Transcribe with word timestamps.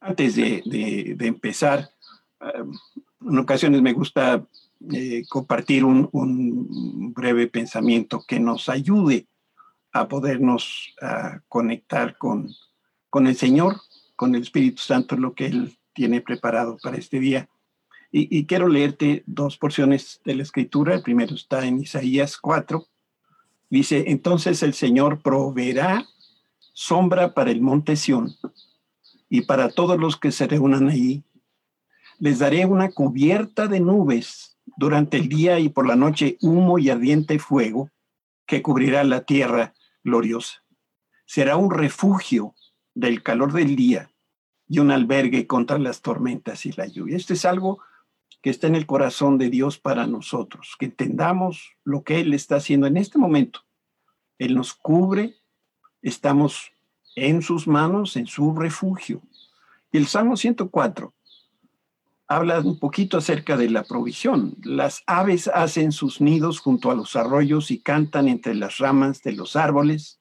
Antes 0.00 0.36
de, 0.36 1.16
empezar, 1.20 1.90
eh, 2.40 2.64
en 3.20 3.38
ocasiones 3.38 3.82
me 3.82 3.92
gusta 3.92 4.46
eh, 4.92 5.24
compartir 5.28 5.84
un, 5.84 7.12
breve 7.14 7.48
pensamiento 7.48 8.22
que 8.26 8.38
nos 8.38 8.68
ayude 8.68 9.26
a 9.92 10.06
podernos 10.06 10.94
conectar 11.48 12.16
con, 12.16 12.50
con 13.10 13.26
el 13.26 13.34
Señor, 13.34 13.80
con 14.14 14.34
el 14.34 14.42
Espíritu 14.42 14.82
Santo, 14.82 15.16
lo 15.16 15.34
que 15.34 15.46
Él 15.46 15.78
tiene 15.94 16.20
preparado 16.20 16.76
para 16.80 16.96
este 16.96 17.18
día. 17.18 17.48
Y, 18.12 18.38
y, 18.38 18.46
quiero 18.46 18.68
leerte 18.68 19.24
dos 19.26 19.58
porciones 19.58 20.20
de 20.24 20.36
la 20.36 20.42
escritura. 20.42 20.94
El 20.94 21.02
primero 21.02 21.34
está 21.34 21.66
en 21.66 21.80
Isaías 21.80 22.36
4. 22.36 22.86
Dice, 23.70 24.04
entonces 24.06 24.62
el 24.62 24.74
Señor 24.74 25.20
proveerá 25.20 26.06
sombra 26.72 27.34
para 27.34 27.50
el 27.50 27.60
monte 27.60 27.96
Sión 27.96 28.34
y 29.28 29.42
para 29.42 29.68
todos 29.68 29.98
los 29.98 30.16
que 30.16 30.32
se 30.32 30.46
reúnan 30.46 30.88
allí. 30.88 31.24
Les 32.18 32.38
daré 32.38 32.66
una 32.66 32.90
cubierta 32.90 33.68
de 33.68 33.80
nubes 33.80 34.58
durante 34.76 35.16
el 35.16 35.28
día 35.28 35.58
y 35.58 35.68
por 35.68 35.86
la 35.86 35.96
noche 35.96 36.36
humo 36.40 36.78
y 36.78 36.90
ardiente 36.90 37.38
fuego 37.38 37.90
que 38.46 38.62
cubrirá 38.62 39.04
la 39.04 39.24
tierra 39.24 39.74
gloriosa. 40.02 40.64
Será 41.26 41.56
un 41.56 41.70
refugio 41.70 42.54
del 42.94 43.22
calor 43.22 43.52
del 43.52 43.76
día 43.76 44.10
y 44.66 44.80
un 44.80 44.90
albergue 44.90 45.46
contra 45.46 45.78
las 45.78 46.02
tormentas 46.02 46.66
y 46.66 46.72
la 46.72 46.86
lluvia. 46.86 47.16
Esto 47.16 47.34
es 47.34 47.44
algo 47.44 47.80
que 48.42 48.50
está 48.50 48.66
en 48.66 48.74
el 48.74 48.86
corazón 48.86 49.38
de 49.38 49.50
Dios 49.50 49.78
para 49.78 50.06
nosotros, 50.06 50.76
que 50.78 50.86
entendamos 50.86 51.72
lo 51.84 52.02
que 52.02 52.20
Él 52.20 52.34
está 52.34 52.56
haciendo 52.56 52.86
en 52.86 52.96
este 52.96 53.18
momento. 53.18 53.60
Él 54.38 54.54
nos 54.54 54.74
cubre, 54.74 55.34
estamos 56.02 56.72
en 57.26 57.42
sus 57.42 57.66
manos, 57.66 58.16
en 58.16 58.26
su 58.26 58.54
refugio. 58.54 59.20
Y 59.92 59.98
el 59.98 60.06
Salmo 60.06 60.36
104 60.36 61.12
habla 62.28 62.60
un 62.60 62.78
poquito 62.78 63.16
acerca 63.16 63.56
de 63.56 63.70
la 63.70 63.84
provisión. 63.84 64.54
Las 64.62 65.02
aves 65.06 65.48
hacen 65.48 65.92
sus 65.92 66.20
nidos 66.20 66.60
junto 66.60 66.90
a 66.90 66.94
los 66.94 67.16
arroyos 67.16 67.70
y 67.70 67.80
cantan 67.80 68.28
entre 68.28 68.54
las 68.54 68.76
ramas 68.78 69.22
de 69.22 69.32
los 69.32 69.56
árboles. 69.56 70.20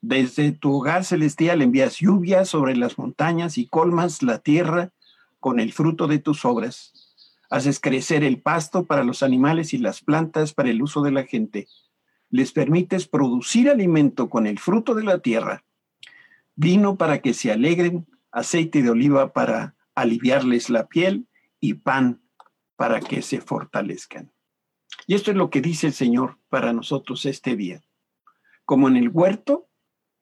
Desde 0.00 0.50
tu 0.50 0.74
hogar 0.74 1.04
celestial 1.04 1.62
envías 1.62 1.98
lluvia 1.98 2.44
sobre 2.44 2.76
las 2.76 2.98
montañas 2.98 3.56
y 3.56 3.68
colmas 3.68 4.24
la 4.24 4.40
tierra 4.40 4.90
con 5.38 5.60
el 5.60 5.72
fruto 5.72 6.08
de 6.08 6.18
tus 6.18 6.44
obras. 6.44 6.92
Haces 7.50 7.78
crecer 7.78 8.24
el 8.24 8.40
pasto 8.40 8.84
para 8.84 9.04
los 9.04 9.22
animales 9.22 9.74
y 9.74 9.78
las 9.78 10.00
plantas 10.00 10.52
para 10.52 10.70
el 10.70 10.82
uso 10.82 11.02
de 11.02 11.12
la 11.12 11.22
gente. 11.22 11.68
Les 12.30 12.50
permites 12.50 13.06
producir 13.06 13.70
alimento 13.70 14.28
con 14.28 14.48
el 14.48 14.58
fruto 14.58 14.94
de 14.94 15.04
la 15.04 15.20
tierra, 15.20 15.62
vino 16.54 16.96
para 16.96 17.20
que 17.20 17.34
se 17.34 17.52
alegren, 17.52 18.06
aceite 18.30 18.82
de 18.82 18.90
oliva 18.90 19.32
para 19.32 19.76
aliviarles 19.94 20.70
la 20.70 20.86
piel 20.86 21.28
y 21.60 21.74
pan 21.74 22.22
para 22.76 23.00
que 23.00 23.22
se 23.22 23.40
fortalezcan. 23.40 24.32
Y 25.06 25.14
esto 25.14 25.30
es 25.30 25.36
lo 25.36 25.50
que 25.50 25.60
dice 25.60 25.88
el 25.88 25.92
Señor 25.92 26.38
para 26.48 26.72
nosotros 26.72 27.26
este 27.26 27.56
día. 27.56 27.82
Como 28.64 28.88
en 28.88 28.96
el 28.96 29.08
huerto, 29.08 29.68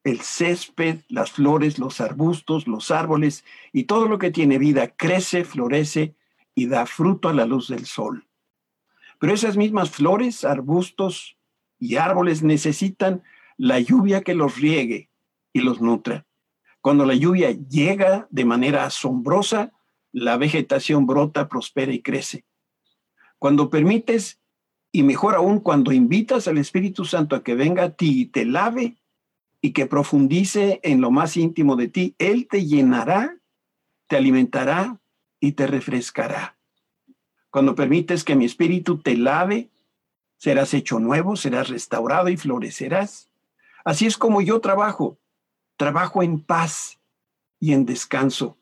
el 0.03 0.21
césped, 0.21 1.01
las 1.07 1.31
flores, 1.31 1.77
los 1.77 2.01
arbustos, 2.01 2.67
los 2.67 2.91
árboles 2.91 3.45
y 3.71 3.83
todo 3.83 4.07
lo 4.07 4.17
que 4.17 4.31
tiene 4.31 4.57
vida 4.57 4.87
crece, 4.87 5.45
florece 5.45 6.15
y 6.55 6.67
da 6.67 6.85
fruto 6.85 7.29
a 7.29 7.33
la 7.33 7.45
luz 7.45 7.67
del 7.67 7.85
sol. 7.85 8.27
Pero 9.19 9.33
esas 9.33 9.57
mismas 9.57 9.91
flores, 9.91 10.43
arbustos 10.43 11.37
y 11.77 11.97
árboles 11.97 12.41
necesitan 12.41 13.23
la 13.57 13.79
lluvia 13.79 14.21
que 14.21 14.33
los 14.33 14.57
riegue 14.57 15.10
y 15.53 15.61
los 15.61 15.81
nutra. 15.81 16.25
Cuando 16.81 17.05
la 17.05 17.13
lluvia 17.13 17.51
llega 17.51 18.27
de 18.31 18.45
manera 18.45 18.85
asombrosa, 18.85 19.71
la 20.11 20.37
vegetación 20.37 21.05
brota, 21.05 21.47
prospera 21.47 21.93
y 21.93 22.01
crece. 22.01 22.43
Cuando 23.37 23.69
permites, 23.69 24.39
y 24.91 25.03
mejor 25.03 25.35
aún 25.35 25.59
cuando 25.59 25.91
invitas 25.91 26.47
al 26.47 26.57
Espíritu 26.57 27.05
Santo 27.05 27.35
a 27.35 27.43
que 27.43 27.55
venga 27.55 27.83
a 27.83 27.91
ti 27.91 28.21
y 28.21 28.25
te 28.25 28.45
lave 28.45 28.97
y 29.61 29.71
que 29.71 29.85
profundice 29.85 30.79
en 30.83 31.01
lo 31.01 31.11
más 31.11 31.37
íntimo 31.37 31.75
de 31.75 31.87
ti, 31.87 32.15
Él 32.17 32.47
te 32.49 32.65
llenará, 32.65 33.37
te 34.07 34.17
alimentará 34.17 34.99
y 35.39 35.53
te 35.53 35.67
refrescará. 35.67 36.57
Cuando 37.51 37.75
permites 37.75 38.23
que 38.23 38.35
mi 38.35 38.45
Espíritu 38.45 38.97
te 38.97 39.15
lave, 39.15 39.69
serás 40.37 40.73
hecho 40.73 40.99
nuevo, 40.99 41.35
serás 41.35 41.69
restaurado 41.69 42.29
y 42.29 42.37
florecerás. 42.37 43.29
Así 43.85 44.07
es 44.07 44.17
como 44.17 44.41
yo 44.41 44.59
trabajo. 44.59 45.19
Trabajo 45.81 46.21
en 46.21 46.39
paz 46.39 46.99
y 47.59 47.73
en 47.73 47.87
descanso. 47.87 48.59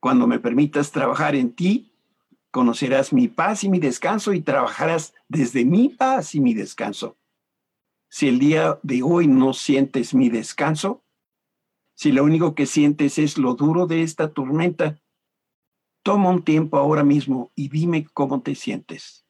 Cuando 0.00 0.26
me 0.26 0.38
permitas 0.38 0.90
trabajar 0.90 1.34
en 1.34 1.52
ti, 1.52 1.92
conocerás 2.50 3.12
mi 3.12 3.28
paz 3.28 3.62
y 3.62 3.68
mi 3.68 3.78
descanso 3.78 4.32
y 4.32 4.40
trabajarás 4.40 5.12
desde 5.28 5.66
mi 5.66 5.90
paz 5.90 6.34
y 6.34 6.40
mi 6.40 6.54
descanso. 6.54 7.18
Si 8.08 8.26
el 8.26 8.38
día 8.38 8.80
de 8.82 9.02
hoy 9.02 9.26
no 9.26 9.52
sientes 9.52 10.14
mi 10.14 10.30
descanso, 10.30 11.04
si 11.94 12.10
lo 12.10 12.24
único 12.24 12.54
que 12.54 12.64
sientes 12.64 13.18
es 13.18 13.36
lo 13.36 13.52
duro 13.52 13.86
de 13.86 14.02
esta 14.02 14.32
tormenta, 14.32 14.98
toma 16.02 16.30
un 16.30 16.42
tiempo 16.42 16.78
ahora 16.78 17.04
mismo 17.04 17.52
y 17.54 17.68
dime 17.68 18.06
cómo 18.14 18.40
te 18.40 18.54
sientes. 18.54 19.26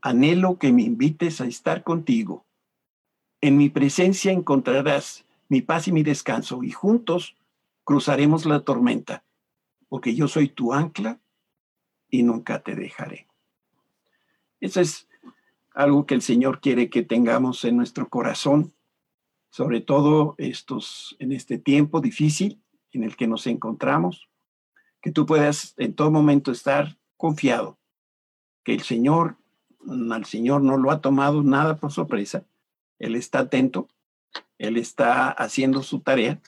Anhelo 0.00 0.56
que 0.56 0.72
me 0.72 0.84
invites 0.84 1.42
a 1.42 1.44
estar 1.44 1.84
contigo. 1.84 2.46
En 3.42 3.58
mi 3.58 3.68
presencia 3.68 4.32
encontrarás 4.32 5.26
mi 5.50 5.60
paz 5.62 5.88
y 5.88 5.92
mi 5.92 6.04
descanso, 6.04 6.62
y 6.62 6.70
juntos 6.70 7.36
cruzaremos 7.82 8.46
la 8.46 8.60
tormenta, 8.60 9.24
porque 9.88 10.14
yo 10.14 10.28
soy 10.28 10.48
tu 10.48 10.72
ancla 10.72 11.20
y 12.08 12.22
nunca 12.22 12.62
te 12.62 12.76
dejaré. 12.76 13.26
Eso 14.60 14.80
es 14.80 15.08
algo 15.74 16.06
que 16.06 16.14
el 16.14 16.22
Señor 16.22 16.60
quiere 16.60 16.88
que 16.88 17.02
tengamos 17.02 17.64
en 17.64 17.76
nuestro 17.76 18.08
corazón, 18.08 18.72
sobre 19.50 19.80
todo 19.80 20.36
estos, 20.38 21.16
en 21.18 21.32
este 21.32 21.58
tiempo 21.58 22.00
difícil 22.00 22.62
en 22.92 23.02
el 23.02 23.16
que 23.16 23.26
nos 23.26 23.48
encontramos, 23.48 24.28
que 25.02 25.10
tú 25.10 25.26
puedas 25.26 25.74
en 25.78 25.94
todo 25.94 26.12
momento 26.12 26.52
estar 26.52 26.96
confiado, 27.16 27.76
que 28.62 28.72
el 28.72 28.82
Señor, 28.82 29.36
al 30.12 30.24
Señor 30.26 30.62
no 30.62 30.76
lo 30.76 30.92
ha 30.92 31.00
tomado 31.00 31.42
nada 31.42 31.76
por 31.76 31.90
sorpresa, 31.90 32.44
Él 33.00 33.16
está 33.16 33.40
atento 33.40 33.88
él 34.58 34.76
está 34.76 35.30
haciendo 35.30 35.82
su 35.82 36.00
tarea 36.00 36.40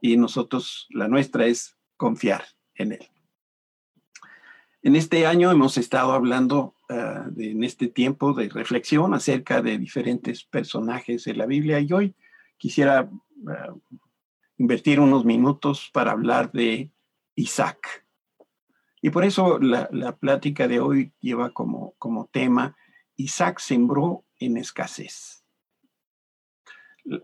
y 0.00 0.16
nosotros, 0.16 0.86
la 0.90 1.08
nuestra 1.08 1.46
es 1.46 1.76
confiar 1.96 2.44
en 2.74 2.92
Él. 2.92 3.08
En 4.82 4.96
este 4.96 5.26
año 5.26 5.50
hemos 5.50 5.76
estado 5.76 6.12
hablando 6.12 6.74
ah, 6.88 7.26
en 7.36 7.62
este 7.64 7.88
tiempo 7.88 8.32
de 8.32 8.48
reflexión 8.48 9.12
acerca 9.12 9.60
de 9.60 9.76
diferentes 9.76 10.44
personajes 10.44 11.24
de 11.24 11.34
la 11.34 11.44
Biblia 11.44 11.80
y 11.80 11.92
hoy 11.92 12.14
quisiera 12.56 13.10
ah, 13.46 13.74
invertir 14.56 15.00
unos 15.00 15.24
minutos 15.24 15.90
para 15.92 16.12
hablar 16.12 16.50
de 16.52 16.90
Isaac. 17.34 18.06
Y 19.02 19.10
por 19.10 19.24
eso 19.24 19.58
la, 19.58 19.88
la 19.92 20.16
plática 20.16 20.66
de 20.68 20.80
hoy 20.80 21.12
lleva 21.20 21.50
como, 21.50 21.94
como 21.98 22.26
tema 22.32 22.76
Isaac 23.16 23.60
sembró 23.60 24.24
en 24.38 24.56
escasez. 24.56 25.39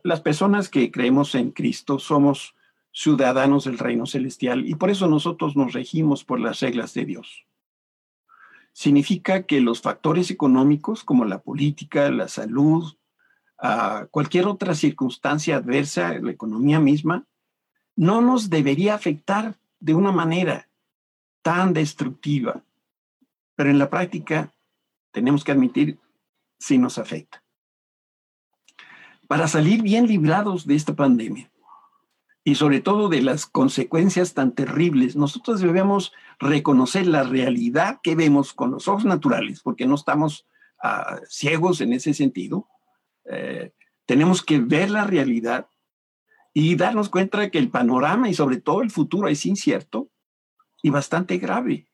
Las 0.02 0.20
personas 0.20 0.68
que 0.68 0.90
creemos 0.90 1.36
en 1.36 1.52
Cristo 1.52 2.00
somos 2.00 2.56
ciudadanos 2.92 3.64
del 3.64 3.78
reino 3.78 4.04
celestial 4.04 4.66
y 4.66 4.74
por 4.74 4.90
eso 4.90 5.06
nosotros 5.06 5.54
nos 5.54 5.74
regimos 5.74 6.24
por 6.24 6.40
las 6.40 6.58
reglas 6.58 6.92
de 6.94 7.04
Dios. 7.04 7.46
Significa 8.72 9.44
que 9.44 9.60
los 9.60 9.80
factores 9.80 10.32
económicos 10.32 11.04
como 11.04 11.24
la 11.24 11.40
política, 11.40 12.10
la 12.10 12.26
salud, 12.26 12.96
cualquier 14.10 14.46
otra 14.46 14.74
circunstancia 14.74 15.56
adversa, 15.56 16.18
la 16.18 16.32
economía 16.32 16.80
misma, 16.80 17.24
no 17.94 18.20
nos 18.20 18.50
debería 18.50 18.94
afectar 18.94 19.54
de 19.78 19.94
una 19.94 20.10
manera 20.10 20.68
tan 21.42 21.72
destructiva. 21.72 22.64
Pero 23.54 23.70
en 23.70 23.78
la 23.78 23.88
práctica 23.88 24.52
tenemos 25.12 25.44
que 25.44 25.52
admitir 25.52 26.00
si 26.58 26.76
nos 26.76 26.98
afecta 26.98 27.45
para 29.26 29.48
salir 29.48 29.82
bien 29.82 30.06
librados 30.06 30.66
de 30.66 30.74
esta 30.74 30.94
pandemia 30.94 31.50
y 32.46 32.54
sobre 32.54 32.80
todo 32.80 33.08
de 33.08 33.22
las 33.22 33.44
consecuencias 33.44 34.32
tan 34.32 34.52
terribles, 34.52 35.16
nosotros 35.16 35.60
debemos 35.60 36.12
reconocer 36.38 37.08
la 37.08 37.24
realidad 37.24 37.98
que 38.04 38.14
vemos 38.14 38.52
con 38.52 38.70
los 38.70 38.86
ojos 38.86 39.04
naturales, 39.04 39.60
porque 39.62 39.84
no 39.84 39.96
estamos 39.96 40.46
ah, 40.80 41.18
ciegos 41.28 41.80
en 41.80 41.92
ese 41.92 42.14
sentido. 42.14 42.68
Eh, 43.24 43.72
tenemos 44.04 44.44
que 44.44 44.60
ver 44.60 44.90
la 44.90 45.02
realidad 45.02 45.66
y 46.54 46.76
darnos 46.76 47.08
cuenta 47.08 47.40
de 47.40 47.50
que 47.50 47.58
el 47.58 47.68
panorama 47.68 48.28
y 48.28 48.34
sobre 48.34 48.58
todo 48.58 48.82
el 48.82 48.92
futuro 48.92 49.26
es 49.26 49.44
incierto 49.44 50.08
y 50.84 50.90
bastante 50.90 51.38
grave. 51.38 51.88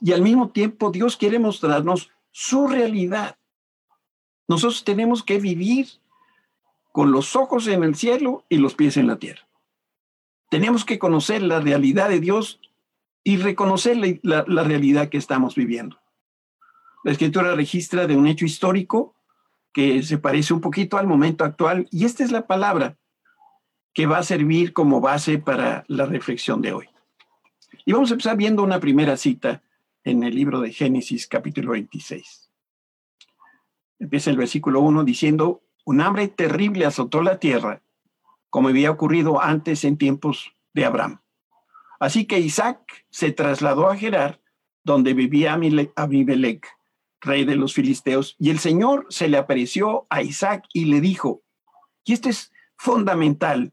Y 0.00 0.12
al 0.12 0.22
mismo 0.22 0.50
tiempo 0.50 0.92
Dios 0.92 1.16
quiere 1.16 1.40
mostrarnos 1.40 2.12
su 2.30 2.68
realidad. 2.68 3.36
Nosotros 4.46 4.84
tenemos 4.84 5.24
que 5.24 5.40
vivir 5.40 5.88
con 6.92 7.12
los 7.12 7.36
ojos 7.36 7.66
en 7.68 7.84
el 7.84 7.94
cielo 7.94 8.44
y 8.48 8.58
los 8.58 8.74
pies 8.74 8.96
en 8.96 9.06
la 9.06 9.18
tierra. 9.18 9.46
Tenemos 10.50 10.84
que 10.84 10.98
conocer 10.98 11.42
la 11.42 11.60
realidad 11.60 12.08
de 12.08 12.20
Dios 12.20 12.60
y 13.22 13.36
reconocer 13.36 13.96
la, 14.22 14.42
realidad 14.44 15.08
que 15.08 15.18
estamos 15.18 15.54
viviendo. 15.54 16.00
La 17.04 17.12
escritura 17.12 17.54
registra 17.54 18.06
de 18.06 18.16
un 18.16 18.26
hecho 18.26 18.44
histórico 18.44 19.14
que 19.72 20.02
se 20.02 20.18
parece 20.18 20.52
un 20.52 20.60
poquito 20.60 20.98
al 20.98 21.06
momento 21.06 21.44
actual 21.44 21.86
y 21.90 22.04
esta 22.04 22.24
es 22.24 22.32
la 22.32 22.46
palabra 22.46 22.96
que 23.94 24.06
va 24.06 24.18
a 24.18 24.22
servir 24.22 24.72
como 24.72 25.00
base 25.00 25.38
para 25.38 25.84
la 25.86 26.06
reflexión 26.06 26.60
de 26.62 26.72
hoy. 26.72 26.88
Y 27.84 27.92
vamos 27.92 28.10
a 28.10 28.14
empezar 28.14 28.36
viendo 28.36 28.62
una 28.62 28.80
primera 28.80 29.16
cita 29.16 29.62
en 30.04 30.24
el 30.24 30.34
libro 30.34 30.60
de 30.60 30.72
Génesis 30.72 31.26
capítulo 31.26 31.72
26. 31.72 32.50
Empieza 34.00 34.30
el 34.30 34.36
versículo 34.36 34.80
1 34.80 35.04
diciendo, 35.04 35.62
un 35.90 36.00
hambre 36.00 36.28
terrible 36.28 36.86
azotó 36.86 37.20
la 37.20 37.40
tierra, 37.40 37.82
como 38.48 38.68
había 38.68 38.92
ocurrido 38.92 39.42
antes 39.42 39.82
en 39.82 39.98
tiempos 39.98 40.52
de 40.72 40.84
Abraham. 40.84 41.20
Así 41.98 42.26
que 42.26 42.38
Isaac 42.38 43.04
se 43.10 43.32
trasladó 43.32 43.90
a 43.90 43.96
Gerar, 43.96 44.40
donde 44.84 45.14
vivía 45.14 45.58
Abimelech, 45.96 46.64
rey 47.20 47.44
de 47.44 47.56
los 47.56 47.74
filisteos, 47.74 48.36
y 48.38 48.50
el 48.50 48.60
Señor 48.60 49.06
se 49.08 49.26
le 49.26 49.36
apareció 49.36 50.06
a 50.10 50.22
Isaac 50.22 50.64
y 50.72 50.84
le 50.84 51.00
dijo, 51.00 51.42
y 52.04 52.12
esto 52.12 52.28
es 52.28 52.52
fundamental, 52.76 53.72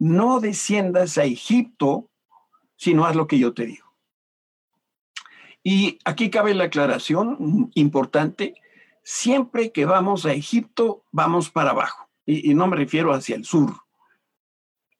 no 0.00 0.40
desciendas 0.40 1.16
a 1.16 1.22
Egipto, 1.22 2.10
sino 2.74 3.06
haz 3.06 3.14
lo 3.14 3.28
que 3.28 3.38
yo 3.38 3.54
te 3.54 3.66
digo. 3.66 3.86
Y 5.62 6.00
aquí 6.04 6.28
cabe 6.28 6.54
la 6.54 6.64
aclaración 6.64 7.70
importante, 7.74 8.56
siempre 9.02 9.72
que 9.72 9.84
vamos 9.84 10.26
a 10.26 10.32
Egipto, 10.32 11.04
vamos 11.10 11.50
para 11.50 11.70
abajo, 11.70 12.08
y, 12.24 12.54
no 12.54 12.66
me 12.66 12.76
refiero 12.76 13.12
hacia 13.12 13.36
el 13.36 13.44
sur. 13.44 13.74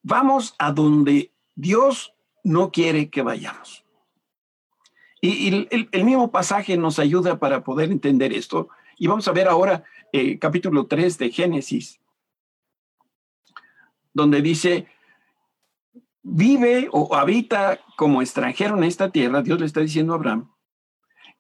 Vamos 0.03 0.55
a 0.59 0.73
donde 0.73 1.33
Dios 1.55 2.15
no 2.43 2.73
quiere 2.73 3.11
que 3.11 3.23
vayamos. 3.23 3.85
Y, 5.21 5.69
el, 5.71 6.05
mismo 6.05 6.33
pasaje 6.33 6.77
nos 6.77 6.99
ayuda 6.99 7.39
para 7.39 7.63
poder 7.63 7.93
entender 7.93 8.33
esto. 8.33 8.69
Y 8.99 9.07
vamos 9.07 9.29
a 9.29 9.33
ver 9.33 9.47
ahora 9.47 9.85
eh, 10.13 10.39
capítulo 10.39 10.87
3 10.87 11.17
de 11.19 11.31
Génesis, 11.31 12.01
donde 14.13 14.43
dice, 14.43 14.89
vive 16.23 16.89
o 16.93 17.15
habita 17.15 17.81
como 17.97 18.21
extranjero 18.21 18.77
en 18.77 18.85
esta 18.85 19.11
tierra, 19.11 19.43
Dios 19.43 19.61
le 19.61 19.67
está 19.67 19.81
diciendo 19.81 20.13
a 20.13 20.17
Abraham, 20.17 20.51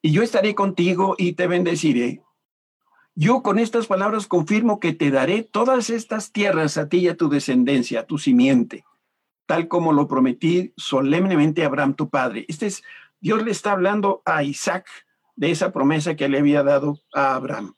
y 0.00 0.12
yo 0.12 0.22
estaré 0.22 0.54
contigo 0.54 1.14
y 1.18 1.32
te 1.32 1.46
bendeciré. 1.46 2.22
Yo 3.14 3.42
con 3.42 3.58
estas 3.58 3.86
palabras 3.86 4.26
confirmo 4.26 4.80
que 4.80 4.94
te 4.94 5.10
daré 5.10 5.42
todas 5.42 5.90
estas 5.90 6.32
tierras 6.32 6.78
a 6.78 6.88
ti 6.88 6.98
y 6.98 7.08
a 7.08 7.16
tu 7.16 7.28
descendencia, 7.28 8.00
a 8.00 8.06
tu 8.06 8.16
simiente, 8.16 8.84
tal 9.46 9.68
como 9.68 9.92
lo 9.92 10.08
prometí 10.08 10.72
solemnemente 10.78 11.62
a 11.62 11.66
Abraham 11.66 11.94
tu 11.94 12.08
padre. 12.08 12.46
Este 12.48 12.66
es, 12.66 12.82
Dios 13.20 13.42
le 13.42 13.50
está 13.50 13.72
hablando 13.72 14.22
a 14.24 14.42
Isaac 14.42 14.86
de 15.36 15.50
esa 15.50 15.72
promesa 15.72 16.16
que 16.16 16.28
le 16.28 16.38
había 16.38 16.62
dado 16.62 17.00
a 17.12 17.34
Abraham. 17.34 17.74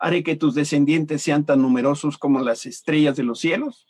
Haré 0.00 0.24
que 0.24 0.34
tus 0.34 0.54
descendientes 0.54 1.22
sean 1.22 1.46
tan 1.46 1.62
numerosos 1.62 2.18
como 2.18 2.40
las 2.40 2.66
estrellas 2.66 3.16
de 3.16 3.22
los 3.22 3.38
cielos 3.38 3.86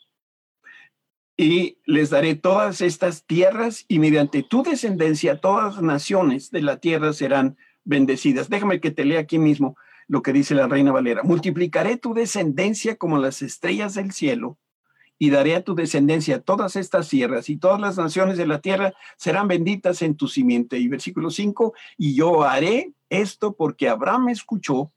y 1.35 1.79
les 1.85 2.09
daré 2.09 2.35
todas 2.35 2.81
estas 2.81 3.25
tierras 3.25 3.85
y 3.87 3.97
mediante 3.97 4.43
tu 4.43 4.61
descendencia 4.61 5.39
todas 5.39 5.75
las 5.75 5.83
naciones 5.83 6.51
de 6.51 6.61
la 6.61 6.77
tierra 6.77 7.13
serán 7.13 7.57
bendecidas. 7.85 8.49
Déjame 8.49 8.79
que 8.79 8.91
te 8.91 9.05
lea 9.05 9.21
aquí 9.21 9.39
mismo 9.39 9.75
lo 10.09 10.23
que 10.23 10.33
dice 10.33 10.55
la 10.55 10.67
reina 10.67 10.91
Valera. 10.91 11.23
Multiplicaré 11.23 11.95
tu 11.95 12.13
descendencia 12.13 12.97
como 12.97 13.19
las 13.19 13.41
estrellas 13.41 13.93
del 13.93 14.11
cielo 14.11 14.57
y 15.19 15.29
daré 15.29 15.55
a 15.55 15.63
tu 15.63 15.75
descendencia 15.75 16.41
todas 16.41 16.75
estas 16.75 17.09
tierras 17.09 17.47
y 17.47 17.57
todas 17.57 17.79
las 17.79 17.97
naciones 17.97 18.37
de 18.37 18.47
la 18.47 18.59
tierra 18.59 18.93
serán 19.17 19.47
benditas 19.47 20.01
en 20.01 20.15
tu 20.15 20.27
simiente. 20.27 20.79
Y 20.79 20.87
versículo 20.87 21.29
5, 21.29 21.73
y 21.97 22.15
yo 22.15 22.43
haré 22.43 22.91
esto 23.09 23.55
porque 23.55 23.87
Abraham 23.87 24.25
me 24.25 24.31
escuchó 24.31 24.91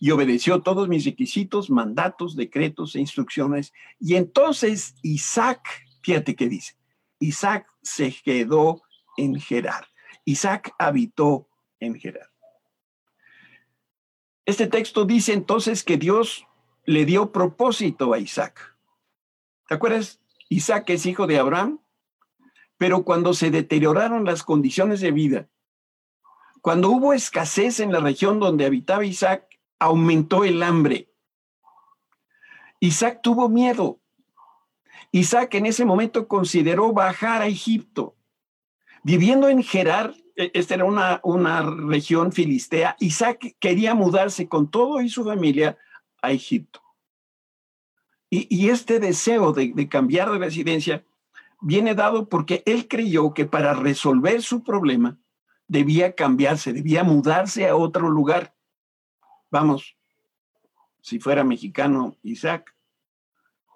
y 0.00 0.10
obedeció 0.10 0.62
todos 0.62 0.88
mis 0.88 1.04
requisitos, 1.04 1.70
mandatos, 1.70 2.34
decretos 2.34 2.96
e 2.96 3.00
instrucciones. 3.00 3.72
Y 4.00 4.16
entonces 4.16 4.96
Isaac, 5.02 5.62
fíjate 6.02 6.34
qué 6.34 6.48
dice, 6.48 6.74
Isaac 7.20 7.66
se 7.82 8.12
quedó 8.24 8.82
en 9.16 9.38
Gerar. 9.38 9.86
Isaac 10.24 10.74
habitó 10.76 11.48
en 11.78 11.94
Gerar. 11.94 12.30
Este 14.50 14.66
texto 14.66 15.04
dice 15.04 15.32
entonces 15.32 15.84
que 15.84 15.96
Dios 15.96 16.44
le 16.84 17.04
dio 17.04 17.30
propósito 17.30 18.12
a 18.12 18.18
Isaac. 18.18 18.76
¿Te 19.68 19.76
acuerdas? 19.76 20.18
Isaac 20.48 20.90
es 20.90 21.06
hijo 21.06 21.28
de 21.28 21.38
Abraham, 21.38 21.78
pero 22.76 23.04
cuando 23.04 23.32
se 23.32 23.52
deterioraron 23.52 24.24
las 24.24 24.42
condiciones 24.42 25.00
de 25.00 25.12
vida, 25.12 25.48
cuando 26.62 26.90
hubo 26.90 27.12
escasez 27.12 27.78
en 27.78 27.92
la 27.92 28.00
región 28.00 28.40
donde 28.40 28.66
habitaba 28.66 29.04
Isaac, 29.04 29.46
aumentó 29.78 30.42
el 30.42 30.64
hambre. 30.64 31.14
Isaac 32.80 33.20
tuvo 33.22 33.48
miedo. 33.48 34.00
Isaac 35.12 35.54
en 35.54 35.66
ese 35.66 35.84
momento 35.84 36.26
consideró 36.26 36.92
bajar 36.92 37.42
a 37.42 37.46
Egipto. 37.46 38.16
Viviendo 39.04 39.48
en 39.48 39.62
Gerar, 39.62 40.12
esta 40.54 40.74
era 40.74 40.84
una, 40.84 41.20
una 41.22 41.62
región 41.62 42.32
filistea, 42.32 42.96
Isaac 43.00 43.56
quería 43.58 43.94
mudarse 43.94 44.48
con 44.48 44.70
todo 44.70 45.00
y 45.00 45.08
su 45.08 45.24
familia 45.24 45.78
a 46.22 46.32
Egipto. 46.32 46.80
Y, 48.32 48.68
este 48.68 49.00
deseo 49.00 49.52
de, 49.52 49.72
de 49.74 49.88
cambiar 49.88 50.30
de 50.30 50.38
residencia 50.38 51.04
viene 51.60 51.96
dado 51.96 52.28
porque 52.28 52.62
él 52.64 52.86
creyó 52.86 53.34
que 53.34 53.44
para 53.44 53.74
resolver 53.74 54.40
su 54.40 54.62
problema 54.62 55.18
debía 55.66 56.14
cambiarse, 56.14 56.72
debía 56.72 57.02
mudarse 57.02 57.68
a 57.68 57.74
otro 57.74 58.08
lugar. 58.08 58.54
Vamos, 59.50 59.96
si 61.00 61.18
fuera 61.18 61.42
mexicano 61.42 62.16
Isaac, 62.22 62.72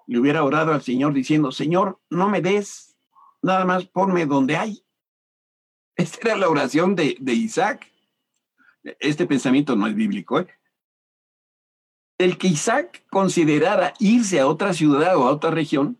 le 0.06 0.18
hubiera 0.18 0.44
orado 0.44 0.72
al 0.72 0.82
Señor 0.82 1.14
diciendo, 1.14 1.50
Señor, 1.50 2.00
no 2.10 2.28
me 2.28 2.40
des, 2.40 2.96
nada 3.42 3.64
más 3.64 3.86
ponme 3.86 4.26
donde 4.26 4.56
hay. 4.56 4.83
Esta 5.96 6.28
era 6.28 6.36
la 6.36 6.48
oración 6.48 6.96
de, 6.96 7.16
Isaac. 7.26 7.90
Este 9.00 9.26
pensamiento 9.26 9.76
no 9.76 9.86
es 9.86 9.94
bíblico. 9.94 10.40
¿eh? 10.40 10.48
El 12.18 12.38
que 12.38 12.48
Isaac 12.48 13.04
considerara 13.10 13.94
irse 13.98 14.40
a 14.40 14.46
otra 14.46 14.74
ciudad 14.74 15.16
o 15.16 15.26
a 15.26 15.30
otra 15.32 15.50
región 15.50 15.98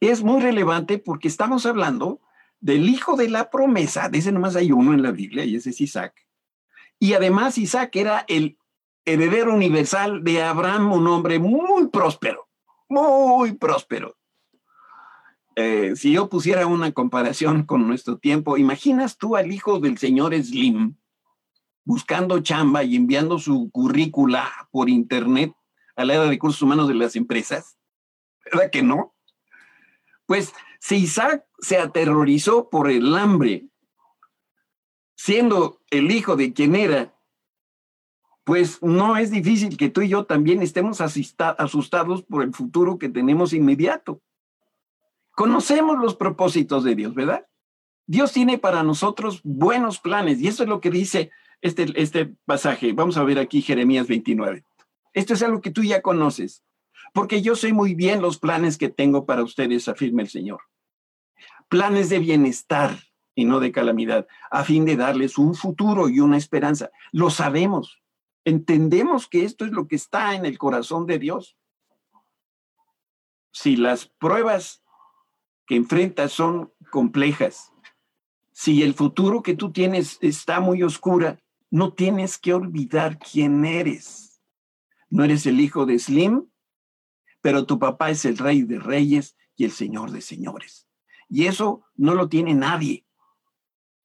es 0.00 0.22
muy 0.22 0.40
relevante 0.40 0.98
porque 0.98 1.28
estamos 1.28 1.66
hablando 1.66 2.20
del 2.60 2.88
hijo 2.88 3.16
de 3.16 3.28
la 3.28 3.50
promesa, 3.50 4.08
de 4.08 4.18
ese 4.18 4.32
nomás 4.32 4.56
hay 4.56 4.72
uno 4.72 4.92
en 4.92 5.02
la 5.02 5.12
Biblia 5.12 5.44
y 5.44 5.56
ese 5.56 5.70
es 5.70 5.80
Isaac. 5.80 6.26
Y 6.98 7.14
además 7.14 7.56
Isaac 7.56 7.96
era 7.96 8.24
el 8.28 8.58
heredero 9.04 9.54
universal 9.54 10.22
de 10.22 10.42
Abraham, 10.42 10.92
un 10.92 11.06
hombre 11.06 11.38
muy 11.38 11.88
próspero, 11.88 12.48
muy 12.88 13.52
próspero. 13.52 14.19
Eh, 15.56 15.94
si 15.96 16.12
yo 16.12 16.28
pusiera 16.28 16.66
una 16.66 16.92
comparación 16.92 17.64
con 17.64 17.86
nuestro 17.86 18.18
tiempo, 18.18 18.56
¿imaginas 18.56 19.18
tú 19.18 19.36
al 19.36 19.52
hijo 19.52 19.80
del 19.80 19.98
señor 19.98 20.34
Slim 20.34 20.96
buscando 21.84 22.40
chamba 22.40 22.84
y 22.84 22.96
enviando 22.96 23.38
su 23.38 23.70
currícula 23.70 24.68
por 24.70 24.88
internet 24.88 25.52
a 25.96 26.04
la 26.04 26.14
era 26.14 26.22
de 26.24 26.30
recursos 26.30 26.62
humanos 26.62 26.88
de 26.88 26.94
las 26.94 27.16
empresas? 27.16 27.76
¿Verdad 28.44 28.70
que 28.70 28.82
no? 28.82 29.14
Pues 30.26 30.52
si 30.78 30.96
Isaac 30.96 31.44
se 31.58 31.78
aterrorizó 31.78 32.70
por 32.70 32.90
el 32.90 33.14
hambre, 33.16 33.68
siendo 35.16 35.82
el 35.90 36.10
hijo 36.10 36.36
de 36.36 36.52
quien 36.52 36.74
era 36.74 37.14
pues 38.50 38.82
no 38.82 39.16
es 39.16 39.30
difícil 39.30 39.76
que 39.76 39.90
tú 39.90 40.02
y 40.02 40.08
yo 40.08 40.24
también 40.24 40.60
estemos 40.60 41.00
asustados 41.00 42.22
por 42.24 42.42
el 42.42 42.52
futuro 42.52 42.98
que 42.98 43.08
tenemos 43.08 43.52
inmediato. 43.52 44.20
Conocemos 45.40 45.98
los 45.98 46.16
propósitos 46.16 46.84
de 46.84 46.94
Dios, 46.94 47.14
¿verdad? 47.14 47.46
Dios 48.06 48.30
tiene 48.30 48.58
para 48.58 48.82
nosotros 48.82 49.40
buenos 49.42 49.98
planes 49.98 50.38
y 50.38 50.48
eso 50.48 50.64
es 50.64 50.68
lo 50.68 50.82
que 50.82 50.90
dice 50.90 51.30
este, 51.62 51.86
este 51.94 52.34
pasaje. 52.44 52.92
Vamos 52.92 53.16
a 53.16 53.24
ver 53.24 53.38
aquí 53.38 53.62
Jeremías 53.62 54.06
29. 54.06 54.62
Esto 55.14 55.32
es 55.32 55.42
algo 55.42 55.62
que 55.62 55.70
tú 55.70 55.82
ya 55.82 56.02
conoces, 56.02 56.62
porque 57.14 57.40
yo 57.40 57.56
sé 57.56 57.72
muy 57.72 57.94
bien 57.94 58.20
los 58.20 58.38
planes 58.38 58.76
que 58.76 58.90
tengo 58.90 59.24
para 59.24 59.42
ustedes, 59.42 59.88
afirma 59.88 60.20
el 60.20 60.28
Señor. 60.28 60.60
Planes 61.70 62.10
de 62.10 62.18
bienestar 62.18 62.98
y 63.34 63.46
no 63.46 63.60
de 63.60 63.72
calamidad, 63.72 64.28
a 64.50 64.62
fin 64.62 64.84
de 64.84 64.96
darles 64.96 65.38
un 65.38 65.54
futuro 65.54 66.10
y 66.10 66.20
una 66.20 66.36
esperanza. 66.36 66.90
Lo 67.12 67.30
sabemos, 67.30 68.02
entendemos 68.44 69.26
que 69.26 69.46
esto 69.46 69.64
es 69.64 69.70
lo 69.70 69.88
que 69.88 69.96
está 69.96 70.34
en 70.34 70.44
el 70.44 70.58
corazón 70.58 71.06
de 71.06 71.18
Dios. 71.18 71.56
Si 73.52 73.76
las 73.76 74.04
pruebas 74.04 74.82
que 75.70 75.76
enfrentas 75.76 76.32
son 76.32 76.72
complejas, 76.90 77.72
si 78.50 78.82
el 78.82 78.92
futuro 78.92 79.40
que 79.40 79.54
tú 79.54 79.70
tienes 79.70 80.18
está 80.20 80.58
muy 80.58 80.82
oscura, 80.82 81.38
no 81.70 81.92
tienes 81.92 82.38
que 82.38 82.52
olvidar 82.52 83.20
quién 83.20 83.64
eres. 83.64 84.42
No 85.10 85.22
eres 85.22 85.46
el 85.46 85.60
hijo 85.60 85.86
de 85.86 86.00
Slim, 86.00 86.50
pero 87.40 87.66
tu 87.66 87.78
papá 87.78 88.10
es 88.10 88.24
el 88.24 88.36
rey 88.36 88.62
de 88.62 88.80
reyes 88.80 89.36
y 89.54 89.64
el 89.64 89.70
señor 89.70 90.10
de 90.10 90.22
señores. 90.22 90.88
Y 91.28 91.46
eso 91.46 91.84
no 91.94 92.16
lo 92.16 92.28
tiene 92.28 92.52
nadie, 92.54 93.06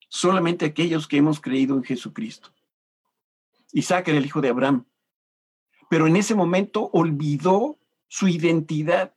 solamente 0.08 0.66
aquellos 0.66 1.08
que 1.08 1.16
hemos 1.16 1.40
creído 1.40 1.74
en 1.74 1.82
Jesucristo. 1.82 2.54
Isaac 3.72 4.06
era 4.06 4.18
el 4.18 4.26
hijo 4.26 4.40
de 4.40 4.50
Abraham, 4.50 4.86
pero 5.90 6.06
en 6.06 6.14
ese 6.14 6.36
momento 6.36 6.90
olvidó 6.92 7.80
su 8.06 8.28
identidad. 8.28 9.15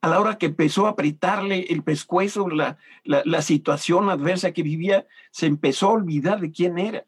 A 0.00 0.08
la 0.08 0.20
hora 0.20 0.38
que 0.38 0.46
empezó 0.46 0.86
a 0.86 0.90
apretarle 0.90 1.66
el 1.70 1.82
pescuezo, 1.82 2.48
la, 2.48 2.78
la 3.04 3.42
situación 3.42 4.10
adversa 4.10 4.52
que 4.52 4.62
vivía, 4.62 5.06
se 5.30 5.46
empezó 5.46 5.88
a 5.88 5.92
olvidar 5.92 6.40
de 6.40 6.52
quién 6.52 6.78
era. 6.78 7.04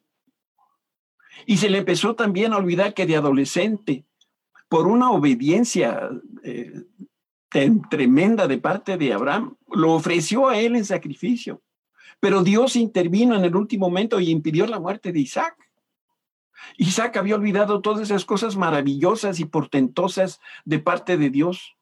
Y 1.46 1.58
se 1.58 1.70
le 1.70 1.78
empezó 1.78 2.14
también 2.14 2.52
a 2.52 2.56
olvidar 2.56 2.94
que 2.94 3.06
de 3.06 3.16
adolescente, 3.16 4.04
por 4.68 4.86
una 4.86 5.10
obediencia 5.10 6.10
eh, 6.42 6.84
tremenda 7.90 8.46
de 8.46 8.58
parte 8.58 8.96
de 8.96 9.12
Abraham, 9.12 9.56
lo 9.72 9.92
ofreció 9.92 10.48
a 10.48 10.58
él 10.58 10.76
en 10.76 10.84
sacrificio. 10.84 11.62
Pero 12.20 12.42
Dios 12.42 12.76
intervino 12.76 13.34
en 13.34 13.44
el 13.44 13.56
último 13.56 13.88
momento 13.88 14.20
y 14.20 14.30
impidió 14.30 14.66
la 14.66 14.78
muerte 14.78 15.12
de 15.12 15.20
Isaac. 15.20 15.56
Isaac 16.76 17.16
había 17.16 17.34
olvidado 17.34 17.80
todas 17.80 18.02
esas 18.02 18.24
cosas 18.24 18.56
maravillosas 18.56 19.40
y 19.40 19.46
portentosas 19.46 20.40
de 20.64 20.78
parte 20.78 21.16
de 21.16 21.30
Dios, 21.30 21.76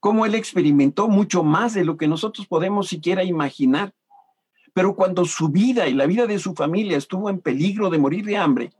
como 0.00 0.26
él 0.26 0.34
experimentó 0.34 1.08
mucho 1.08 1.42
más 1.42 1.74
de 1.74 1.84
lo 1.84 1.96
que 1.96 2.08
nosotros 2.08 2.46
podemos 2.46 2.88
siquiera 2.88 3.24
imaginar. 3.24 3.94
Pero 4.72 4.94
cuando 4.94 5.24
su 5.24 5.48
vida 5.48 5.88
y 5.88 5.94
la 5.94 6.06
vida 6.06 6.26
de 6.26 6.38
su 6.38 6.54
familia 6.54 6.96
estuvo 6.96 7.30
en 7.30 7.40
peligro 7.40 7.90
de 7.90 7.98
morir 7.98 8.24
de 8.24 8.36
hambre, 8.36 8.72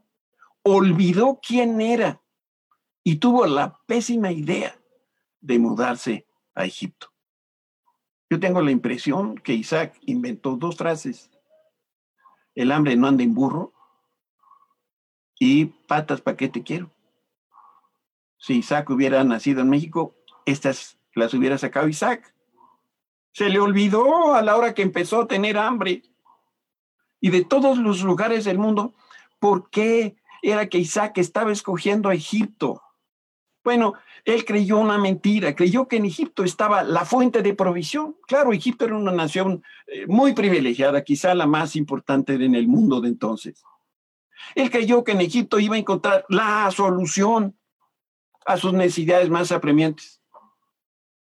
olvidó 0.62 1.40
quién 1.42 1.80
era 1.80 2.20
y 3.02 3.16
tuvo 3.16 3.46
la 3.46 3.80
pésima 3.87 4.30
idea 4.30 4.78
de 5.40 5.58
mudarse 5.58 6.26
a 6.54 6.64
Egipto. 6.64 7.12
Yo 8.30 8.38
tengo 8.38 8.60
la 8.60 8.70
impresión 8.70 9.38
que 9.38 9.54
Isaac 9.54 9.98
inventó 10.02 10.56
dos 10.56 10.76
frases. 10.76 11.30
El 12.54 12.72
hambre 12.72 12.96
no 12.96 13.06
anda 13.06 13.25
en 13.25 13.34
burro 13.34 13.72
y 15.38 15.66
patas, 15.66 16.20
¿para 16.20 16.37
qué 16.37 16.48
te 16.48 16.62
quiero? 16.62 16.90
Si 18.37 18.58
Isaac 18.58 18.90
hubiera 18.90 19.25
nacido 19.25 19.62
en 19.62 19.70
México, 19.70 20.14
estas 20.44 20.97
las 21.18 21.34
hubiera 21.34 21.58
sacado 21.58 21.88
Isaac. 21.88 22.34
Se 23.32 23.48
le 23.50 23.60
olvidó 23.60 24.34
a 24.34 24.42
la 24.42 24.56
hora 24.56 24.75
que 24.75 24.82
empezó 24.82 25.22
a 25.22 25.28
tener 25.28 25.58
hambre. 25.58 26.02
Y 27.20 27.30
de 27.30 27.44
todos 27.44 27.78
los 27.78 28.02
lugares 28.02 28.44
del 28.44 28.58
mundo, 28.58 28.94
¿por 29.38 29.70
qué 29.70 30.16
era 30.42 30.68
que 30.68 30.78
Isaac 30.78 31.18
estaba 31.18 31.52
escogiendo 31.52 32.08
a 32.08 32.14
Egipto. 32.14 32.82
Bueno, 33.64 33.94
él 34.25 34.44
creyó 34.44 34.78
una 34.78 34.98
mentira, 34.98 35.54
creyó 35.54 35.88
que 35.88 35.96
en 35.96 36.06
Egipto 36.06 36.44
estaba 36.44 36.82
la 36.82 37.04
fuente 37.04 37.42
de 37.42 37.54
provisión. 37.54 38.16
Claro, 38.26 38.52
Egipto 38.52 38.84
era 38.84 38.96
una 38.96 39.12
nación 39.12 39.62
eh, 39.87 40.06
muy 40.06 40.32
privilegiada, 40.32 41.02
quizá 41.02 41.34
la 41.34 41.46
más 41.46 41.76
importante 41.76 42.34
en 42.34 42.54
el 42.54 42.68
mundo 42.68 43.00
de 43.00 43.08
entonces. 43.08 43.62
Él 44.54 44.70
creyó 44.70 45.04
que 45.04 45.12
en 45.12 45.20
Egipto 45.20 45.58
iba 45.58 45.75
a 45.75 45.78
encontrar 45.78 46.25
la 46.28 46.70
solución 46.70 47.58
a 48.46 48.56
sus 48.56 48.72
necesidades 48.72 49.28
más 49.28 49.52
apremiantes. 49.52 50.17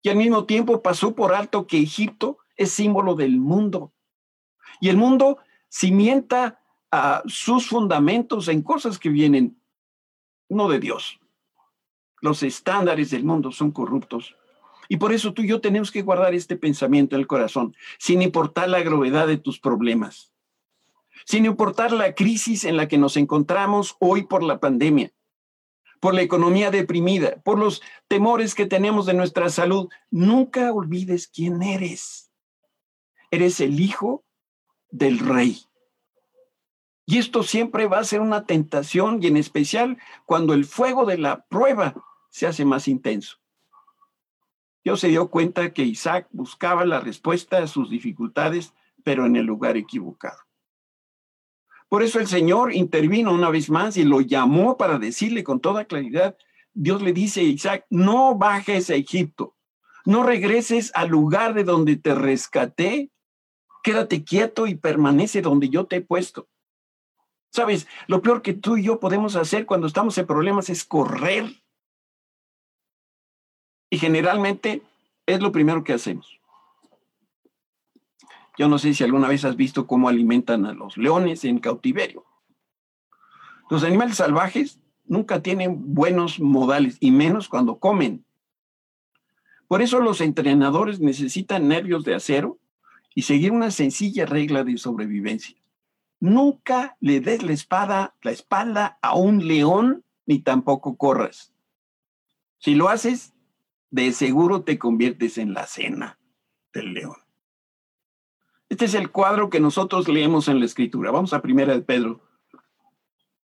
Y 0.06 0.10
al 0.10 0.18
mismo 0.18 0.46
tiempo 0.46 0.84
pasó 0.84 1.16
por 1.16 1.34
alto 1.34 1.66
que 1.66 1.80
Egipto 1.80 2.38
es 2.58 2.72
símbolo 2.72 3.16
del 3.16 3.40
mundo. 3.40 3.92
Y 4.80 4.90
el 4.90 4.98
mundo 4.98 5.40
cimienta 5.68 6.62
sus 7.26 7.66
fundamentos 7.66 8.48
en 8.48 8.62
cosas 8.62 9.00
que 9.00 9.10
vienen 9.10 9.60
no 10.48 10.70
de 10.70 10.80
Dios. 10.80 11.20
Los 12.22 12.44
estándares 12.44 13.10
del 13.10 13.24
mundo 13.24 13.52
son 13.52 13.72
corruptos. 13.72 14.36
Y 14.90 14.98
por 14.98 15.12
eso 15.12 15.34
tú 15.34 15.42
y 15.42 15.48
yo 15.48 15.60
tenemos 15.60 15.90
que 15.90 16.04
guardar 16.04 16.36
este 16.36 16.56
pensamiento 16.56 17.16
en 17.16 17.22
el 17.22 17.28
corazón, 17.28 17.76
sin 17.98 18.22
importar 18.22 18.70
la 18.70 18.84
gravedad 18.84 19.26
de 19.26 19.38
tus 19.38 19.60
problemas, 19.60 20.32
sin 21.26 21.48
importar 21.48 21.92
la 21.92 22.14
crisis 22.14 22.64
en 22.64 22.78
la 22.78 22.88
que 22.88 23.00
nos 23.00 23.18
encontramos 23.18 23.96
hoy 24.00 24.28
por 24.28 24.44
la 24.44 24.60
pandemia, 24.60 25.12
por 26.06 26.14
la 26.14 26.22
economía 26.22 26.70
deprimida, 26.70 27.38
por 27.38 27.58
los 27.58 27.82
temores 28.08 28.54
que 28.54 28.68
tenemos 28.68 29.08
de 29.08 29.16
nuestra 29.16 29.50
salud. 29.50 29.90
Nunca 30.12 30.72
olvides 30.72 31.28
quién 31.28 31.64
eres. 31.64 32.32
Eres 33.32 33.60
el 33.60 33.80
hijo 33.80 34.24
del 34.92 35.18
rey. 35.18 35.64
Y 37.08 37.18
esto 37.18 37.42
siempre 37.42 37.88
va 37.88 37.98
a 37.98 38.04
ser 38.04 38.22
una 38.22 38.46
tentación 38.46 39.18
y 39.20 39.26
en 39.26 39.36
especial 39.36 39.98
cuando 40.28 40.54
el 40.54 40.66
fuego 40.66 41.08
de 41.08 41.18
la 41.18 41.44
prueba 41.48 41.96
se 42.30 42.46
hace 42.46 42.66
más 42.66 42.88
intenso. 42.88 43.38
Dios 44.84 45.00
se 45.00 45.08
dio 45.08 45.32
cuenta 45.32 45.74
que 45.74 45.82
Isaac 45.82 46.28
buscaba 46.30 46.86
la 46.86 47.00
respuesta 47.00 47.58
a 47.58 47.68
sus 47.68 47.90
dificultades, 47.90 48.76
pero 49.04 49.26
en 49.26 49.38
el 49.38 49.48
lugar 49.48 49.76
equivocado. 49.76 50.45
Por 51.90 52.04
eso 52.04 52.20
el 52.20 52.28
Señor 52.28 52.74
intervino 52.74 53.32
una 53.32 53.50
vez 53.50 53.70
más 53.70 53.96
y 53.98 54.04
lo 54.04 54.22
llamó 54.22 54.78
para 54.78 54.98
decirle 54.98 55.44
con 55.44 55.60
toda 55.60 55.86
claridad, 55.86 56.36
Dios 56.74 57.02
le 57.02 57.14
dice 57.14 57.42
a 57.42 57.44
Isaac, 57.44 57.86
no 57.90 58.36
bajes 58.36 58.90
a 58.90 58.96
Egipto, 58.96 59.56
no 60.04 60.24
regreses 60.24 60.92
al 60.96 61.10
lugar 61.10 61.54
de 61.54 61.64
donde 61.64 61.96
te 61.96 62.14
rescaté, 62.16 63.12
quédate 63.84 64.24
quieto 64.24 64.68
y 64.68 64.76
permanece 64.76 65.42
donde 65.42 65.70
yo 65.70 65.86
te 65.86 65.98
he 65.98 66.02
puesto. 66.02 66.50
Sabes, 67.52 67.88
lo 68.08 68.22
peor 68.22 68.42
que 68.42 68.54
tú 68.54 68.76
y 68.76 68.84
yo 68.84 69.00
podemos 69.00 69.38
hacer 69.38 69.66
cuando 69.66 69.88
estamos 69.88 70.18
en 70.18 70.28
problemas 70.28 70.70
es 70.70 70.84
correr. 70.84 71.46
Y 73.90 73.98
generalmente 73.98 74.82
es 75.26 75.40
lo 75.40 75.54
primero 75.54 75.84
que 75.84 75.94
hacemos. 75.94 76.42
Yo 78.58 78.68
no 78.68 78.78
sé 78.78 78.94
si 78.94 79.04
alguna 79.04 79.28
vez 79.28 79.44
has 79.46 79.56
visto 79.56 79.88
cómo 79.88 80.10
alimentan 80.10 80.66
a 80.66 80.74
los 80.74 80.98
leones 80.98 81.44
en 81.44 81.60
cautiverio. 81.60 82.26
Los 83.70 83.84
animales 83.84 84.18
salvajes 84.18 84.80
nunca 85.06 85.42
tienen 85.42 85.94
buenos 85.94 86.40
modales 86.40 86.98
y 87.00 87.12
menos 87.12 87.50
cuando 87.50 87.80
comen. 87.80 88.26
Por 89.68 89.82
eso 89.82 90.00
los 90.00 90.22
entrenadores 90.22 91.00
necesitan 91.00 91.68
nervios 91.68 92.04
de 92.04 92.16
acero 92.16 92.60
y 93.14 93.24
seguir 93.24 93.52
una 93.52 93.72
sencilla 93.72 94.26
regla 94.26 94.64
de 94.64 94.78
sobrevivencia. 94.78 95.58
Nunca 96.20 96.98
le 97.00 97.20
des 97.20 97.44
la 97.44 97.54
espada, 97.54 98.16
la 98.22 98.32
espalda 98.32 99.00
a 99.02 99.16
un 99.16 99.48
león, 99.48 100.04
ni 100.26 100.40
tampoco 100.40 100.96
corras. 100.98 101.54
Si 102.60 102.76
lo 102.76 102.90
haces, 102.90 103.34
de 103.90 104.12
seguro 104.12 104.64
te 104.64 104.78
conviertes 104.78 105.38
en 105.38 105.54
la 105.54 105.66
cena 105.66 106.20
del 106.74 106.94
león. 106.94 107.25
Este 108.70 108.86
es 108.86 108.94
el 108.96 109.12
cuadro 109.12 109.50
que 109.50 109.60
nosotros 109.60 110.08
leemos 110.08 110.48
en 110.48 110.60
la 110.60 110.66
escritura. 110.66 111.12
Vamos 111.12 111.34
a 111.34 111.42
primera 111.42 111.74
de 111.74 111.82
Pedro, 111.82 112.22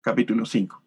capítulo 0.01 0.47
5. 0.47 0.83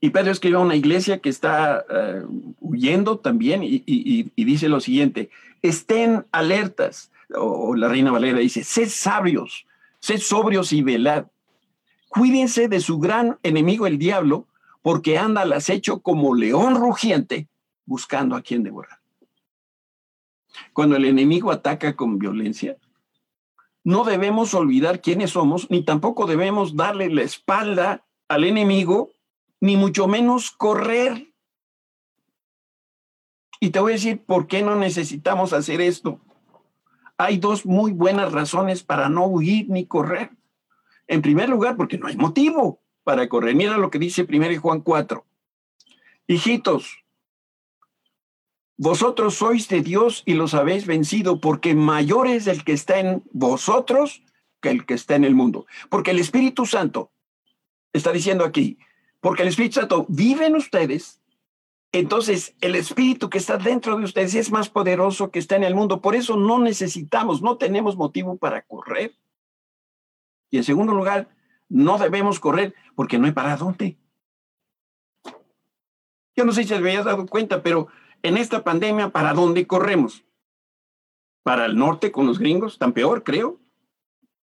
Y 0.00 0.10
Pedro 0.10 0.30
escribe 0.30 0.56
a 0.56 0.60
una 0.60 0.76
iglesia 0.76 1.18
que 1.18 1.28
está 1.28 1.84
eh, 1.88 2.22
huyendo 2.60 3.18
también 3.18 3.62
y 3.64 4.30
dice 4.36 4.68
lo 4.68 4.80
siguiente, 4.80 5.30
estén 5.62 6.26
alertas, 6.32 7.10
o 7.34 7.74
la 7.74 7.88
Reina 7.88 8.12
Valera 8.12 8.38
dice, 8.38 8.62
sed 8.62 8.88
sabios, 8.88 9.66
sed 10.00 10.18
sobrios 10.18 10.72
y 10.72 10.82
velad. 10.82 11.26
Cuídense 12.08 12.68
de 12.68 12.80
su 12.80 12.98
gran 12.98 13.38
enemigo 13.42 13.86
el 13.86 13.98
diablo, 13.98 14.46
porque 14.82 15.18
anda 15.18 15.42
al 15.42 15.52
acecho 15.52 16.00
como 16.00 16.34
león 16.34 16.76
rugiente, 16.76 17.48
buscando 17.84 18.36
a 18.36 18.42
quien 18.42 18.62
devorar. 18.62 19.00
Cuando 20.72 20.96
el 20.96 21.04
enemigo 21.04 21.50
ataca 21.50 21.96
con 21.96 22.18
violencia, 22.18 22.76
no 23.84 24.04
debemos 24.04 24.54
olvidar 24.54 25.00
quiénes 25.00 25.30
somos, 25.30 25.70
ni 25.70 25.84
tampoco 25.84 26.26
debemos 26.26 26.76
darle 26.76 27.08
la 27.10 27.22
espalda 27.22 28.04
al 28.28 28.44
enemigo, 28.44 29.10
ni 29.60 29.76
mucho 29.76 30.08
menos 30.08 30.50
correr. 30.50 31.32
Y 33.60 33.70
te 33.70 33.80
voy 33.80 33.92
a 33.92 33.94
decir 33.94 34.24
por 34.24 34.46
qué 34.46 34.62
no 34.62 34.76
necesitamos 34.76 35.52
hacer 35.52 35.80
esto 35.80 36.20
hay 37.18 37.38
dos 37.38 37.64
muy 37.64 37.92
buenas 37.92 38.32
razones 38.32 38.82
para 38.82 39.08
no 39.08 39.26
huir 39.26 39.68
ni 39.68 39.86
correr. 39.86 40.30
En 41.06 41.22
primer 41.22 41.48
lugar, 41.48 41.76
porque 41.76 41.98
no 41.98 42.08
hay 42.08 42.16
motivo 42.16 42.80
para 43.04 43.28
correr. 43.28 43.54
Mira 43.54 43.78
lo 43.78 43.90
que 43.90 43.98
dice 43.98 44.26
1 44.28 44.60
Juan 44.60 44.80
4. 44.80 45.24
Hijitos, 46.26 47.04
vosotros 48.76 49.34
sois 49.34 49.68
de 49.68 49.80
Dios 49.80 50.22
y 50.26 50.34
los 50.34 50.54
habéis 50.54 50.86
vencido, 50.86 51.40
porque 51.40 51.74
mayor 51.74 52.26
es 52.26 52.46
el 52.46 52.64
que 52.64 52.72
está 52.72 52.98
en 52.98 53.22
vosotros 53.32 54.22
que 54.60 54.70
el 54.70 54.86
que 54.86 54.94
está 54.94 55.14
en 55.14 55.24
el 55.24 55.34
mundo. 55.34 55.66
Porque 55.88 56.10
el 56.10 56.18
Espíritu 56.18 56.66
Santo, 56.66 57.10
está 57.92 58.12
diciendo 58.12 58.44
aquí, 58.44 58.78
porque 59.20 59.42
el 59.42 59.48
Espíritu 59.48 59.80
Santo 59.80 60.06
vive 60.08 60.46
en 60.46 60.56
ustedes 60.56 61.20
entonces 61.92 62.54
el 62.60 62.74
espíritu 62.74 63.30
que 63.30 63.38
está 63.38 63.56
dentro 63.56 63.96
de 63.96 64.04
ustedes 64.04 64.34
es 64.34 64.50
más 64.50 64.68
poderoso 64.68 65.30
que 65.30 65.38
está 65.38 65.56
en 65.56 65.64
el 65.64 65.74
mundo. 65.74 66.02
Por 66.02 66.14
eso 66.14 66.36
no 66.36 66.58
necesitamos, 66.58 67.40
no 67.40 67.56
tenemos 67.56 67.96
motivo 67.96 68.36
para 68.36 68.62
correr. 68.62 69.14
Y 70.50 70.58
en 70.58 70.64
segundo 70.64 70.92
lugar, 70.94 71.28
no 71.68 71.96
debemos 71.96 72.38
correr 72.38 72.74
porque 72.94 73.18
no 73.18 73.26
hay 73.26 73.32
para 73.32 73.56
dónde. 73.56 73.96
Yo 76.36 76.44
no 76.44 76.52
sé 76.52 76.64
si 76.64 76.68
te 76.68 76.74
habías 76.74 77.06
dado 77.06 77.26
cuenta, 77.26 77.62
pero 77.62 77.88
en 78.26 78.36
esta 78.36 78.64
pandemia, 78.64 79.10
¿para 79.10 79.32
dónde 79.32 79.66
corremos? 79.66 80.24
Para 81.42 81.66
el 81.66 81.76
norte 81.76 82.10
con 82.12 82.26
los 82.26 82.38
gringos, 82.38 82.74
están 82.74 82.92
peor, 82.92 83.22
creo. 83.22 83.60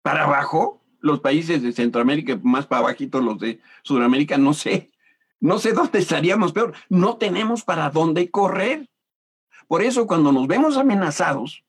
Para 0.03 0.25
abajo, 0.25 0.85
los 1.01 1.21
países 1.21 1.63
de 1.63 1.73
Centroamérica, 1.73 2.39
más 2.43 2.67
para 2.67 2.81
abajito 2.81 3.21
los 3.21 3.39
de 3.39 3.61
Sudamérica, 3.83 4.39
no 4.39 4.55
sé. 4.55 4.91
No 5.41 5.59
sé 5.59 5.73
dónde 5.73 5.99
estaríamos 5.99 6.53
peor. 6.53 6.75
No 6.89 7.17
tenemos 7.17 7.65
para 7.65 7.91
dónde 7.91 8.31
correr. 8.31 8.89
Por 9.69 9.83
eso, 9.83 10.07
cuando 10.07 10.33
nos 10.33 10.47
vemos 10.47 10.77
amenazados, 10.77 11.65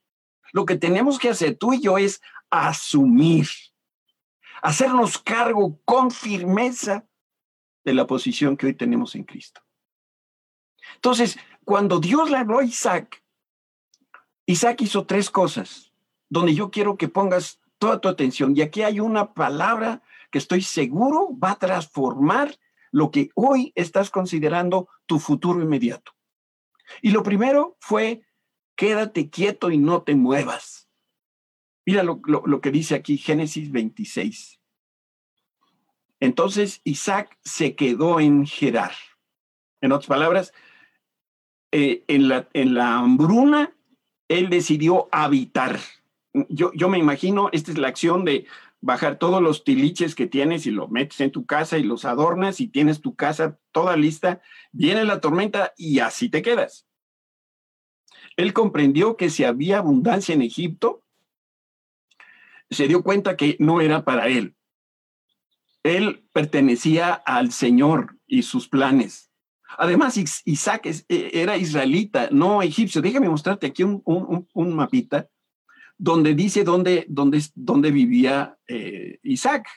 lo 0.53 0.65
que 0.65 0.75
tenemos 0.75 1.19
que 1.19 1.29
hacer 1.29 1.57
tú 1.57 1.73
y 1.73 1.81
yo 1.81 1.97
es 1.97 2.21
asumir, 2.49 3.47
hacernos 4.61 5.17
cargo 5.17 5.79
con 5.83 6.11
firmeza 6.11 7.05
de 7.83 7.93
la 7.93 8.07
posición 8.07 8.55
que 8.55 8.67
hoy 8.67 8.73
tenemos 8.73 9.15
en 9.15 9.23
Cristo. 9.23 9.61
Entonces, 10.95 11.37
cuando 11.67 11.99
Dios 11.99 12.31
le 12.31 12.37
habló 12.37 12.59
a 12.59 12.63
Isaac, 12.63 13.21
Isaac 14.45 14.83
hizo 14.83 15.05
tres 15.05 15.29
cosas 15.29 15.91
donde 16.29 16.55
yo 16.55 16.71
quiero 16.71 16.95
que 16.95 17.09
pongas 17.09 17.59
toda 17.77 17.99
tu 17.99 18.07
atención. 18.07 18.55
Y 18.55 18.61
aquí 18.61 18.83
hay 18.83 19.01
una 19.01 19.33
palabra 19.33 20.01
que 20.31 20.37
estoy 20.37 20.61
seguro 20.61 21.37
va 21.37 21.51
a 21.51 21.59
transformar 21.59 22.57
lo 22.93 23.11
que 23.11 23.31
hoy 23.35 23.73
estás 23.75 24.09
considerando 24.09 24.87
tu 25.07 25.19
futuro 25.19 25.61
inmediato. 25.61 26.13
Y 27.01 27.11
lo 27.11 27.21
primero 27.21 27.75
fue, 27.81 28.23
quédate 28.77 29.29
quieto 29.29 29.69
y 29.69 29.77
no 29.77 30.03
te 30.03 30.15
muevas. 30.15 30.87
Mira 31.85 32.01
lo, 32.01 32.21
que 32.61 32.71
dice 32.71 32.95
aquí 32.95 33.17
Génesis 33.17 33.73
26. 33.73 34.61
Entonces 36.21 36.79
Isaac 36.85 37.37
se 37.43 37.75
quedó 37.75 38.21
en 38.21 38.45
Gerar. 38.45 38.93
En 39.81 39.91
otras 39.91 40.07
palabras, 40.07 40.53
eh, 41.71 42.03
en, 42.07 42.27
la, 42.27 42.97
hambruna, 42.97 43.73
él 44.27 44.49
decidió 44.49 45.09
habitar. 45.11 45.79
Yo, 46.49 46.71
yo 46.73 46.89
me 46.89 46.97
imagino, 46.97 47.49
esta 47.51 47.71
es 47.71 47.77
la 47.77 47.87
acción 47.87 48.25
de 48.25 48.45
bajar 48.79 49.17
todos 49.17 49.41
los 49.41 49.63
tiliches 49.63 50.15
que 50.15 50.27
tienes 50.27 50.65
y 50.65 50.71
lo 50.71 50.87
metes 50.87 51.19
en 51.21 51.31
tu 51.31 51.45
casa 51.45 51.77
y 51.77 51.83
los 51.83 52.05
adornas 52.05 52.61
y 52.61 52.67
tienes 52.67 53.01
tu 53.01 53.15
casa 53.15 53.59
toda 53.71 53.97
lista, 53.97 54.41
viene 54.71 55.03
la 55.03 55.19
tormenta 55.19 55.73
y 55.77 55.99
así 55.99 56.29
te 56.29 56.41
quedas. 56.41 56.87
Él 58.35 58.53
comprendió 58.53 59.17
que 59.17 59.29
si 59.29 59.43
había 59.43 59.79
abundancia 59.79 60.35
en 60.35 60.43
Egipto, 60.43 61.03
se 62.69 62.87
dio 62.87 63.03
cuenta 63.03 63.35
que 63.35 63.57
no 63.59 63.81
era 63.81 64.03
para 64.05 64.27
él. 64.27 64.55
Él 65.83 66.27
pertenecía 66.33 67.13
al 67.13 67.51
Señor 67.51 68.17
y 68.27 68.43
sus 68.43 68.67
planes. 68.67 69.26
Además, 69.77 70.17
Isaac 70.45 70.87
e, 70.87 71.29
era 71.33 71.55
israelita, 71.57 72.29
no 72.31 72.61
egipcio. 72.61 73.01
Déjame 73.01 73.29
mostrarte 73.29 73.67
aquí 73.67 73.83
un, 73.83 74.75
mapita 74.75 75.29
donde 75.97 76.33
dice 76.33 76.63
dónde, 76.63 77.05
dónde, 77.07 77.43
dónde 77.55 77.91
vivía 77.91 78.57
eh, 78.67 79.19
Isaac. 79.23 79.67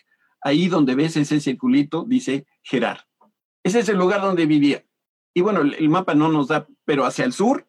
Ahí 0.43 0.69
donde 0.69 0.95
ves 0.95 1.17
ese 1.17 1.39
circulito, 1.39 2.05
dice 2.09 2.47
Gerar. 2.63 3.07
Ese 3.63 3.81
es 3.81 3.89
el 3.91 3.99
lugar 3.99 4.23
donde 4.23 4.47
vivía. 4.47 4.85
Y 5.35 5.43
bueno, 5.43 5.61
el, 5.61 5.89
mapa 5.91 6.15
no 6.15 6.29
nos 6.29 6.49
da, 6.49 6.67
pero 6.85 7.05
hacia 7.05 7.27
el 7.27 7.35
sur 7.35 7.69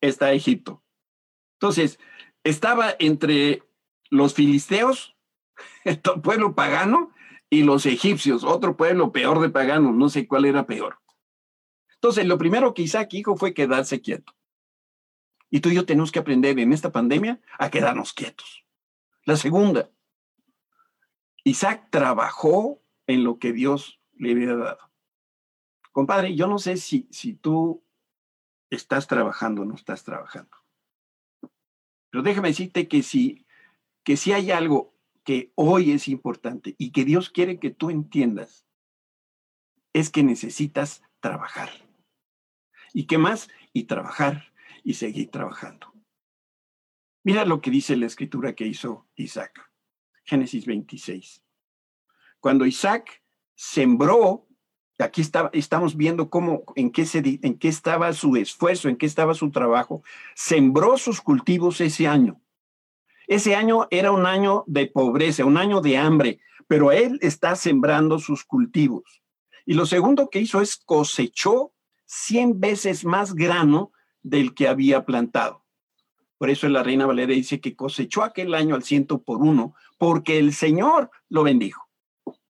está 0.00 0.32
Egipto. 0.32 0.82
Entonces, 1.60 1.98
estaba 2.44 2.94
entre 2.98 3.62
los 4.10 4.34
filisteos, 4.34 5.16
el 5.84 6.00
pueblo 6.22 6.54
pagano, 6.54 7.12
y 7.48 7.62
los 7.62 7.86
egipcios, 7.86 8.42
otro 8.42 8.76
pueblo 8.76 9.12
peor 9.12 9.40
de 9.40 9.50
pagano, 9.50 9.92
no 9.92 10.08
sé 10.08 10.26
cuál 10.26 10.46
era 10.46 10.66
peor. 10.66 10.98
Entonces, 11.96 12.26
lo 12.26 12.38
primero 12.38 12.74
que 12.74 12.82
Isaac 12.82 13.10
dijo 13.10 13.36
fue 13.36 13.54
quedarse 13.54 14.00
quieto. 14.00 14.34
Y 15.50 15.60
tú 15.60 15.70
y 15.70 15.74
yo 15.74 15.86
tenemos 15.86 16.12
que 16.12 16.18
aprender 16.18 16.58
en 16.58 16.72
esta 16.72 16.92
pandemia 16.92 17.40
a 17.58 17.70
quedarnos 17.70 18.12
quietos. 18.12 18.64
La 19.24 19.36
segunda, 19.36 19.90
Isaac 21.44 21.88
trabajó 21.90 22.82
en 23.06 23.24
lo 23.24 23.38
que 23.38 23.52
Dios 23.52 24.00
le 24.16 24.32
había 24.32 24.56
dado. 24.56 24.90
Compadre, 25.92 26.34
yo 26.34 26.46
no 26.46 26.58
sé 26.58 26.76
si, 26.76 27.08
si 27.10 27.34
tú 27.34 27.82
estás 28.70 29.06
trabajando 29.06 29.62
o 29.62 29.64
no 29.64 29.74
estás 29.74 30.04
trabajando. 30.04 30.56
Pero 32.10 32.22
déjame 32.22 32.48
decirte 32.48 32.88
que 32.88 33.02
si, 33.02 33.46
que 34.02 34.16
si 34.16 34.32
hay 34.32 34.50
algo 34.50 34.94
que 35.24 35.52
hoy 35.54 35.92
es 35.92 36.08
importante 36.08 36.74
y 36.78 36.90
que 36.90 37.04
Dios 37.04 37.30
quiere 37.30 37.58
que 37.58 37.70
tú 37.70 37.90
entiendas, 37.90 38.64
es 39.92 40.10
que 40.10 40.22
necesitas 40.22 41.02
trabajar. 41.20 41.70
¿Y 42.96 43.04
qué 43.04 43.18
más? 43.18 43.50
Y 43.74 43.84
trabajar 43.84 44.54
y 44.82 44.94
seguir 44.94 45.30
trabajando. 45.30 45.92
Mira 47.24 47.44
lo 47.44 47.60
que 47.60 47.70
dice 47.70 47.94
la 47.94 48.06
escritura 48.06 48.54
que 48.54 48.66
hizo 48.66 49.06
Isaac. 49.16 49.70
Génesis 50.24 50.64
26. 50.64 51.44
Cuando 52.40 52.64
Isaac 52.64 53.22
sembró, 53.54 54.48
aquí 54.98 55.20
está, 55.20 55.50
estamos 55.52 55.94
viendo 55.94 56.30
cómo, 56.30 56.64
en 56.74 56.90
qué, 56.90 57.04
se, 57.04 57.18
en 57.42 57.58
qué 57.58 57.68
estaba 57.68 58.14
su 58.14 58.34
esfuerzo, 58.34 58.88
en 58.88 58.96
qué 58.96 59.04
estaba 59.04 59.34
su 59.34 59.50
trabajo, 59.50 60.02
sembró 60.34 60.96
sus 60.96 61.20
cultivos 61.20 61.82
ese 61.82 62.06
año. 62.06 62.40
Ese 63.26 63.56
año 63.56 63.88
era 63.90 64.10
un 64.10 64.24
año 64.24 64.64
de 64.66 64.86
pobreza, 64.86 65.44
un 65.44 65.58
año 65.58 65.82
de 65.82 65.98
hambre, 65.98 66.40
pero 66.66 66.92
él 66.92 67.18
está 67.20 67.56
sembrando 67.56 68.18
sus 68.18 68.42
cultivos. 68.42 69.22
Y 69.66 69.74
lo 69.74 69.84
segundo 69.84 70.30
que 70.30 70.40
hizo 70.40 70.62
es 70.62 70.78
cosechó 70.78 71.74
100 72.06 72.60
veces 72.60 73.04
más 73.04 73.34
grano 73.34 73.92
del 74.22 74.54
que 74.54 74.68
había 74.68 75.04
plantado. 75.04 75.64
Por 76.38 76.50
eso 76.50 76.68
la 76.68 76.82
reina 76.82 77.06
Valera 77.06 77.32
dice 77.32 77.60
que 77.60 77.76
cosechó 77.76 78.22
aquel 78.22 78.54
año 78.54 78.74
al 78.74 78.82
ciento 78.82 79.22
por 79.22 79.38
uno, 79.38 79.74
porque 79.98 80.38
el 80.38 80.52
Señor 80.52 81.10
lo 81.28 81.42
bendijo. 81.42 81.88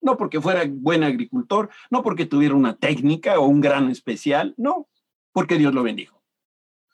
No 0.01 0.17
porque 0.17 0.41
fuera 0.41 0.63
buen 0.67 1.03
agricultor, 1.03 1.69
no 1.89 2.03
porque 2.03 2.25
tuviera 2.25 2.55
una 2.55 2.75
técnica 2.75 3.39
o 3.39 3.45
un 3.45 3.61
gran 3.61 3.89
especial, 3.89 4.53
no, 4.57 4.87
porque 5.31 5.57
Dios 5.57 5.73
lo 5.73 5.83
bendijo. 5.83 6.21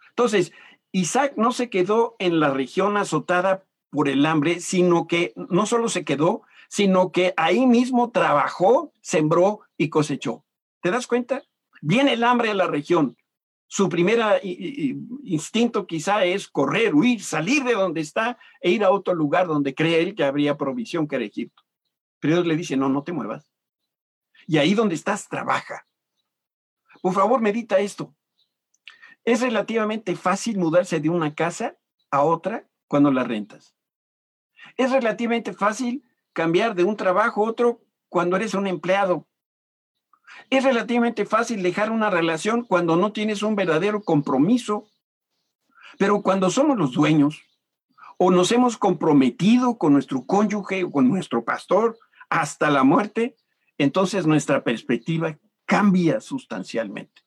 Entonces, 0.09 0.51
Isaac 0.91 1.33
no 1.37 1.51
se 1.51 1.69
quedó 1.69 2.15
en 2.19 2.39
la 2.39 2.51
región 2.51 2.97
azotada 2.97 3.65
por 3.89 4.09
el 4.09 4.25
hambre, 4.25 4.59
sino 4.59 5.07
que 5.07 5.33
no 5.35 5.65
solo 5.65 5.89
se 5.89 6.03
quedó, 6.03 6.43
sino 6.69 7.11
que 7.11 7.33
ahí 7.37 7.65
mismo 7.65 8.11
trabajó, 8.11 8.93
sembró 9.01 9.61
y 9.77 9.89
cosechó. 9.89 10.45
¿Te 10.81 10.91
das 10.91 11.07
cuenta? 11.07 11.43
Viene 11.81 12.13
el 12.13 12.23
hambre 12.23 12.51
a 12.51 12.55
la 12.55 12.67
región, 12.67 13.17
su 13.73 13.87
primer 13.87 14.19
instinto 15.23 15.87
quizá 15.87 16.25
es 16.25 16.49
correr, 16.49 16.93
huir, 16.93 17.23
salir 17.23 17.63
de 17.63 17.71
donde 17.71 18.01
está 18.01 18.37
e 18.59 18.69
ir 18.69 18.83
a 18.83 18.91
otro 18.91 19.13
lugar 19.13 19.47
donde 19.47 19.73
cree 19.73 20.01
él 20.01 20.13
que 20.13 20.25
habría 20.25 20.57
provisión, 20.57 21.07
que 21.07 21.15
era 21.15 21.23
Egipto. 21.23 21.63
Pero 22.19 22.35
Dios 22.35 22.47
le 22.47 22.57
dice, 22.57 22.75
no, 22.75 22.89
no 22.89 23.03
te 23.03 23.13
muevas. 23.13 23.49
Y 24.45 24.57
ahí 24.57 24.73
donde 24.73 24.95
estás, 24.95 25.29
trabaja. 25.29 25.87
Por 27.01 27.13
favor, 27.13 27.39
medita 27.39 27.79
esto. 27.79 28.13
Es 29.23 29.39
relativamente 29.39 30.17
fácil 30.17 30.57
mudarse 30.57 30.99
de 30.99 31.09
una 31.09 31.33
casa 31.33 31.77
a 32.09 32.23
otra 32.23 32.67
cuando 32.89 33.09
la 33.09 33.23
rentas. 33.23 33.73
Es 34.75 34.91
relativamente 34.91 35.53
fácil 35.53 36.03
cambiar 36.33 36.75
de 36.75 36.83
un 36.83 36.97
trabajo 36.97 37.45
a 37.45 37.49
otro 37.49 37.81
cuando 38.09 38.35
eres 38.35 38.53
un 38.53 38.67
empleado 38.67 39.29
es 40.49 40.63
relativamente 40.63 41.25
fácil 41.25 41.63
dejar 41.63 41.91
una 41.91 42.09
relación 42.09 42.63
cuando 42.63 42.95
no 42.95 43.11
tienes 43.13 43.41
un 43.43 43.55
verdadero 43.55 44.03
compromiso, 44.03 44.87
pero 45.97 46.21
cuando 46.21 46.49
somos 46.49 46.77
los 46.77 46.91
dueños 46.91 47.41
o 48.17 48.31
nos 48.31 48.51
hemos 48.51 48.77
comprometido 48.77 49.77
con 49.77 49.93
nuestro 49.93 50.25
cónyuge 50.25 50.83
o 50.83 50.91
con 50.91 51.07
nuestro 51.07 51.43
pastor 51.43 51.97
hasta 52.29 52.69
la 52.69 52.83
muerte, 52.83 53.35
entonces 53.77 54.27
nuestra 54.27 54.63
perspectiva 54.63 55.37
cambia 55.65 56.21
sustancialmente. 56.21 57.21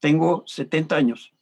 Tengo 0.00 0.42
70 0.46 0.96
años. 0.96 1.34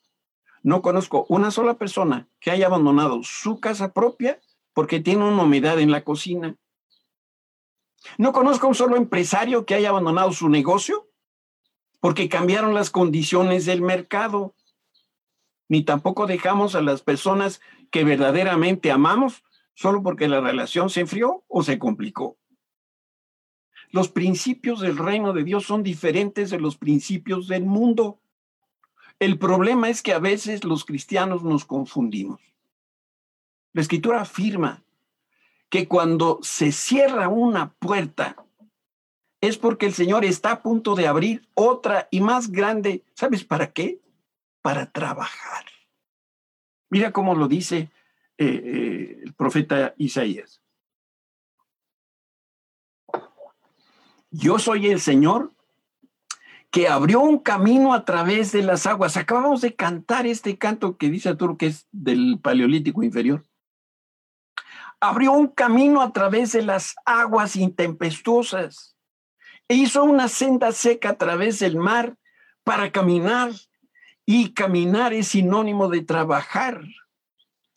No 0.63 0.83
conozco 0.83 1.25
una 1.29 1.51
sola 1.51 1.79
persona 1.79 2.29
que 2.41 2.51
haya 2.51 2.67
abandonado 2.67 3.21
su 3.23 3.61
casa 3.61 3.93
propia 3.93 4.41
porque 4.75 5.01
tiene 5.01 5.25
una 5.25 5.45
humedad 5.45 5.79
en 5.79 5.91
la 5.91 6.03
cocina 6.05 6.57
no 8.17 8.33
conozco 8.33 8.67
a 8.67 8.69
un 8.71 8.75
solo 8.75 8.97
empresario 8.97 9.67
que 9.67 9.75
haya 9.75 9.91
abandonado 9.91 10.33
su 10.33 10.49
negocio 10.49 11.09
porque 12.01 12.29
cambiaron 12.29 12.75
las 12.75 12.91
condiciones 12.91 13.67
del 13.67 13.83
mercado. 13.83 14.55
Ni 15.69 15.83
tampoco 15.83 16.27
dejamos 16.27 16.75
a 16.75 16.81
las 16.81 17.03
personas 17.03 17.61
que 17.91 18.05
verdaderamente 18.05 18.91
amamos 18.91 19.43
solo 19.75 20.03
porque 20.03 20.29
la 20.29 20.41
relación 20.41 20.91
se 20.91 21.01
enfrió 21.01 21.45
o 21.49 21.63
se 21.63 21.79
complicó. 21.79 22.37
Los 23.91 24.09
principios 24.09 24.81
del 24.81 24.97
reino 24.97 25.33
de 25.33 25.45
Dios 25.45 25.65
son 25.65 25.83
diferentes 25.83 26.51
de 26.51 26.61
los 26.61 26.77
principios 26.77 27.49
del 27.49 27.65
mundo. 27.65 28.21
El 29.19 29.39
problema 29.39 29.89
es 29.89 30.03
que 30.03 30.13
a 30.13 30.19
veces 30.19 30.65
los 30.65 30.85
cristianos 30.85 31.43
nos 31.43 31.65
confundimos. 31.65 32.41
La 33.73 33.83
escritura 33.83 34.21
afirma 34.21 34.83
que 35.69 35.87
cuando 35.87 36.39
se 36.43 36.73
cierra 36.73 37.29
una 37.29 37.73
puerta 37.75 38.37
es 39.41 39.59
porque 39.59 39.87
el 39.87 39.95
Señor 39.95 40.25
está 40.25 40.53
a 40.53 40.63
punto 40.63 40.95
de 40.95 41.07
abrir 41.07 41.49
otra 41.55 42.09
y 42.11 42.21
más 42.21 42.51
grande. 42.51 43.05
¿Sabes 43.15 43.45
para 43.45 43.73
qué? 43.73 44.01
Para 44.63 44.91
trabajar. 44.91 45.65
Mira 46.91 47.13
cómo 47.13 47.35
lo 47.35 47.49
dice 47.49 47.91
eh, 48.39 48.47
eh, 48.47 49.21
el 49.23 49.35
profeta 49.35 49.95
Isaías. 49.97 50.61
Yo 54.31 54.59
soy 54.59 54.89
el 54.89 55.01
Señor 55.01 55.53
que 56.71 56.89
abrió 56.89 57.21
un 57.21 57.39
camino 57.39 57.95
a 57.95 58.05
través 58.05 58.53
de 58.53 58.63
las 58.63 58.87
aguas. 58.87 59.17
Acabamos 59.17 59.61
de 59.61 59.75
cantar 59.75 60.27
este 60.27 60.59
canto 60.59 60.97
que 60.97 61.11
dice 61.11 61.31
Arturo 61.31 61.57
que 61.57 61.67
es 61.67 61.89
del 61.93 62.39
Paleolítico 62.43 63.03
inferior. 63.03 63.45
Abrió 65.01 65.33
un 65.33 65.49
camino 65.49 66.03
a 66.03 66.13
través 66.13 66.53
de 66.53 66.63
las 66.63 66.95
aguas 67.05 67.57
intempestuosas 67.57 68.97
e 69.69 69.75
hizo 69.75 70.03
una 70.05 70.29
senda 70.29 70.73
seca 70.73 71.11
a 71.11 71.19
través 71.19 71.59
del 71.59 71.77
mar 71.77 72.17
para 72.65 72.91
caminar. 72.91 73.53
Y 74.27 74.53
caminar 74.53 75.15
es 75.15 75.29
sinónimo 75.29 75.89
de 75.89 76.03
trabajar. 76.03 76.83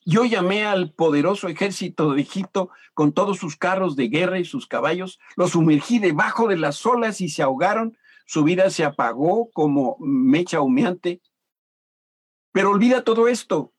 Yo 0.03 0.25
llamé 0.25 0.65
al 0.65 0.91
poderoso 0.91 1.47
ejército 1.47 2.13
de 2.13 2.21
Egipto 2.21 2.71
con 2.93 3.13
todos 3.13 3.37
sus 3.37 3.55
carros 3.55 3.95
de 3.95 4.09
guerra 4.09 4.39
y 4.39 4.43
sus 4.43 4.67
caballos, 4.67 5.19
los 5.37 5.51
sumergí 5.51 5.99
debajo 5.99 6.49
de 6.49 6.57
las 6.57 6.85
olas 6.85 7.21
y 7.21 7.29
se 7.29 7.41
ahogaron 7.41 7.97
su 8.31 8.45
vida 8.45 8.69
se 8.69 8.85
apagó 8.85 9.51
como 9.51 9.97
mecha 9.99 10.61
humeante. 10.61 11.21
Pero 12.53 12.71
olvida 12.71 13.03
todo 13.03 13.27
esto. 13.27 13.73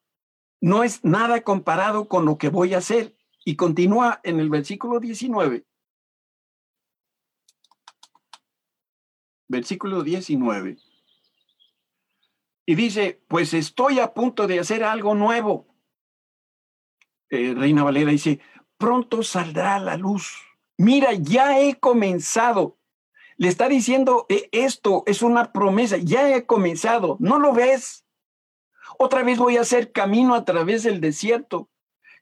No 0.60 0.84
es 0.84 1.02
nada 1.06 1.40
comparado 1.40 2.06
con 2.06 2.26
lo 2.26 2.36
que 2.36 2.50
voy 2.50 2.74
a 2.74 2.78
hacer. 2.78 3.16
Y 3.44 3.56
continúa 3.56 4.20
en 4.22 4.40
el 4.40 4.48
versículo 4.48 5.00
19. 5.00 5.64
Versículo 9.48 10.02
19. 10.02 10.76
Y 12.64 12.74
dice, 12.74 13.22
pues 13.28 13.54
estoy 13.54 13.98
a 13.98 14.14
punto 14.14 14.46
de 14.46 14.60
hacer 14.60 14.84
algo 14.84 15.14
nuevo. 15.14 15.66
Eh, 17.30 17.54
Reina 17.54 17.82
Valera 17.82 18.10
dice, 18.10 18.40
pronto 18.78 19.22
saldrá 19.22 19.78
la 19.78 19.96
luz. 19.96 20.36
Mira, 20.76 21.12
ya 21.14 21.60
he 21.60 21.78
comenzado 21.78 22.78
le 23.42 23.48
está 23.48 23.68
diciendo, 23.68 24.24
e, 24.28 24.48
esto 24.52 25.02
es 25.04 25.20
una 25.20 25.50
promesa, 25.50 25.96
ya 25.96 26.32
he 26.32 26.46
comenzado, 26.46 27.16
¿no 27.18 27.40
lo 27.40 27.52
ves? 27.52 28.06
Otra 29.00 29.24
vez 29.24 29.36
voy 29.38 29.56
a 29.56 29.62
hacer 29.62 29.90
camino 29.90 30.36
a 30.36 30.44
través 30.44 30.84
del 30.84 31.00
desierto, 31.00 31.68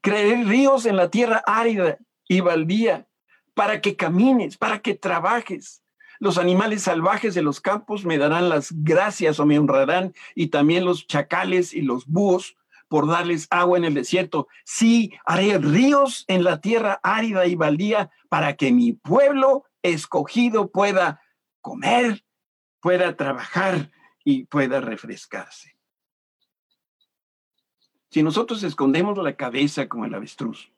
creer 0.01 0.47
ríos 0.47 0.87
en 0.87 0.97
la 0.97 1.11
tierra 1.11 1.43
árida 1.47 1.99
y 2.29 2.41
baldía, 2.41 3.07
para 3.55 3.81
que 3.81 3.97
camines, 3.97 4.57
para 4.57 4.81
que 4.81 4.95
trabajes. 4.95 5.83
Los 6.19 6.39
animales 6.39 6.83
salvajes 6.83 7.35
de 7.35 7.43
los 7.43 7.61
campos 7.61 8.05
me 8.05 8.19
darán 8.19 8.49
las 8.49 8.73
gracias 8.73 9.41
o 9.41 9.47
me 9.47 9.59
honrarán, 9.59 10.15
y 10.35 10.49
también 10.49 10.85
los 10.85 11.07
chacales 11.07 11.75
y 11.75 11.83
los 11.83 12.07
búhos 12.07 12.57
por 12.89 13.07
darles 13.07 13.47
agua 13.51 13.79
en 13.79 13.85
el 13.85 13.95
desierto. 13.95 14.49
Sí, 14.65 15.13
haré 15.25 15.59
ríos 15.59 16.25
en 16.27 16.43
la 16.43 16.61
tierra 16.61 16.99
árida 17.03 17.47
y 17.47 17.55
baldía 17.55 18.11
para 18.29 18.57
que 18.57 18.73
mi 18.73 18.93
pueblo 18.93 19.65
escogido 19.83 20.71
pueda 20.71 21.23
comer, 21.61 22.25
pueda 22.81 23.17
trabajar 23.17 23.91
y 24.25 24.45
pueda 24.47 24.81
refrescarse. 24.81 25.77
Si 28.11 28.23
nosotros 28.23 28.63
escondemos 28.63 29.17
la 29.19 29.37
cabeza 29.37 29.89
como 29.89 30.05
el 30.05 30.15
avestruz 30.15 30.73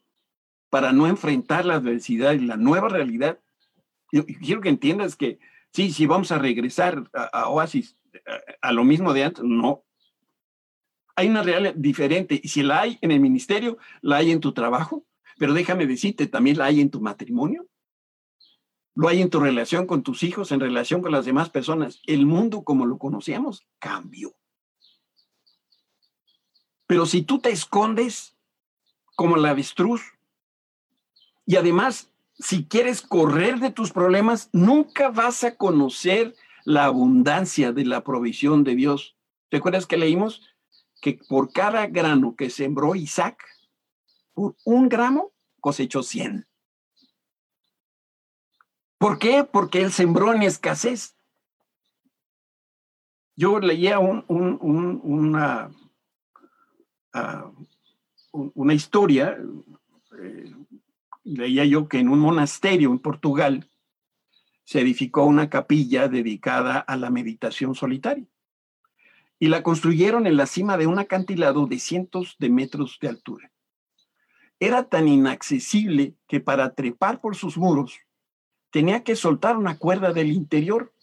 para 0.71 0.93
no 0.93 1.07
enfrentar 1.07 1.65
la 1.65 1.75
adversidad 1.75 2.33
y 2.33 2.41
la 2.41 2.57
nueva 2.57 2.89
realidad, 2.89 3.41
yo 4.11 4.27
quiero 4.27 4.61
que 4.61 4.69
entiendas 4.69 5.17
que 5.17 5.39
sí, 5.73 5.93
si 5.93 6.07
vamos 6.07 6.31
a 6.33 6.39
regresar 6.39 7.11
a, 7.15 7.49
Oasis, 7.49 7.97
a, 8.27 8.69
a, 8.69 8.73
lo 8.73 8.85
mismo 8.85 9.15
de 9.15 9.25
antes, 9.25 9.45
no. 9.45 9.85
Hay 11.17 11.29
una 11.29 11.43
realidad 11.43 11.75
diferente 11.75 12.41
y 12.43 12.49
si 12.49 12.63
la 12.63 12.83
hay 12.83 12.99
en 13.01 13.11
el 13.11 13.21
ministerio, 13.21 13.79
la 14.03 14.17
hay 14.17 14.31
en 14.31 14.41
tu 14.41 14.53
trabajo, 14.53 15.07
pero 15.39 15.55
déjame 15.55 15.87
decirte, 15.87 16.27
también 16.27 16.59
la 16.59 16.67
hay 16.67 16.81
en 16.81 16.91
tu 16.91 17.01
matrimonio, 17.01 17.67
lo 18.95 19.09
hay 19.09 19.23
en 19.23 19.31
tu 19.31 19.41
relación 19.41 19.87
con 19.87 20.03
tus 20.03 20.23
hijos, 20.23 20.53
en 20.53 20.61
relación 20.61 21.01
con 21.01 21.13
las 21.13 21.25
demás 21.25 21.49
personas. 21.49 22.03
El 22.07 22.27
mundo 22.27 22.63
como 22.63 22.85
lo 22.85 22.99
conocíamos 22.99 23.67
cambió. 23.79 24.35
Pero 26.87 27.07
si 27.07 27.23
tú 27.23 27.39
te 27.39 27.51
escondes 27.51 28.37
como 29.17 29.37
la 29.37 29.51
avestruz 29.51 30.03
y 31.47 31.57
además 31.57 32.13
si 32.39 32.65
quieres 32.65 33.03
correr 33.03 33.61
de 33.61 33.71
tus 33.71 33.93
problemas, 33.93 34.51
nunca 34.53 35.11
vas 35.11 35.45
a 35.45 35.57
conocer 35.57 36.35
la 36.65 36.85
abundancia 36.85 37.73
de 37.73 37.85
la 37.85 38.03
provisión 38.03 38.65
de 38.65 38.75
Dios. 38.75 39.17
¿Te 39.49 39.59
acuerdas 39.59 39.87
que 39.87 39.97
leímos 39.97 40.43
que 41.01 41.19
por 41.29 41.53
cada 41.53 41.87
grano 41.87 42.35
que 42.37 42.51
sembró 42.51 42.95
Isaac, 42.95 43.45
por 44.35 44.57
un 44.65 44.89
gramo 44.89 45.33
cosechó 45.61 46.03
cien? 46.03 46.47
¿Por 48.99 49.19
qué? 49.19 49.45
Porque 49.45 49.83
él 49.83 49.93
sembró 49.93 50.33
en 50.33 50.43
escasez. 50.43 51.17
Yo 53.35 53.59
leía 53.59 53.99
una, 53.99 55.71
ah, 57.13 57.51
una 58.33 58.75
historia, 58.75 59.39
eh, 60.19 60.55
leía 61.25 61.65
yo 61.65 61.89
que 61.89 61.99
en 61.99 62.09
un 62.09 62.19
monasterio 62.19 62.91
en 62.91 62.99
Portugal 62.99 63.69
se 64.65 64.81
edificó 64.81 65.25
una 65.25 65.51
capilla 65.51 66.09
dedicada 66.09 66.79
a 66.79 66.97
la 66.97 67.11
meditación 67.11 67.75
solitaria 67.75 68.27
y 69.39 69.49
la 69.49 69.63
construyeron 69.63 70.27
en 70.27 70.37
la 70.37 70.47
cima 70.47 70.77
de 70.77 70.87
un 70.87 70.99
acantilado 70.99 71.67
de 71.67 71.79
cientos 71.79 72.37
de 72.39 72.49
metros 72.49 72.99
de 73.01 73.09
altura. 73.09 73.51
Era 74.61 74.85
tan 74.85 75.09
inaccesible 75.09 76.15
que 76.29 76.39
para 76.39 76.75
trepar 76.75 77.21
por 77.21 77.35
sus 77.35 77.59
muros 77.59 77.99
tenía 78.71 79.03
que 79.03 79.17
soltar 79.17 79.57
una 79.57 79.79
cuerda 79.79 80.13
del 80.13 80.31
interior 80.31 80.95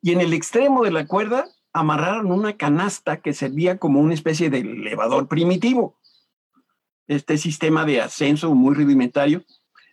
y 0.00 0.12
en 0.12 0.22
el 0.22 0.32
extremo 0.32 0.84
de 0.84 0.90
la 0.90 1.06
cuerda 1.06 1.46
amarraron 1.78 2.32
una 2.32 2.56
canasta 2.56 3.20
que 3.20 3.32
servía 3.32 3.78
como 3.78 4.00
una 4.00 4.14
especie 4.14 4.50
de 4.50 4.60
elevador 4.60 5.28
primitivo. 5.28 5.98
Este 7.06 7.38
sistema 7.38 7.84
de 7.84 8.00
ascenso 8.00 8.54
muy 8.54 8.74
rudimentario 8.74 9.44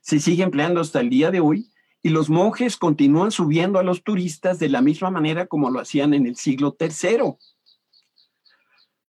se 0.02 0.20
sigue 0.20 0.44
empleando 0.44 0.82
hasta 0.82 1.02
el 1.02 1.10
día 1.10 1.30
de 1.30 1.40
hoy 1.40 1.70
y 2.02 2.10
los 2.10 2.30
monjes 2.30 2.78
continúan 2.78 3.32
subiendo 3.32 3.80
a 3.80 3.84
los 3.84 4.04
turistas 4.04 4.60
de 4.60 4.70
la 4.70 4.82
misma 4.82 5.12
manera 5.12 5.48
como 5.48 5.70
lo 5.70 5.80
hacían 5.80 6.14
en 6.14 6.26
el 6.26 6.36
siglo 6.36 6.76
III. 6.80 7.36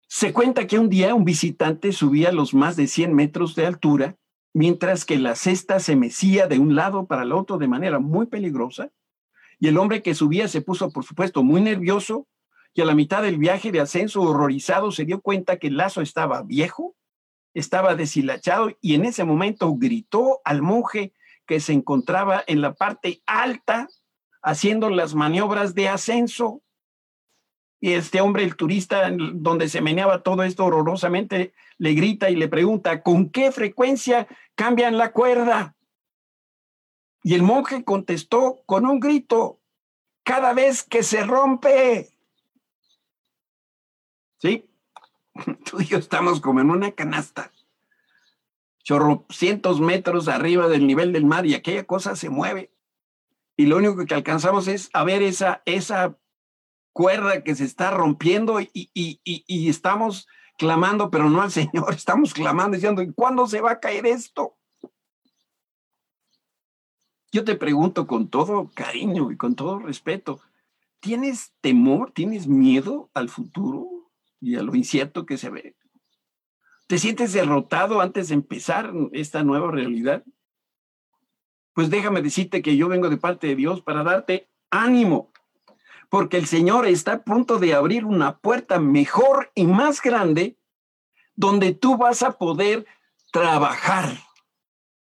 Se 0.06 0.32
cuenta 0.32 0.66
que 0.66 0.78
un 0.78 0.88
día 0.88 1.14
un 1.14 1.24
visitante 1.24 1.92
subía 1.92 2.32
los 2.32 2.54
más 2.54 2.76
de 2.76 2.86
100 2.86 3.14
metros 3.14 3.54
de 3.54 3.66
altura 3.66 4.16
mientras 4.54 5.04
que 5.04 5.18
la 5.18 5.34
cesta 5.34 5.80
se 5.80 5.96
mecía 5.96 6.46
de 6.46 6.58
un 6.58 6.76
lado 6.76 7.06
para 7.06 7.24
el 7.24 7.32
otro 7.32 7.58
de 7.58 7.68
manera 7.68 7.98
muy 7.98 8.26
peligrosa, 8.26 8.90
y 9.58 9.68
el 9.68 9.78
hombre 9.78 10.02
que 10.02 10.14
subía 10.14 10.48
se 10.48 10.62
puso, 10.62 10.90
por 10.90 11.04
supuesto, 11.04 11.42
muy 11.42 11.60
nervioso, 11.60 12.26
y 12.74 12.80
a 12.80 12.84
la 12.84 12.94
mitad 12.94 13.22
del 13.22 13.38
viaje 13.38 13.70
de 13.70 13.80
ascenso, 13.80 14.20
horrorizado, 14.22 14.90
se 14.90 15.04
dio 15.04 15.20
cuenta 15.20 15.58
que 15.58 15.68
el 15.68 15.76
lazo 15.76 16.02
estaba 16.02 16.42
viejo, 16.42 16.96
estaba 17.54 17.94
deshilachado, 17.94 18.76
y 18.80 18.94
en 18.94 19.04
ese 19.04 19.22
momento 19.22 19.74
gritó 19.76 20.40
al 20.44 20.60
monje 20.60 21.12
que 21.46 21.60
se 21.60 21.72
encontraba 21.72 22.42
en 22.46 22.60
la 22.60 22.74
parte 22.74 23.22
alta 23.26 23.88
haciendo 24.42 24.90
las 24.90 25.14
maniobras 25.14 25.74
de 25.74 25.88
ascenso. 25.88 26.62
Y 27.80 27.92
este 27.92 28.20
hombre, 28.20 28.42
el 28.42 28.56
turista, 28.56 29.10
donde 29.10 29.68
se 29.68 29.80
meneaba 29.80 30.22
todo 30.22 30.42
esto 30.42 30.64
horrorosamente, 30.64 31.52
le 31.78 31.94
grita 31.94 32.30
y 32.30 32.36
le 32.36 32.48
pregunta, 32.48 33.02
¿con 33.02 33.30
qué 33.30 33.52
frecuencia 33.52 34.26
cambian 34.54 34.98
la 34.98 35.12
cuerda? 35.12 35.76
Y 37.22 37.34
el 37.34 37.42
monje 37.42 37.84
contestó 37.84 38.62
con 38.66 38.84
un 38.86 39.00
grito, 39.00 39.60
cada 40.24 40.54
vez 40.54 40.82
que 40.82 41.02
se 41.02 41.24
rompe. 41.24 42.13
¿Sí? 44.44 44.68
Tú 45.64 45.80
y 45.80 45.86
yo 45.86 45.96
estamos 45.96 46.42
como 46.42 46.60
en 46.60 46.70
una 46.70 46.92
canasta, 46.92 47.50
cientos 49.30 49.80
metros 49.80 50.28
arriba 50.28 50.68
del 50.68 50.86
nivel 50.86 51.14
del 51.14 51.24
mar 51.24 51.46
y 51.46 51.54
aquella 51.54 51.84
cosa 51.84 52.14
se 52.14 52.28
mueve. 52.28 52.70
Y 53.56 53.64
lo 53.64 53.78
único 53.78 54.04
que 54.04 54.14
alcanzamos 54.14 54.68
es 54.68 54.90
a 54.92 55.02
ver 55.02 55.22
esa, 55.22 55.62
esa 55.64 56.18
cuerda 56.92 57.42
que 57.42 57.54
se 57.54 57.64
está 57.64 57.90
rompiendo 57.90 58.60
y, 58.60 58.70
y, 58.74 59.68
estamos 59.70 60.28
clamando, 60.58 61.10
pero 61.10 61.30
no 61.30 61.40
al 61.40 61.50
Señor, 61.50 61.86
estamos 61.94 62.34
clamando 62.34 62.74
diciendo, 62.74 63.00
¿y 63.00 63.14
cuándo 63.14 63.46
se 63.46 63.62
va 63.62 63.72
a 63.72 63.80
caer 63.80 64.04
esto? 64.06 64.58
Yo 67.32 67.44
te 67.44 67.56
pregunto 67.56 68.06
con 68.06 68.28
todo 68.28 68.70
cariño 68.74 69.32
y 69.32 69.38
con 69.38 69.54
todo 69.54 69.78
respeto, 69.78 70.42
¿tienes 71.00 71.54
temor, 71.62 72.12
tienes 72.12 72.46
miedo 72.46 73.08
al 73.14 73.30
futuro 73.30 73.93
y 74.44 74.56
a 74.56 74.62
lo 74.62 74.74
incierto 74.74 75.26
que 75.26 75.38
se 75.38 75.50
ve? 75.50 75.76
¿Te 76.86 76.98
sientes 76.98 77.32
derrotado 77.32 78.00
antes 78.00 78.28
de 78.28 78.34
empezar 78.34 78.92
esta 79.12 79.42
nueva 79.42 79.70
realidad? 79.70 80.22
Pues 81.72 81.90
déjame 81.90 82.22
decirte 82.22 82.62
que 82.62 82.76
yo 82.76 82.88
vengo 82.88 83.08
de 83.08 83.16
parte 83.16 83.48
de 83.48 83.56
Dios 83.56 83.80
para 83.80 84.04
darte 84.04 84.48
ánimo, 84.70 85.32
porque 86.10 86.36
el 86.36 86.46
Señor 86.46 86.86
está 86.86 87.14
a 87.14 87.24
punto 87.24 87.58
de 87.58 87.74
abrir 87.74 88.04
una 88.04 88.38
puerta 88.38 88.78
mejor 88.78 89.50
y 89.54 89.66
más 89.66 90.02
grande 90.02 90.58
donde 91.34 91.72
tú 91.72 91.96
vas 91.96 92.22
a 92.22 92.38
poder 92.38 92.86
trabajar. 93.32 94.18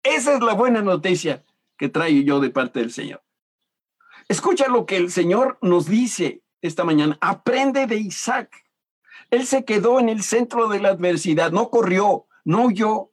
Esa 0.02 0.34
es 0.34 0.40
la 0.40 0.54
buena 0.54 0.82
noticia 0.82 1.44
que 1.76 1.88
traigo 1.88 2.22
yo 2.22 2.40
de 2.40 2.50
parte 2.50 2.80
del 2.80 2.90
Señor. 2.90 3.22
Escucha 4.26 4.68
lo 4.68 4.84
que 4.86 4.96
el 4.96 5.10
Señor 5.10 5.58
nos 5.62 5.86
dice 5.86 6.42
esta 6.60 6.84
mañana. 6.84 7.16
Aprende 7.20 7.86
de 7.86 7.96
Isaac. 7.96 8.50
Él 9.30 9.46
se 9.46 9.64
quedó 9.64 10.00
en 10.00 10.08
el 10.08 10.22
centro 10.22 10.68
de 10.68 10.80
la 10.80 10.90
adversidad, 10.90 11.52
no 11.52 11.70
corrió, 11.70 12.26
no 12.44 12.66
huyó, 12.66 13.10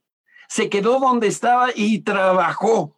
se 0.48 0.70
quedó 0.70 1.00
donde 1.00 1.28
estaba 1.28 1.70
y 1.76 2.00
trabajó. 2.00 2.98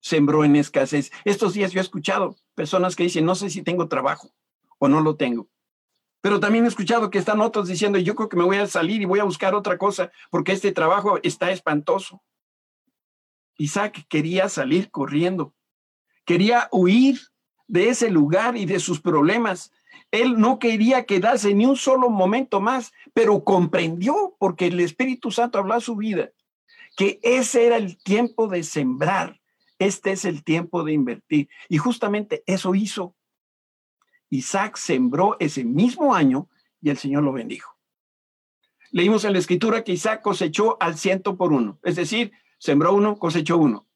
Sembró 0.00 0.44
en 0.44 0.56
escasez. 0.56 1.12
Estos 1.24 1.54
días 1.54 1.72
yo 1.72 1.80
he 1.80 1.82
escuchado 1.82 2.36
personas 2.54 2.96
que 2.96 3.04
dicen, 3.04 3.24
no 3.24 3.34
sé 3.34 3.50
si 3.50 3.62
tengo 3.62 3.88
trabajo 3.88 4.32
o 4.78 4.88
no 4.88 5.00
lo 5.00 5.16
tengo. 5.16 5.48
Pero 6.20 6.40
también 6.40 6.64
he 6.64 6.68
escuchado 6.68 7.10
que 7.10 7.18
están 7.18 7.40
otros 7.40 7.68
diciendo, 7.68 7.98
yo 7.98 8.14
creo 8.14 8.28
que 8.28 8.36
me 8.36 8.44
voy 8.44 8.56
a 8.56 8.66
salir 8.66 9.02
y 9.02 9.06
voy 9.06 9.20
a 9.20 9.24
buscar 9.24 9.54
otra 9.54 9.78
cosa 9.78 10.10
porque 10.30 10.52
este 10.52 10.72
trabajo 10.72 11.18
está 11.22 11.50
espantoso. 11.50 12.22
Isaac 13.58 14.06
quería 14.08 14.48
salir 14.48 14.90
corriendo, 14.90 15.54
quería 16.24 16.68
huir 16.72 17.20
de 17.66 17.88
ese 17.88 18.10
lugar 18.10 18.56
y 18.56 18.66
de 18.66 18.80
sus 18.80 19.00
problemas. 19.00 19.72
Él 20.12 20.38
no 20.38 20.58
quería 20.58 21.06
quedarse 21.06 21.54
ni 21.54 21.64
un 21.64 21.76
solo 21.76 22.10
momento 22.10 22.60
más, 22.60 22.92
pero 23.14 23.42
comprendió, 23.44 24.36
porque 24.38 24.66
el 24.66 24.78
Espíritu 24.78 25.30
Santo 25.30 25.58
habló 25.58 25.74
a 25.74 25.80
su 25.80 25.96
vida, 25.96 26.30
que 26.96 27.18
ese 27.22 27.66
era 27.66 27.78
el 27.78 27.96
tiempo 27.96 28.46
de 28.46 28.62
sembrar, 28.62 29.40
este 29.78 30.12
es 30.12 30.26
el 30.26 30.44
tiempo 30.44 30.84
de 30.84 30.92
invertir. 30.92 31.48
Y 31.68 31.78
justamente 31.78 32.44
eso 32.46 32.74
hizo. 32.74 33.16
Isaac 34.28 34.76
sembró 34.76 35.36
ese 35.40 35.64
mismo 35.64 36.14
año 36.14 36.48
y 36.80 36.90
el 36.90 36.98
Señor 36.98 37.22
lo 37.22 37.32
bendijo. 37.32 37.76
Leímos 38.90 39.24
en 39.24 39.32
la 39.32 39.38
escritura 39.38 39.82
que 39.82 39.92
Isaac 39.92 40.20
cosechó 40.20 40.76
al 40.80 40.98
ciento 40.98 41.38
por 41.38 41.52
uno, 41.54 41.78
es 41.82 41.96
decir, 41.96 42.32
sembró 42.58 42.92
uno, 42.92 43.16
cosechó 43.16 43.56
uno. 43.56 43.88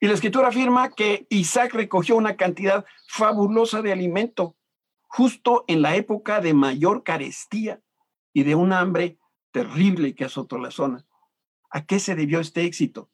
Y 0.00 0.08
la 0.08 0.14
escritura 0.14 0.48
afirma 0.48 0.90
que 0.90 1.26
Isaac 1.30 1.74
recogió 1.74 2.16
una 2.16 2.36
cantidad 2.36 2.84
fabulosa 3.06 3.82
de 3.82 3.92
alimento 3.92 4.56
justo 5.08 5.64
en 5.66 5.82
la 5.82 5.96
época 5.96 6.40
de 6.40 6.54
mayor 6.54 7.02
carestía 7.02 7.82
y 8.32 8.44
de 8.44 8.54
un 8.54 8.72
hambre 8.72 9.18
terrible 9.50 10.14
que 10.14 10.24
azotó 10.24 10.58
la 10.58 10.70
zona. 10.70 11.06
¿A 11.70 11.86
qué 11.86 11.98
se 11.98 12.14
debió 12.14 12.40
este 12.40 12.64
éxito? 12.64 13.10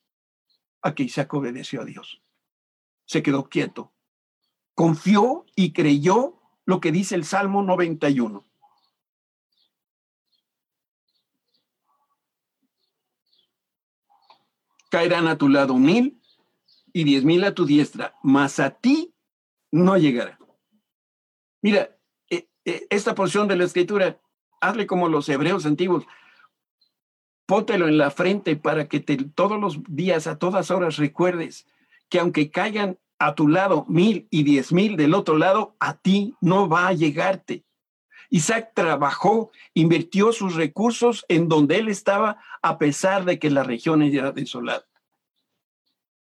A 0.82 0.94
que 0.94 1.04
Isaac 1.04 1.32
obedeció 1.32 1.80
a 1.80 1.84
Dios. 1.84 2.20
Se 3.06 3.22
quedó 3.22 3.48
quieto. 3.48 3.92
Confió 4.74 5.46
y 5.54 5.72
creyó 5.72 6.40
lo 6.66 6.80
que 6.80 6.92
dice 6.92 7.14
el 7.14 7.24
Salmo 7.24 7.62
91. 7.62 8.44
Caerán 14.90 15.26
a 15.26 15.38
tu 15.38 15.48
lado 15.48 15.74
mil 15.74 16.20
y 16.92 17.04
diez 17.04 17.24
mil 17.24 17.42
a 17.44 17.54
tu 17.54 17.66
diestra, 17.66 18.16
mas 18.22 18.60
a 18.60 18.70
ti 18.70 19.14
no 19.70 19.96
llegará. 19.96 20.38
Mira, 21.64 21.96
eh, 22.28 22.46
eh, 22.66 22.86
esta 22.90 23.14
porción 23.14 23.48
de 23.48 23.56
la 23.56 23.64
escritura, 23.64 24.20
hazle 24.60 24.86
como 24.86 25.08
los 25.08 25.30
hebreos 25.30 25.64
antiguos, 25.64 26.04
pótelo 27.46 27.88
en 27.88 27.96
la 27.96 28.10
frente 28.10 28.54
para 28.54 28.86
que 28.86 29.00
te, 29.00 29.16
todos 29.16 29.58
los 29.58 29.82
días, 29.88 30.26
a 30.26 30.38
todas 30.38 30.70
horas, 30.70 30.98
recuerdes 30.98 31.66
que 32.10 32.20
aunque 32.20 32.50
caigan 32.50 32.98
a 33.18 33.34
tu 33.34 33.48
lado 33.48 33.86
mil 33.88 34.28
y 34.30 34.42
diez 34.42 34.74
mil 34.74 34.98
del 34.98 35.14
otro 35.14 35.38
lado, 35.38 35.74
a 35.80 35.96
ti 35.96 36.34
no 36.42 36.68
va 36.68 36.88
a 36.88 36.92
llegarte. 36.92 37.64
Isaac 38.28 38.72
trabajó, 38.74 39.50
invirtió 39.72 40.32
sus 40.32 40.56
recursos 40.56 41.24
en 41.28 41.48
donde 41.48 41.78
él 41.78 41.88
estaba, 41.88 42.42
a 42.60 42.76
pesar 42.76 43.24
de 43.24 43.38
que 43.38 43.48
la 43.48 43.62
región 43.62 44.02
era 44.02 44.32
desolada. 44.32 44.84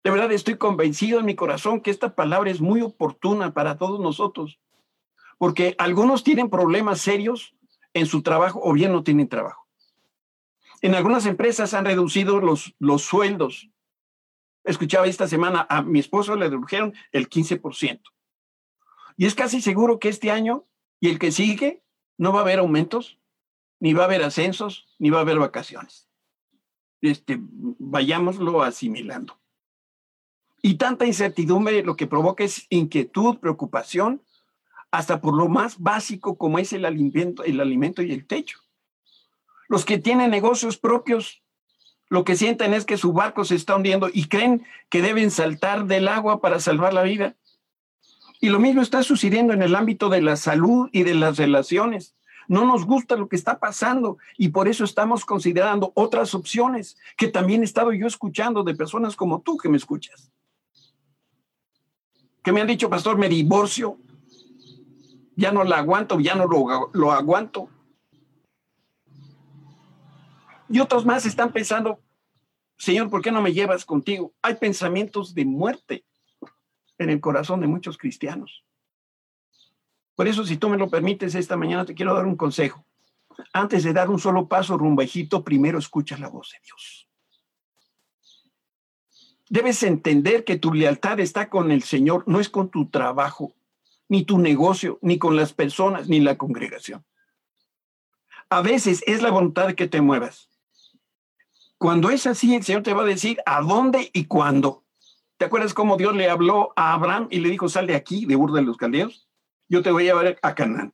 De 0.02 0.12
verdad 0.12 0.32
estoy 0.32 0.56
convencido 0.58 1.19
en 1.19 1.26
mi 1.26 1.36
corazón 1.36 1.82
que 1.82 1.91
esta 1.91 2.15
palabra 2.15 2.52
es 2.52 2.62
muy 2.62 2.82
oportuna 2.82 3.54
para 3.54 3.78
todos 3.78 4.00
nosotros, 4.00 4.60
porque 5.38 5.76
algunos 5.78 6.24
tienen 6.24 6.50
problemas 6.50 7.02
serios 7.02 7.56
en 7.93 8.06
su 8.06 8.21
trabajo 8.21 8.60
o 8.63 8.74
bien 8.74 8.91
no 8.91 9.04
tienen 9.04 9.28
trabajo. 9.28 9.67
En 10.82 10.95
algunas 10.95 11.26
empresas 11.26 11.74
han 11.74 11.86
reducido 11.86 12.39
los, 12.39 12.76
los 12.80 13.04
sueldos. 13.04 13.69
Escuchaba 14.63 15.08
esta 15.08 15.28
semana 15.28 15.65
a 15.69 15.82
mi 15.82 16.00
esposo 16.00 16.36
le 16.36 16.50
redujeron 16.50 16.93
el 17.12 17.30
15%. 17.30 18.02
Y 19.17 19.26
es 19.26 19.36
casi 19.36 19.62
seguro 19.62 20.00
que 20.00 20.10
este 20.10 20.32
año 20.32 20.65
y 21.00 21.10
el 21.10 21.19
que 21.19 21.32
sigue 21.32 21.84
no 22.17 22.34
va 22.34 22.39
a 22.39 22.43
haber 22.43 22.60
aumentos, 22.60 23.19
ni 23.80 23.93
va 23.93 24.04
a 24.04 24.06
haber 24.06 24.24
ascensos, 24.24 24.88
ni 25.00 25.10
va 25.10 25.19
a 25.19 25.21
haber 25.21 25.39
vacaciones. 25.39 26.10
Este, 27.02 27.38
vayámoslo 27.39 28.62
asimilando. 28.62 29.39
Y 30.62 30.76
tanta 30.76 31.06
incertidumbre 31.06 31.84
lo 31.84 31.95
que 31.95 32.08
provoca 32.08 32.43
es 32.43 32.65
inquietud, 32.69 33.38
preocupación, 33.38 34.21
hasta 34.95 35.19
por 35.19 35.36
lo 35.36 35.49
más 35.49 35.79
básico 35.79 36.38
como 36.38 36.58
es 36.58 36.71
el 36.71 36.86
alimento, 36.86 37.43
el 37.43 37.60
alimento 37.60 38.01
y 38.01 38.12
el 38.12 38.25
techo. 38.25 38.60
Los 39.67 39.84
que 39.84 39.97
tienen 39.97 40.31
negocios 40.31 40.77
propios, 40.77 41.43
lo 42.08 42.23
que 42.23 42.36
sienten 42.36 42.73
es 42.73 42.86
que 42.86 42.97
su 42.97 43.12
barco 43.12 43.43
se 43.43 43.55
está 43.55 43.75
hundiendo 43.75 44.10
y 44.12 44.27
creen 44.27 44.65
que 44.89 45.01
deben 45.01 45.31
saltar 45.31 45.86
del 45.86 46.08
agua 46.08 46.39
para 46.39 46.60
salvar 46.60 46.93
la 46.93 47.03
vida. 47.03 47.36
Y 48.39 48.49
lo 48.49 48.60
mismo 48.60 48.81
está 48.81 49.03
sucediendo 49.03 49.53
en 49.53 49.63
el 49.63 49.75
ámbito 49.75 50.08
de 50.08 50.21
la 50.21 50.38
salud 50.38 50.89
y 50.93 51.03
de 51.03 51.15
las 51.15 51.38
relaciones. 51.38 52.15
No 52.47 52.65
nos 52.65 52.86
gusta 52.86 53.17
lo 53.17 53.27
que 53.27 53.36
está 53.36 53.60
pasando 53.60 54.17
y 54.38 54.49
por 54.49 54.67
eso 54.67 54.86
estamos 54.86 55.25
considerando 55.25 55.91
otras 55.95 56.36
opciones 56.36 56.97
que 57.17 57.27
también 57.27 57.63
he 57.63 57.65
estado 57.65 57.91
yo 57.91 58.08
escuchando 58.08 58.63
de 58.63 58.75
personas 58.75 59.15
como 59.15 59.41
tú 59.41 59.58
que 59.58 59.67
me 59.67 59.77
escuchas 59.77 60.31
que 62.45 62.51
me 62.51 62.62
han 62.62 62.67
dicho, 62.67 62.91
pastor, 62.91 63.17
me 63.17 63.27
divorcio, 63.27 63.97
ya 65.36 65.52
no 65.52 65.63
la 65.63 65.78
aguanto, 65.78 66.19
ya 66.19 66.36
no 66.36 66.48
lo, 66.48 66.89
lo 66.93 67.12
aguanto. 67.12 67.69
Y 70.69 70.80
otros 70.80 71.06
más 71.06 71.26
están 71.26 71.52
pensando, 71.52 72.00
Señor, 72.78 73.10
¿por 73.10 73.21
qué 73.21 73.32
no 73.32 73.41
me 73.41 73.54
llevas 73.54 73.86
contigo? 73.86 74.34
Hay 74.41 74.56
pensamientos 74.56 75.34
de 75.34 75.45
muerte 75.45 76.06
en 76.98 77.10
el 77.10 77.19
corazón 77.19 77.62
de 77.62 77.67
muchos 77.67 77.98
cristianos. 77.98 78.63
Por 80.15 80.28
eso, 80.28 80.45
si 80.45 80.58
tú 80.58 80.69
me 80.69 80.78
lo 80.78 80.89
permites, 80.89 81.36
esta 81.36 81.58
mañana 81.58 81.86
te 81.86 81.93
quiero 81.93 82.13
dar 82.13 82.26
un 82.26 82.38
consejo. 82.38 82.86
Antes 83.52 83.84
de 83.84 83.93
dar 83.93 84.10
un 84.10 84.19
solo 84.19 84.48
paso 84.48 84.78
rumbo 84.78 85.02
a 85.02 85.06
Egipto, 85.06 85.43
primero 85.43 85.78
escucha 85.78 86.17
la 86.17 86.30
voz 86.30 86.52
de 86.52 86.58
Dios. 86.63 87.10
Debes 89.50 89.84
entender 89.84 90.43
que 90.43 90.58
tu 90.58 90.74
lealtad 90.74 91.19
está 91.19 91.50
con 91.50 91.71
el 91.71 91.84
Señor, 91.84 92.24
no 92.28 92.39
es 92.39 92.50
con 92.50 92.69
tu 92.69 92.89
trabajo, 92.89 93.54
ni 94.07 94.23
tu 94.23 94.37
negocio, 94.37 94.99
ni 95.01 95.17
con 95.17 95.35
las 95.35 95.53
personas, 95.53 96.07
ni 96.07 96.19
la 96.19 96.37
congregación. 96.37 97.05
A 98.49 98.61
veces 98.61 99.03
es 99.07 99.21
la 99.21 99.31
voluntad 99.31 99.73
que 99.73 99.87
te 99.87 100.01
muevas. 100.01 100.49
Cuando 101.77 102.09
es 102.09 102.25
así, 102.27 102.55
el 102.55 102.63
Señor 102.63 102.83
te 102.83 102.93
va 102.93 103.03
a 103.03 103.05
decir 103.05 103.39
a 103.45 103.61
dónde 103.61 104.09
y 104.13 104.25
cuándo. 104.25 104.83
¿Te 105.37 105.45
acuerdas 105.45 105.73
cómo 105.73 105.97
Dios 105.97 106.15
le 106.15 106.29
habló 106.29 106.71
a 106.75 106.93
Abraham 106.93 107.27
y 107.29 107.39
le 107.39 107.49
dijo, 107.49 107.67
sal 107.67 107.87
de 107.87 107.95
aquí, 107.95 108.25
de 108.25 108.35
Ur 108.35 108.53
de 108.53 108.61
los 108.61 108.77
Caldeos? 108.77 109.27
Yo 109.67 109.81
te 109.81 109.91
voy 109.91 110.03
a 110.03 110.13
llevar 110.13 110.39
a 110.41 110.55
Canaán. 110.55 110.93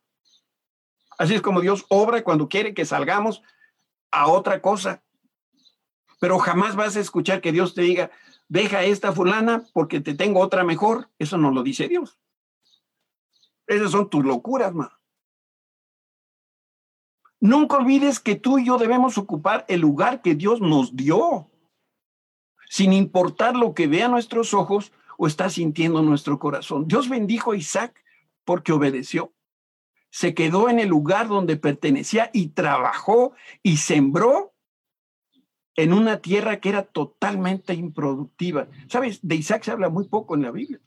Así 1.17 1.35
es 1.35 1.41
como 1.41 1.61
Dios 1.61 1.85
obra 1.89 2.23
cuando 2.23 2.49
quiere 2.49 2.73
que 2.73 2.85
salgamos 2.85 3.43
a 4.09 4.27
otra 4.27 4.61
cosa. 4.61 5.03
Pero 6.19 6.39
jamás 6.39 6.75
vas 6.75 6.95
a 6.95 6.99
escuchar 6.99 7.41
que 7.41 7.51
Dios 7.51 7.75
te 7.75 7.83
diga, 7.83 8.09
deja 8.47 8.83
esta 8.83 9.11
fulana 9.11 9.63
porque 9.73 9.99
te 9.99 10.15
tengo 10.15 10.39
otra 10.39 10.63
mejor. 10.63 11.09
Eso 11.19 11.37
no 11.37 11.51
lo 11.51 11.61
dice 11.61 11.87
Dios. 11.87 12.17
Esas 13.71 13.91
son 13.91 14.09
tus 14.09 14.25
locuras, 14.25 14.73
ma. 14.73 14.99
Nunca 17.39 17.77
olvides 17.77 18.19
que 18.19 18.35
tú 18.35 18.59
y 18.59 18.65
yo 18.65 18.77
debemos 18.77 19.17
ocupar 19.17 19.65
el 19.69 19.79
lugar 19.79 20.21
que 20.21 20.35
Dios 20.35 20.59
nos 20.59 20.95
dio, 20.95 21.49
sin 22.69 22.91
importar 22.91 23.55
lo 23.55 23.73
que 23.73 23.87
vea 23.87 24.09
nuestros 24.09 24.53
ojos 24.53 24.91
o 25.17 25.25
está 25.25 25.49
sintiendo 25.49 26.01
nuestro 26.01 26.37
corazón. 26.37 26.85
Dios 26.85 27.07
bendijo 27.07 27.53
a 27.53 27.55
Isaac 27.55 28.03
porque 28.43 28.73
obedeció. 28.73 29.33
Se 30.09 30.33
quedó 30.33 30.67
en 30.67 30.79
el 30.79 30.89
lugar 30.89 31.29
donde 31.29 31.55
pertenecía 31.55 32.29
y 32.33 32.49
trabajó 32.49 33.31
y 33.63 33.77
sembró 33.77 34.53
en 35.77 35.93
una 35.93 36.17
tierra 36.17 36.59
que 36.59 36.67
era 36.67 36.83
totalmente 36.83 37.73
improductiva. 37.73 38.67
¿Sabes? 38.89 39.19
De 39.21 39.35
Isaac 39.35 39.63
se 39.63 39.71
habla 39.71 39.87
muy 39.87 40.09
poco 40.09 40.35
en 40.35 40.41
la 40.41 40.51
Biblia. 40.51 40.81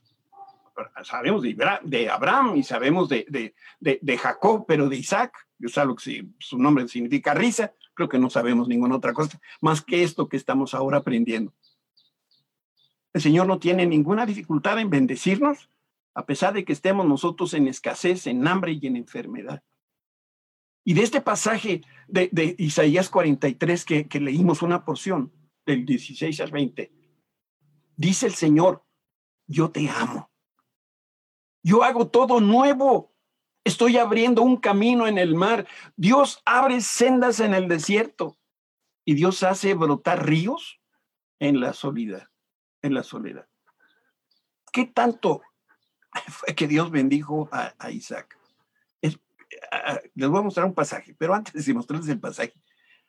Sabemos 1.03 1.41
de, 1.41 2.09
Abraham 2.09 2.57
y 2.57 2.63
sabemos 2.63 3.09
de, 3.09 3.53
de, 3.79 4.17
Jacob, 4.17 4.65
pero 4.67 4.89
de 4.89 4.97
Isaac, 4.97 5.33
yo 5.57 5.69
sé 5.69 5.81
que 6.03 6.27
su 6.39 6.57
nombre 6.57 6.87
significa 6.87 7.33
risa, 7.33 7.73
creo 7.93 8.09
que 8.09 8.19
no 8.19 8.29
sabemos 8.29 8.67
ninguna 8.67 8.97
otra 8.97 9.13
cosa 9.13 9.39
más 9.61 9.81
que 9.81 10.03
esto 10.03 10.27
que 10.27 10.37
estamos 10.37 10.73
ahora 10.73 10.97
aprendiendo. 10.97 11.53
El 13.13 13.21
Señor 13.21 13.47
no 13.47 13.59
tiene 13.59 13.85
ninguna 13.85 14.25
dificultad 14.25 14.79
en 14.79 14.89
bendecirnos, 14.89 15.69
a 16.13 16.25
pesar 16.25 16.53
de 16.53 16.65
que 16.65 16.73
estemos 16.73 17.05
nosotros 17.05 17.53
en 17.53 17.67
escasez, 17.67 18.27
en 18.27 18.45
hambre 18.47 18.73
y 18.73 18.87
en 18.87 18.97
enfermedad. 18.97 19.63
Y 20.83 20.93
de 20.93 21.03
este 21.03 21.21
pasaje 21.21 21.81
de, 22.07 22.55
Isaías 22.57 23.09
43 23.09 23.85
que, 23.85 24.07
que 24.07 24.19
leímos 24.19 24.61
una 24.61 24.83
porción, 24.83 25.31
del 25.65 25.85
16 25.85 26.39
al 26.41 26.51
20, 26.51 26.91
dice 27.95 28.27
el 28.27 28.33
Señor, 28.33 28.83
yo 29.47 29.71
te 29.71 29.89
amo. 29.89 30.29
Yo 31.65 31.83
hago 31.83 32.07
todo 32.07 32.39
nuevo. 32.39 33.11
Estoy 33.63 33.97
abriendo 33.97 34.43
un 34.43 34.57
camino 34.57 35.07
en 35.07 35.17
el 35.17 35.33
mar. 35.33 35.65
Dios 35.95 36.43
abre 36.45 36.79
sendas 36.81 37.39
en 37.39 37.55
el 37.55 37.67
desierto. 37.67 38.37
Y 39.03 39.15
Dios 39.15 39.41
hace 39.41 39.73
brotar 39.73 40.25
ríos 40.25 40.79
en 41.39 41.59
la 41.59 41.73
soledad, 41.73 42.29
en 42.83 42.93
la 42.93 43.01
soledad. 43.01 43.47
¿Qué 44.71 44.85
tanto 44.85 45.41
fue 46.27 46.53
que 46.53 46.67
Dios 46.67 46.91
bendijo 46.91 47.49
a 47.51 47.91
Isaac? 47.91 48.37
les 50.13 50.29
voy 50.29 50.39
a 50.39 50.43
mostrar 50.43 50.65
un 50.65 50.73
pasaje, 50.73 51.15
pero 51.17 51.33
antes 51.33 51.65
de 51.65 51.73
mostrarles 51.73 52.09
el 52.09 52.19
pasaje, 52.19 52.53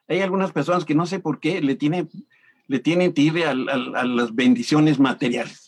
hay 0.09 0.21
algunas 0.21 0.53
personas 0.53 0.85
que 0.85 0.95
no 0.95 1.07
sé 1.07 1.19
por 1.19 1.41
qué 1.41 1.61
le 1.61 1.75
tienen, 1.75 2.09
le 2.67 2.79
tienen 2.79 3.15
tirre 3.15 3.45
a, 3.47 3.55
las 3.55 4.35
bendiciones 4.35 4.99
materiales. 4.99 5.66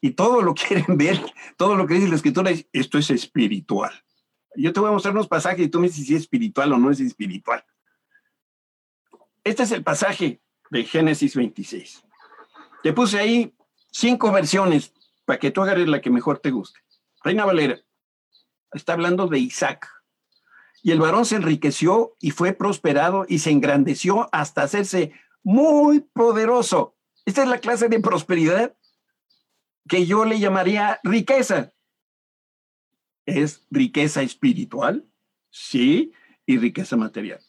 Y 0.00 0.10
todo 0.10 0.42
lo 0.42 0.54
quieren 0.68 0.96
ver, 0.96 1.20
todo 1.56 1.76
lo 1.76 1.86
que 1.86 1.94
dice 1.94 2.08
la 2.08 2.16
escritura, 2.16 2.50
es, 2.50 2.66
esto 2.72 2.98
es 2.98 3.10
espiritual. 3.10 3.92
Yo 4.56 4.72
te 4.72 4.80
voy 4.80 4.88
a 4.88 4.92
mostrar 4.92 5.14
unos 5.14 5.28
pasajes 5.28 5.66
y 5.66 5.68
tú 5.68 5.80
me 5.80 5.88
dices 5.88 6.06
si 6.06 6.14
es 6.14 6.22
espiritual 6.22 6.72
o 6.72 6.78
no 6.78 6.90
es 6.90 7.00
espiritual. 7.00 7.64
Este 9.44 9.62
es 9.62 9.72
el 9.72 9.84
pasaje 9.84 10.40
de 10.70 10.84
Génesis 10.84 11.36
26. 11.36 12.04
Te 12.82 12.92
puse 12.92 13.18
ahí 13.18 13.54
cinco 13.90 14.32
versiones 14.32 14.92
para 15.24 15.38
que 15.38 15.50
tú 15.50 15.62
agarres 15.62 15.88
la 15.88 16.00
que 16.00 16.10
mejor 16.10 16.38
te 16.38 16.50
guste. 16.50 16.80
Reina 17.22 17.44
Valera 17.44 17.78
está 18.72 18.94
hablando 18.94 19.26
de 19.26 19.38
Isaac. 19.38 19.88
Y 20.82 20.92
el 20.92 21.00
varón 21.00 21.24
se 21.24 21.36
enriqueció 21.36 22.16
y 22.20 22.30
fue 22.30 22.52
prosperado 22.52 23.26
y 23.28 23.40
se 23.40 23.50
engrandeció 23.50 24.28
hasta 24.32 24.62
hacerse 24.62 25.12
muy 25.42 26.00
poderoso. 26.00 26.96
Esta 27.24 27.42
es 27.42 27.48
la 27.48 27.58
clase 27.58 27.88
de 27.88 28.00
prosperidad 28.00 28.74
que 29.88 30.06
yo 30.06 30.24
le 30.24 30.38
llamaría 30.38 31.00
riqueza. 31.02 31.72
Es 33.26 33.66
riqueza 33.70 34.22
espiritual, 34.22 35.06
sí, 35.50 36.12
y 36.46 36.58
riqueza 36.58 36.96
material. 36.96 37.40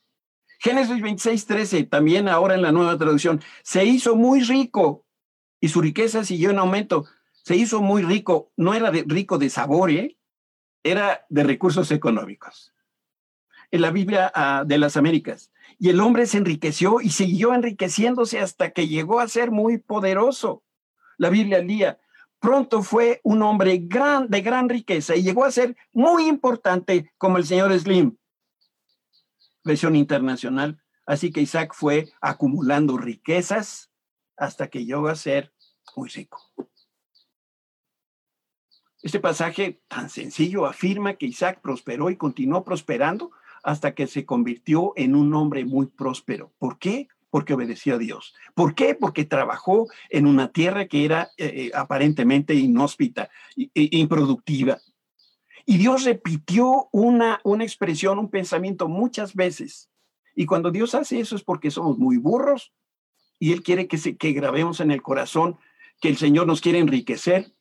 Génesis 0.59 1.01
26, 1.01 1.45
13, 1.45 1.83
también 1.83 2.27
ahora 2.27 2.55
en 2.55 2.61
la 2.61 2.71
nueva 2.71 2.97
traducción, 2.97 3.41
se 3.63 3.85
hizo 3.85 4.15
muy 4.15 4.41
rico 4.41 5.05
y 5.61 5.69
su 5.69 5.81
riqueza 5.81 6.25
siguió 6.25 6.49
en 6.49 6.59
aumento. 6.59 7.05
Se 7.31 7.55
hizo 7.55 7.81
muy 7.81 8.03
rico, 8.03 8.51
no 8.57 8.73
era 8.73 8.91
de, 8.91 9.05
rico 9.07 9.37
de 9.37 9.49
sabor, 9.49 9.89
¿eh? 9.91 10.17
era 10.83 11.25
de 11.29 11.43
recursos 11.43 11.91
económicos 11.91 12.73
en 13.71 13.81
la 13.81 13.91
Biblia 13.91 14.31
ah, 14.33 14.63
de 14.65 14.77
las 14.77 14.97
Américas. 14.97 15.51
Y 15.77 15.89
el 15.89 15.99
hombre 15.99 16.25
se 16.25 16.37
enriqueció 16.37 17.01
y 17.01 17.09
siguió 17.09 17.53
enriqueciéndose 17.53 18.39
hasta 18.39 18.71
que 18.71 18.87
llegó 18.87 19.19
a 19.19 19.27
ser 19.27 19.51
muy 19.51 19.77
poderoso. 19.77 20.63
La 21.17 21.29
Biblia 21.29 21.61
día 21.61 21.99
pronto 22.39 22.83
fue 22.83 23.21
un 23.23 23.41
hombre 23.41 23.79
de 23.79 24.41
gran 24.41 24.69
riqueza 24.69 25.15
y 25.15 25.23
llegó 25.23 25.45
a 25.45 25.51
ser 25.51 25.75
muy 25.93 26.27
importante 26.27 27.11
como 27.17 27.37
el 27.37 27.45
señor 27.45 27.77
Slim, 27.77 28.17
versión 29.63 29.95
internacional. 29.95 30.81
Así 31.05 31.31
que 31.31 31.41
Isaac 31.41 31.73
fue 31.73 32.11
acumulando 32.21 32.97
riquezas 32.97 33.91
hasta 34.37 34.67
que 34.67 34.85
llegó 34.85 35.07
a 35.07 35.15
ser 35.15 35.53
muy 35.95 36.09
rico. 36.09 36.39
Este 39.01 39.19
pasaje 39.19 39.81
tan 39.87 40.09
sencillo 40.09 40.65
afirma 40.65 41.15
que 41.15 41.25
Isaac 41.25 41.61
prosperó 41.61 42.09
y 42.09 42.17
continuó 42.17 42.63
prosperando 42.63 43.31
hasta 43.63 43.95
que 43.95 44.07
se 44.07 44.25
convirtió 44.25 44.93
en 44.95 45.15
un 45.15 45.33
hombre 45.33 45.65
muy 45.65 45.87
próspero. 45.87 46.53
¿Por 46.57 46.79
qué? 46.79 47.07
Porque 47.29 47.53
obedeció 47.53 47.95
a 47.95 47.97
Dios. 47.97 48.33
¿Por 48.55 48.75
qué? 48.75 48.95
Porque 48.95 49.25
trabajó 49.25 49.87
en 50.09 50.25
una 50.25 50.51
tierra 50.51 50.87
que 50.87 51.05
era 51.05 51.29
eh, 51.37 51.45
eh, 51.45 51.71
aparentemente 51.75 52.55
inhóspita, 52.55 53.29
e 53.55 53.69
improductiva. 53.91 54.79
Y 55.65 55.77
Dios 55.77 56.03
repitió 56.03 56.89
una, 56.91 57.39
una 57.43 57.63
expresión, 57.63 58.17
un 58.17 58.29
pensamiento 58.29 58.87
muchas 58.87 59.35
veces. 59.35 59.89
Y 60.35 60.45
cuando 60.45 60.71
Dios 60.71 60.95
hace 60.95 61.19
eso 61.19 61.35
es 61.35 61.43
porque 61.43 61.69
somos 61.69 61.97
muy 61.97 62.17
burros 62.17 62.73
y 63.37 63.53
Él 63.53 63.61
quiere 63.61 63.87
que, 63.87 63.97
se, 63.97 64.17
que 64.17 64.31
grabemos 64.31 64.79
en 64.79 64.89
el 64.89 65.01
corazón 65.01 65.57
que 66.01 66.09
el 66.09 66.17
Señor 66.17 66.47
nos 66.47 66.61
quiere 66.61 66.79
enriquecer, 66.79 67.51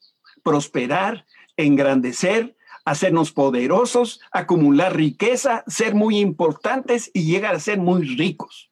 prosperar, 0.43 1.27
engrandecer, 1.57 2.57
hacernos 2.85 3.33
poderosos, 3.33 4.21
acumular 4.33 4.97
riqueza, 4.97 5.65
ser 5.67 5.95
muy 5.95 6.19
importantes 6.19 7.11
y 7.13 7.25
llegar 7.25 7.55
a 7.55 7.61
ser 7.61 7.79
muy 7.79 8.17
ricos. 8.17 8.71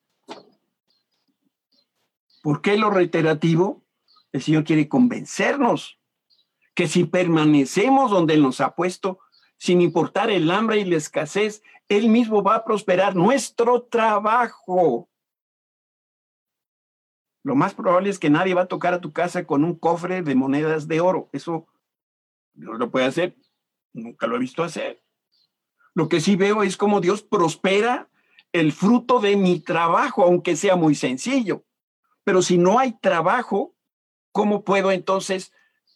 ¿Por 2.46 2.62
qué 2.62 2.78
lo 2.78 2.90
reiterativo? 2.90 3.85
El 4.30 4.40
Señor 4.40 4.62
quiere 4.62 4.88
convencernos 4.88 5.98
que 6.76 6.87
si 6.87 7.02
permanecemos 7.02 8.12
donde 8.12 8.35
Él 8.35 8.42
nos 8.42 8.61
ha 8.61 8.76
puesto, 8.76 9.18
sin 9.59 9.80
importar 9.80 10.30
el 10.30 10.48
hambre 10.52 10.78
y 10.78 10.85
la 10.85 10.96
escasez, 10.96 11.64
Él 11.88 12.09
mismo 12.09 12.44
va 12.44 12.54
a 12.54 12.64
prosperar 12.64 13.16
nuestro 13.16 13.82
trabajo. 13.82 15.11
Lo 17.42 17.56
más 17.56 17.74
probable 17.74 18.11
es 18.11 18.20
que 18.20 18.30
nadie 18.30 18.54
va 18.54 18.62
a 18.62 18.68
tocar 18.68 18.94
a 18.94 19.00
tu 19.00 19.12
casa 19.12 19.44
con 19.44 19.64
un 19.64 19.74
cofre 19.74 20.22
de 20.22 20.37
monedas 20.37 20.87
de 20.87 21.00
oro. 21.00 21.28
Eso 21.32 21.66
no 22.54 22.74
lo 22.74 22.92
puede 22.92 23.06
hacer. 23.06 23.37
Nunca 23.92 24.28
lo 24.28 24.37
he 24.37 24.38
visto 24.38 24.62
hacer. 24.62 25.02
Lo 25.94 26.09
que 26.09 26.20
sí 26.20 26.37
veo 26.37 26.62
es 26.62 26.76
cómo 26.76 27.00
Dios 27.00 27.22
prospera 27.22 28.09
el 28.52 28.70
fruto 28.70 29.18
de 29.18 29.37
mi 29.37 29.59
trabajo, 29.59 30.22
aunque 30.22 30.54
sea 30.54 30.76
muy 30.76 30.94
sencillo. 30.94 31.65
Pero 32.26 32.42
si 32.42 32.58
no 32.58 32.80
hay 32.80 32.98
trabajo, 32.98 33.76
¿cómo 34.32 34.64
puedo 34.64 34.90
entonces 34.90 35.52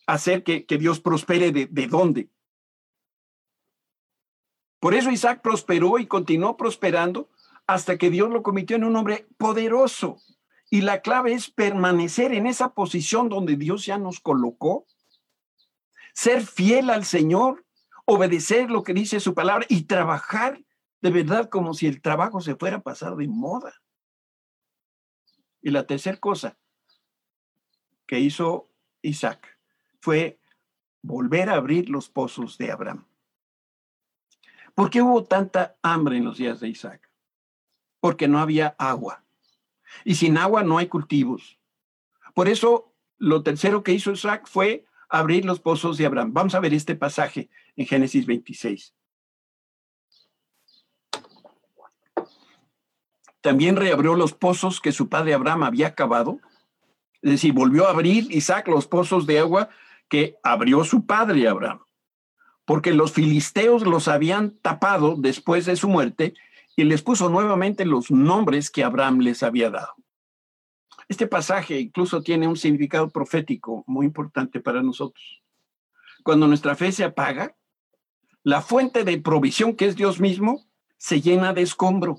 hacer 0.07 0.45
que, 0.45 0.65
Dios 0.79 1.01
prospere 1.01 1.51
de, 1.51 1.67
de 1.67 1.89
dónde? 1.89 2.31
Por 4.79 4.95
eso 4.95 5.11
Isaac 5.11 5.41
prosperó 5.43 5.99
y 5.99 6.07
continuó 6.07 6.57
prosperando 6.57 7.29
hasta 7.67 7.99
que 7.99 8.11
Dios 8.11 8.31
lo 8.31 8.45
convirtió 8.45 8.77
en 8.77 8.85
un 8.85 8.95
hombre 8.95 9.27
poderoso. 9.39 10.19
Y 10.71 10.83
la 10.83 11.01
clave 11.03 11.33
es 11.33 11.51
permanecer 11.51 12.33
en 12.33 12.47
esa 12.47 12.75
posición 12.75 13.29
donde 13.29 13.57
Dios 13.57 13.85
ya 13.85 13.99
nos 13.99 14.21
colocó, 14.21 14.87
ser 16.15 16.47
fiel 16.47 16.91
al 16.91 17.05
Señor 17.05 17.67
obedecer 18.05 18.71
lo 18.71 18.85
que 18.85 18.95
dice 18.95 19.19
su 19.19 19.35
palabra 19.35 19.67
y 19.69 19.83
trabajar 19.83 20.63
de 21.03 21.11
verdad 21.11 21.49
como 21.49 21.75
si 21.75 21.89
el 21.89 22.01
trabajo 22.01 22.41
se 22.41 22.55
fuera 22.55 22.77
a 22.77 22.83
pasar 22.83 23.17
de 23.17 23.27
moda. 23.27 23.75
Y 25.63 25.71
la 25.71 25.87
tercera 25.87 26.17
cosa 26.19 26.59
que 28.07 28.19
hizo 28.19 28.69
Isaac 29.03 29.59
fue 30.01 30.41
volver 31.03 31.49
a 31.49 31.55
abrir 31.55 31.89
los 31.89 32.09
pozos 32.09 32.59
de 32.59 32.73
Abraham. 32.73 33.07
¿Por 34.75 34.91
qué 34.91 35.03
hubo 35.03 35.25
tanta 35.25 35.77
hambre 35.83 36.17
en 36.17 36.25
los 36.25 36.39
días 36.39 36.61
de 36.61 36.69
Isaac? 36.69 37.11
Porque 38.01 38.29
no 38.29 38.39
había 38.39 38.75
agua. 38.79 39.25
Y 40.05 40.15
sin 40.15 40.39
agua 40.39 40.63
no 40.63 40.79
hay 40.79 40.89
cultivos. 40.89 41.59
Por 42.35 42.49
eso, 42.49 42.95
lo 43.19 43.43
tercero 43.43 43.83
que 43.83 43.93
hizo 43.93 44.13
Isaac 44.13 44.47
fue 44.47 44.87
abrir 45.09 45.45
los 45.45 45.61
pozos 45.61 45.99
de 45.99 46.07
Abraham. 46.07 46.33
Vamos 46.33 46.55
a 46.55 46.61
ver 46.61 46.73
este 46.73 46.95
pasaje 46.95 47.51
en 47.77 47.87
Génesis 47.87 48.25
26. 48.27 48.95
También 53.41 53.77
reabrió 53.77 54.15
los 54.15 54.33
pozos 54.33 54.81
que 54.81 54.93
su 54.93 55.09
padre 55.09 55.35
Abraham 55.35 55.63
había 55.63 55.95
cavado. 55.95 56.41
Es 57.23 57.33
decir, 57.33 57.53
volvió 57.53 57.87
a 57.87 57.91
abrir 57.91 58.27
Isaac 58.31 58.69
los 58.69 58.87
pozos 58.87 59.27
de 59.27 59.39
agua 59.39 59.69
que 60.09 60.37
abrió 60.43 60.85
su 60.85 61.07
padre 61.07 61.49
Abraham. 61.49 61.81
Porque 62.65 62.93
los 62.93 63.13
filisteos 63.13 63.83
los 63.83 64.09
habían 64.09 64.59
tapado 64.59 65.17
después 65.17 65.67
de 65.67 65.77
su 65.77 65.89
muerte 65.89 66.35
y 66.77 66.85
les 66.85 67.03
puso 67.03 67.29
nuevamente 67.29 67.85
los 67.85 68.11
nombres 68.11 68.71
que 68.71 68.85
Abraham 68.85 69.21
les 69.21 69.43
había 69.43 69.71
dado. 69.71 69.95
Este 71.09 71.27
pasaje 71.27 71.81
incluso 71.81 72.23
tiene 72.23 72.47
un 72.47 72.57
significado 72.57 73.09
profético 73.11 73.83
muy 73.87 74.07
importante 74.07 74.61
para 74.61 74.83
nosotros. 74.83 75.43
Cuando 76.23 76.47
nuestra 76.47 76.77
fe 76.77 76.93
se 76.93 77.05
apaga, 77.05 77.57
la 78.45 78.63
fuente 78.63 79.05
de 79.05 79.19
provisión 79.19 79.75
que 79.75 79.87
es 79.87 79.97
Dios 79.97 80.21
mismo 80.21 80.65
se 80.99 81.21
llena 81.21 81.53
de 81.53 81.63
escombro. 81.63 82.19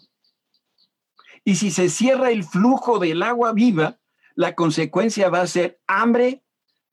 Y 1.44 1.56
si 1.56 1.72
se 1.72 1.90
cierra 1.90 2.32
el 2.32 2.44
flujo 2.44 3.00
del 3.00 3.24
agua 3.24 3.54
viva, 3.54 4.00
la 4.36 4.56
consecuencia 4.56 5.30
va 5.30 5.42
a 5.42 5.48
ser 5.48 5.82
hambre, 5.88 6.44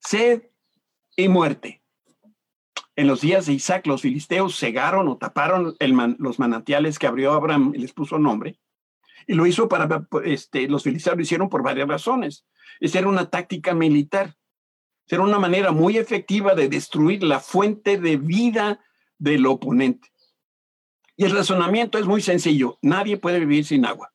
sed 0.00 0.50
y 1.16 1.28
muerte. 1.28 1.82
En 2.96 3.06
los 3.06 3.20
días 3.20 3.46
de 3.46 3.52
Isaac, 3.52 3.86
los 3.86 4.02
filisteos 4.02 4.58
cegaron 4.58 5.06
o 5.08 5.18
taparon 5.18 5.76
los 6.18 6.38
manantiales 6.38 6.98
que 6.98 7.06
abrió 7.06 7.32
Abraham 7.32 7.72
y 7.74 7.78
les 7.78 7.92
puso 7.92 8.18
nombre, 8.18 8.58
y 9.26 9.34
lo 9.34 9.46
hizo 9.46 9.68
para, 9.68 10.08
este, 10.24 10.68
los 10.68 10.82
filisteos 10.82 11.16
lo 11.16 11.22
hicieron 11.22 11.48
por 11.48 11.62
varias 11.62 11.86
razones. 11.86 12.46
Esa 12.80 12.98
era 12.98 13.08
una 13.08 13.28
táctica 13.28 13.74
militar. 13.74 14.34
Era 15.06 15.22
una 15.22 15.38
manera 15.38 15.70
muy 15.70 15.96
efectiva 15.96 16.54
de 16.54 16.68
destruir 16.68 17.22
la 17.22 17.38
fuente 17.40 17.98
de 17.98 18.16
vida 18.16 18.80
del 19.18 19.46
oponente. 19.46 20.08
Y 21.16 21.24
el 21.24 21.32
razonamiento 21.32 21.98
es 21.98 22.06
muy 22.06 22.22
sencillo. 22.22 22.78
Nadie 22.82 23.16
puede 23.16 23.40
vivir 23.40 23.64
sin 23.64 23.84
agua. 23.84 24.12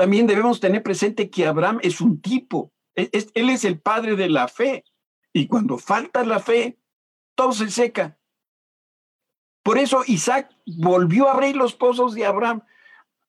También 0.00 0.26
debemos 0.26 0.60
tener 0.60 0.82
presente 0.82 1.28
que 1.28 1.46
Abraham 1.46 1.78
es 1.82 2.00
un 2.00 2.22
tipo. 2.22 2.72
E, 2.94 3.10
él 3.34 3.50
es 3.50 3.66
el 3.66 3.78
padre 3.78 4.16
de 4.16 4.30
la 4.30 4.48
fe. 4.48 4.82
Y 5.30 5.46
cuando 5.46 5.76
falta 5.76 6.24
la 6.24 6.40
fe, 6.40 6.78
todo 7.34 7.52
se 7.52 7.70
seca. 7.70 8.18
Por 9.62 9.76
eso 9.76 10.02
Isaac 10.06 10.56
volvió 10.64 11.28
a 11.28 11.32
abrir 11.32 11.54
los 11.54 11.74
pozos 11.74 12.14
de 12.14 12.24
Abraham. 12.24 12.62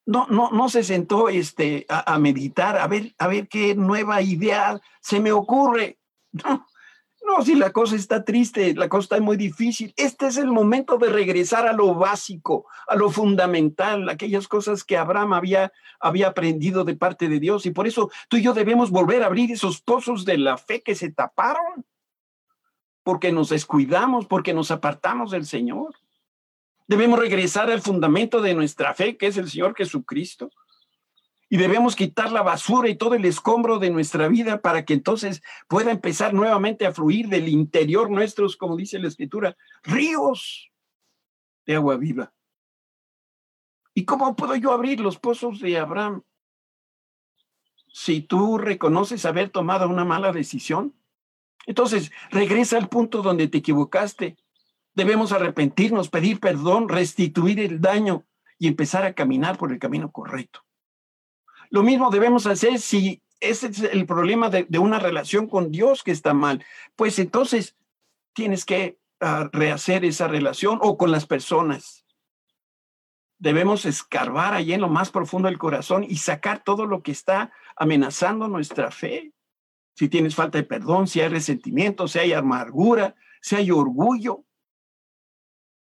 No, 0.06 0.28
no, 0.30 0.50
no 0.52 0.70
se 0.70 0.86
sentó 0.86 1.28
este, 1.28 1.86
a, 1.90 2.18
meditar, 2.20 2.78
a 2.78 2.88
ver, 2.88 3.14
a 3.18 3.28
ver 3.28 3.50
qué 3.50 3.76
nueva 3.76 4.22
idea 4.22 4.80
se 5.02 5.20
me 5.20 5.34
ocurre. 5.34 6.00
no, 7.24 7.44
si 7.44 7.56
la 7.56 7.72
cosa 7.72 7.96
está 7.96 8.24
triste, 8.26 8.74
la 8.74 8.90
cosa 8.90 9.04
está 9.04 9.22
muy 9.22 9.38
difícil, 9.38 9.94
este 9.96 10.28
es 10.28 10.38
el 10.38 10.48
momento 10.48 10.98
de 10.98 11.10
regresar 11.10 11.68
a 11.68 11.74
lo 11.74 11.94
básico, 11.94 12.66
a 12.88 12.96
lo 12.96 13.12
fundamental, 13.12 14.10
aquellas 14.10 14.48
cosas 14.48 14.84
que 14.84 14.98
Abraham 14.98 15.34
había, 15.34 15.72
había 16.00 16.28
aprendido 16.28 16.84
de 16.84 16.96
parte 16.96 17.30
de 17.30 17.40
Dios. 17.40 17.66
Y 17.66 17.72
por 17.72 17.86
eso 17.86 18.10
tú 18.28 18.38
y 18.38 18.42
yo 18.42 18.54
debemos 18.54 18.90
volver 18.90 19.22
a 19.22 19.28
abrir 19.28 19.52
esos 19.52 19.82
pozos 19.82 20.26
de 20.26 20.38
la 20.38 20.58
fe 20.58 20.82
que 20.82 20.96
se 20.96 21.12
taparon, 21.12 21.86
porque 23.04 23.32
nos 23.32 23.50
descuidamos, 23.50 24.26
porque 24.26 24.54
nos 24.54 24.72
apartamos 24.72 25.32
del 25.32 25.46
Señor. 25.46 25.96
Debemos 26.88 27.20
regresar 27.20 27.70
al 27.70 27.82
fundamento 27.82 28.42
de 28.42 28.56
nuestra 28.56 28.94
fe, 28.94 29.16
que 29.16 29.28
es 29.28 29.38
el 29.38 29.50
Señor 29.50 29.76
Jesucristo 29.76 30.50
y 31.52 31.58
debemos 31.58 31.98
quitar 31.98 32.32
la 32.32 32.44
basura 32.44 32.88
y 32.88 32.96
todo 32.96 33.14
el 33.14 33.26
escombro 33.26 33.78
de 33.78 33.90
nuestra 33.90 34.30
vida 34.30 34.62
para 34.62 34.86
que 34.86 34.94
entonces 34.94 35.44
pueda 35.68 35.92
empezar 35.92 36.34
nuevamente 36.34 36.86
a 36.86 36.94
fluir 36.94 37.28
del 37.28 37.50
interior 37.50 38.10
nuestros, 38.10 38.56
como 38.56 38.78
dice 38.78 39.00
la 39.00 39.10
escritura, 39.10 39.58
ríos 39.84 40.72
de 41.66 41.76
agua 41.76 41.98
viva. 41.98 42.32
¿Y 43.94 44.06
cómo 44.06 44.34
puedo 44.38 44.56
yo 44.56 44.72
abrir 44.72 45.02
los 45.02 45.20
pozos 45.20 45.60
de 45.60 45.78
Abraham? 45.78 46.24
Si 47.92 48.22
tú 48.22 48.58
reconoces 48.58 49.26
haber 49.26 49.50
tomado 49.50 49.90
una 49.90 50.06
mala 50.06 50.32
decisión, 50.32 50.96
entonces 51.66 52.14
regresa 52.30 52.78
al 52.78 52.88
punto 52.88 53.22
donde 53.22 53.50
te 53.50 53.58
equivocaste. 53.58 54.38
Debemos 54.94 55.34
arrepentirnos, 55.34 56.08
pedir 56.08 56.40
perdón, 56.40 56.88
restituir 56.88 57.60
el 57.60 57.82
daño 57.82 58.24
y 58.58 58.70
empezar 58.70 59.04
a 59.04 59.12
caminar 59.12 59.58
por 59.58 59.74
el 59.74 59.80
camino 59.80 60.14
correcto. 60.14 60.62
Lo 61.72 61.84
mismo 61.84 62.12
debemos 62.12 62.46
hacer 62.46 62.80
si 62.80 63.24
ese 63.40 63.68
es 63.68 63.80
el 63.80 64.06
problema 64.06 64.50
de, 64.50 64.68
una 64.78 65.00
relación 65.00 65.48
con 65.48 65.72
Dios 65.72 66.04
que 66.04 66.12
está 66.12 66.34
mal. 66.34 66.64
Pues 66.96 67.18
entonces 67.18 67.76
tienes 68.34 68.66
que 68.66 69.00
ah, 69.22 69.50
rehacer 69.52 70.06
esa 70.06 70.28
relación 70.28 70.80
o 70.82 70.98
con 70.98 71.12
las 71.12 71.26
personas. 71.26 72.06
Debemos 73.40 73.86
escarbar 73.86 74.54
allí 74.54 74.74
en 74.74 74.82
lo 74.82 74.90
más 74.90 75.10
profundo 75.10 75.48
del 75.48 75.58
corazón 75.58 76.06
y 76.08 76.18
sacar 76.18 76.64
todo 76.64 76.86
lo 76.86 77.02
que 77.02 77.12
está 77.12 77.52
amenazando 77.76 78.48
nuestra 78.50 78.92
fe. 78.92 79.32
Si 79.96 80.10
tienes 80.10 80.36
falta 80.36 80.58
de 80.58 80.66
perdón, 80.66 81.08
si 81.08 81.22
hay 81.22 81.30
resentimiento, 81.30 82.08
si 82.08 82.20
hay 82.20 82.34
amargura, 82.34 83.16
si 83.42 83.56
hay 83.56 83.72
orgullo, 83.72 84.44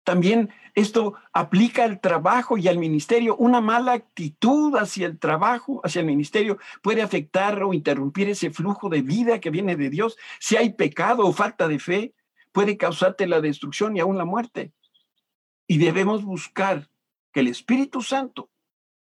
también 0.07 0.51
esto 0.73 1.15
aplica 1.33 1.83
al 1.83 1.99
trabajo 1.99 2.57
y 2.57 2.69
al 2.69 2.77
ministerio. 2.77 3.35
Una 3.35 3.59
mala 3.59 3.91
actitud 3.91 4.77
hacia 4.77 5.05
el 5.05 5.19
trabajo, 5.19 5.81
hacia 5.83 5.99
el 5.99 6.05
ministerio, 6.05 6.59
puede 6.81 7.01
afectar 7.01 7.61
o 7.61 7.73
interrumpir 7.73 8.29
ese 8.29 8.49
flujo 8.49 8.87
de 8.87 9.01
vida 9.01 9.41
que 9.41 9.49
viene 9.49 9.75
de 9.75 9.89
Dios. 9.89 10.15
Si 10.39 10.55
hay 10.55 10.71
pecado 10.71 11.27
o 11.27 11.33
falta 11.33 11.67
de 11.67 11.79
fe, 11.79 12.13
puede 12.53 12.77
causarte 12.77 13.27
la 13.27 13.41
destrucción 13.41 13.97
y 13.97 13.99
aún 13.99 14.17
la 14.17 14.23
muerte. 14.23 14.71
Y 15.67 15.77
debemos 15.77 16.23
buscar 16.23 16.89
que 17.33 17.41
el 17.41 17.49
Espíritu 17.49 18.01
Santo 18.01 18.49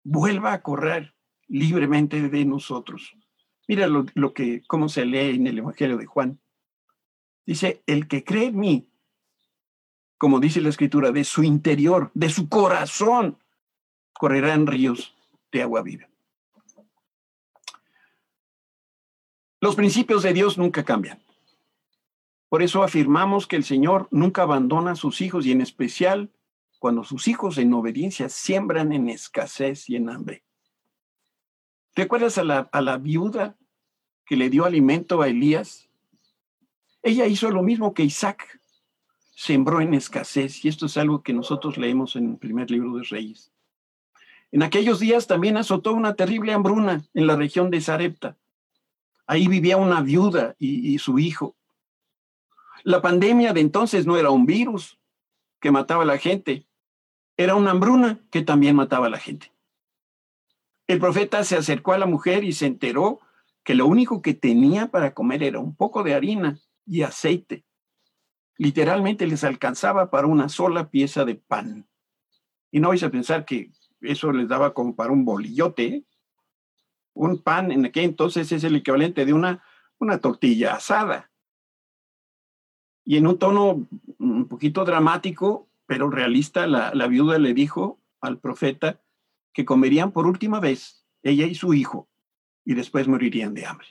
vuelva 0.05 0.53
a 0.53 0.62
correr 0.62 1.16
libremente 1.49 2.28
de 2.28 2.45
nosotros. 2.45 3.16
Mira 3.66 3.88
lo, 3.88 4.32
que, 4.32 4.62
cómo 4.68 4.88
se 4.88 5.05
lee 5.07 5.34
en 5.34 5.49
el 5.49 5.59
Evangelio 5.59 5.97
de 5.97 6.07
Juan. 6.07 6.38
Dice, 7.45 7.82
el 7.88 8.07
que 8.07 8.22
cree 8.22 8.47
en 8.47 8.61
mí, 8.61 8.88
como 10.18 10.40
dice 10.40 10.60
la 10.60 10.68
escritura, 10.68 11.12
de 11.12 11.24
su 11.24 11.42
interior, 11.42 12.10
de 12.14 12.30
su 12.30 12.48
corazón, 12.48 13.38
correrán 14.12 14.66
ríos 14.66 15.14
de 15.52 15.62
agua 15.62 15.82
viva. 15.82 16.08
Los 19.60 19.76
principios 19.76 20.22
de 20.22 20.32
Dios 20.32 20.58
nunca 20.58 20.84
cambian. 20.84 21.22
Por 22.48 22.62
eso 22.62 22.82
afirmamos 22.82 23.46
que 23.46 23.56
el 23.56 23.64
Señor 23.64 24.08
nunca 24.10 24.42
abandona 24.42 24.92
a 24.92 24.96
sus 24.96 25.20
hijos 25.20 25.46
y 25.46 25.52
en 25.52 25.60
especial 25.60 26.30
cuando 26.78 27.02
sus 27.02 27.28
hijos 27.28 27.58
en 27.58 27.72
obediencia 27.72 28.28
siembran 28.28 28.92
en 28.92 29.08
escasez 29.08 29.88
y 29.88 29.96
en 29.96 30.10
hambre. 30.10 30.44
¿Recuerdas 31.94 32.38
a 32.38 32.44
la, 32.44 32.68
a 32.72 32.80
la 32.80 32.98
viuda 32.98 33.56
que 34.26 34.36
le 34.36 34.50
dio 34.50 34.66
alimento 34.66 35.22
a 35.22 35.28
Elías? 35.28 35.88
Ella 37.02 37.26
hizo 37.26 37.50
lo 37.50 37.62
mismo 37.62 37.94
que 37.94 38.02
Isaac 38.02 38.60
sembró 39.35 39.80
en 39.80 39.95
escasez, 39.95 40.64
y 40.64 40.68
esto 40.68 40.87
es 40.87 40.97
algo 40.97 41.22
que 41.22 41.32
nosotros 41.32 41.76
leemos 41.76 42.16
en 42.16 42.32
el 42.32 42.39
primer 42.39 42.70
libro 42.70 42.95
de 42.97 43.05
Reyes. 43.05 43.53
En 44.53 44.62
aquellos 44.62 45.01
días 45.01 45.26
también 45.26 45.57
azotó 45.57 45.93
una 45.93 46.14
terrible 46.14 46.53
hambruna 46.53 47.05
en 47.12 47.26
la 47.26 47.37
región 47.37 47.70
de 47.70 47.80
Sarepta. 47.80 48.37
Ahí 49.26 49.49
vivía 49.49 49.76
una 49.76 50.01
viuda 50.01 50.55
y, 50.59 50.95
y 50.95 50.99
su 50.99 51.18
hijo. 51.18 51.57
La 52.85 53.03
pandemia 53.03 53.53
de 53.53 53.61
entonces 53.61 54.07
no 54.07 54.16
era 54.16 54.30
un 54.30 54.47
virus 54.47 54.99
que 55.61 55.72
mataba 55.72 56.05
a 56.05 56.07
la 56.07 56.18
gente, 56.18 56.66
era 57.37 57.57
una 57.57 57.72
hambruna 57.72 58.20
que 58.30 58.43
también 58.43 58.76
mataba 58.76 59.07
a 59.07 59.11
la 59.11 59.18
gente. 59.18 59.53
El 60.87 61.01
profeta 61.01 61.43
se 61.43 61.57
acercó 61.57 61.93
a 61.93 61.99
la 61.99 62.07
mujer 62.07 62.45
y 62.45 62.53
se 62.53 62.66
enteró 62.66 63.20
que 63.64 63.74
lo 63.74 63.87
único 63.87 64.22
que 64.22 64.35
tenía 64.35 64.89
para 64.89 65.14
comer 65.14 65.43
era 65.43 65.59
un 65.59 65.74
poco 65.74 66.03
de 66.03 66.14
harina 66.14 66.61
y 66.87 67.03
aceite 67.03 67.64
literalmente 68.57 69.26
les 69.26 69.44
alcanzaba 69.44 70.11
para 70.11 70.26
una 70.26 70.48
sola 70.48 70.90
pieza 70.90 71.24
de 71.24 71.34
pan. 71.34 71.86
Y 72.70 72.80
no 72.80 72.88
vais 72.88 73.02
a 73.02 73.11
pensar 73.11 73.44
que 73.44 73.70
eso 74.00 74.32
les 74.32 74.48
daba 74.48 74.74
como 74.74 74.94
para 74.94 75.12
un 75.12 75.24
bolillote. 75.24 76.05
Un 77.14 77.42
pan 77.42 77.72
en 77.72 77.86
aquel 77.86 78.05
entonces 78.05 78.50
es 78.52 78.64
el 78.64 78.76
equivalente 78.76 79.24
de 79.24 79.32
una, 79.32 79.64
una 79.98 80.18
tortilla 80.18 80.74
asada. 80.74 81.30
Y 83.05 83.16
en 83.16 83.26
un 83.26 83.38
tono 83.38 83.86
un 84.18 84.48
poquito 84.48 84.84
dramático, 84.84 85.68
pero 85.86 86.11
realista, 86.11 86.66
la, 86.66 86.92
la 86.94 87.07
viuda 87.07 87.38
le 87.38 87.55
dijo 87.55 88.00
al 88.20 88.38
profeta 88.38 89.00
que 89.52 89.64
comerían 89.64 90.11
por 90.11 90.26
última 90.26 90.59
vez 90.59 91.05
ella 91.22 91.46
y 91.46 91.55
su 91.55 91.74
hijo 91.74 92.09
y 92.64 92.74
después 92.74 93.09
morirían 93.09 93.55
de 93.55 93.66
hambre. 93.66 93.88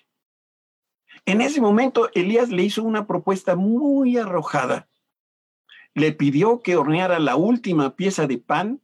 En 1.25 1.41
ese 1.41 1.61
momento, 1.61 2.09
Elías 2.13 2.49
le 2.49 2.63
hizo 2.63 2.83
una 2.83 3.07
propuesta 3.07 3.55
muy 3.55 4.17
arrojada. 4.17 4.89
Le 5.93 6.11
pidió 6.11 6.61
que 6.61 6.75
horneara 6.75 7.19
la 7.19 7.35
última 7.35 7.95
pieza 7.95 8.27
de 8.27 8.39
pan, 8.39 8.81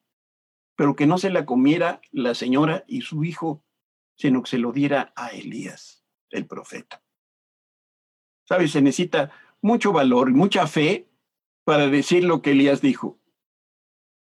pero 0.76 0.96
que 0.96 1.08
no 1.08 1.18
se 1.18 1.30
la 1.30 1.46
comiera 1.46 2.02
la 2.12 2.34
señora 2.36 2.86
y 2.88 3.02
su 3.02 3.24
hijo, 3.24 3.64
sino 4.16 4.44
que 4.44 4.52
se 4.52 4.58
lo 4.58 4.72
diera 4.72 5.12
a 5.16 5.30
Elías, 5.30 6.06
el 6.30 6.46
profeta. 6.46 7.04
¿Sabes? 8.46 8.72
Se 8.72 8.82
necesita 8.82 9.32
mucho 9.62 9.92
valor 9.92 10.30
y 10.30 10.34
mucha 10.34 10.66
fe 10.68 11.10
para 11.66 11.88
decir 11.88 12.24
lo 12.24 12.42
que 12.42 12.52
Elías 12.52 12.82
dijo. 12.82 13.20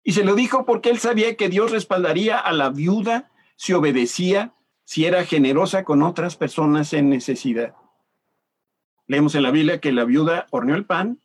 Y 0.04 0.12
se 0.12 0.24
lo 0.24 0.34
dijo 0.34 0.64
porque 0.64 0.90
él 0.90 0.98
sabía 0.98 1.36
que 1.36 1.48
Dios 1.48 1.72
respaldaría 1.72 2.38
a 2.38 2.52
la 2.52 2.70
viuda 2.70 3.32
si 3.56 3.72
obedecía, 3.72 4.54
si 4.84 5.06
era 5.06 5.24
generosa 5.24 5.84
con 5.84 6.02
otras 6.02 6.36
personas 6.36 6.92
en 6.92 7.08
necesidad. 7.08 7.74
Leemos 9.14 9.36
en 9.36 9.44
la 9.44 9.52
Biblia 9.52 9.78
que 9.78 9.92
la 9.92 10.04
viuda 10.04 10.48
horneó 10.50 10.74
el 10.74 10.86
pan, 10.86 11.20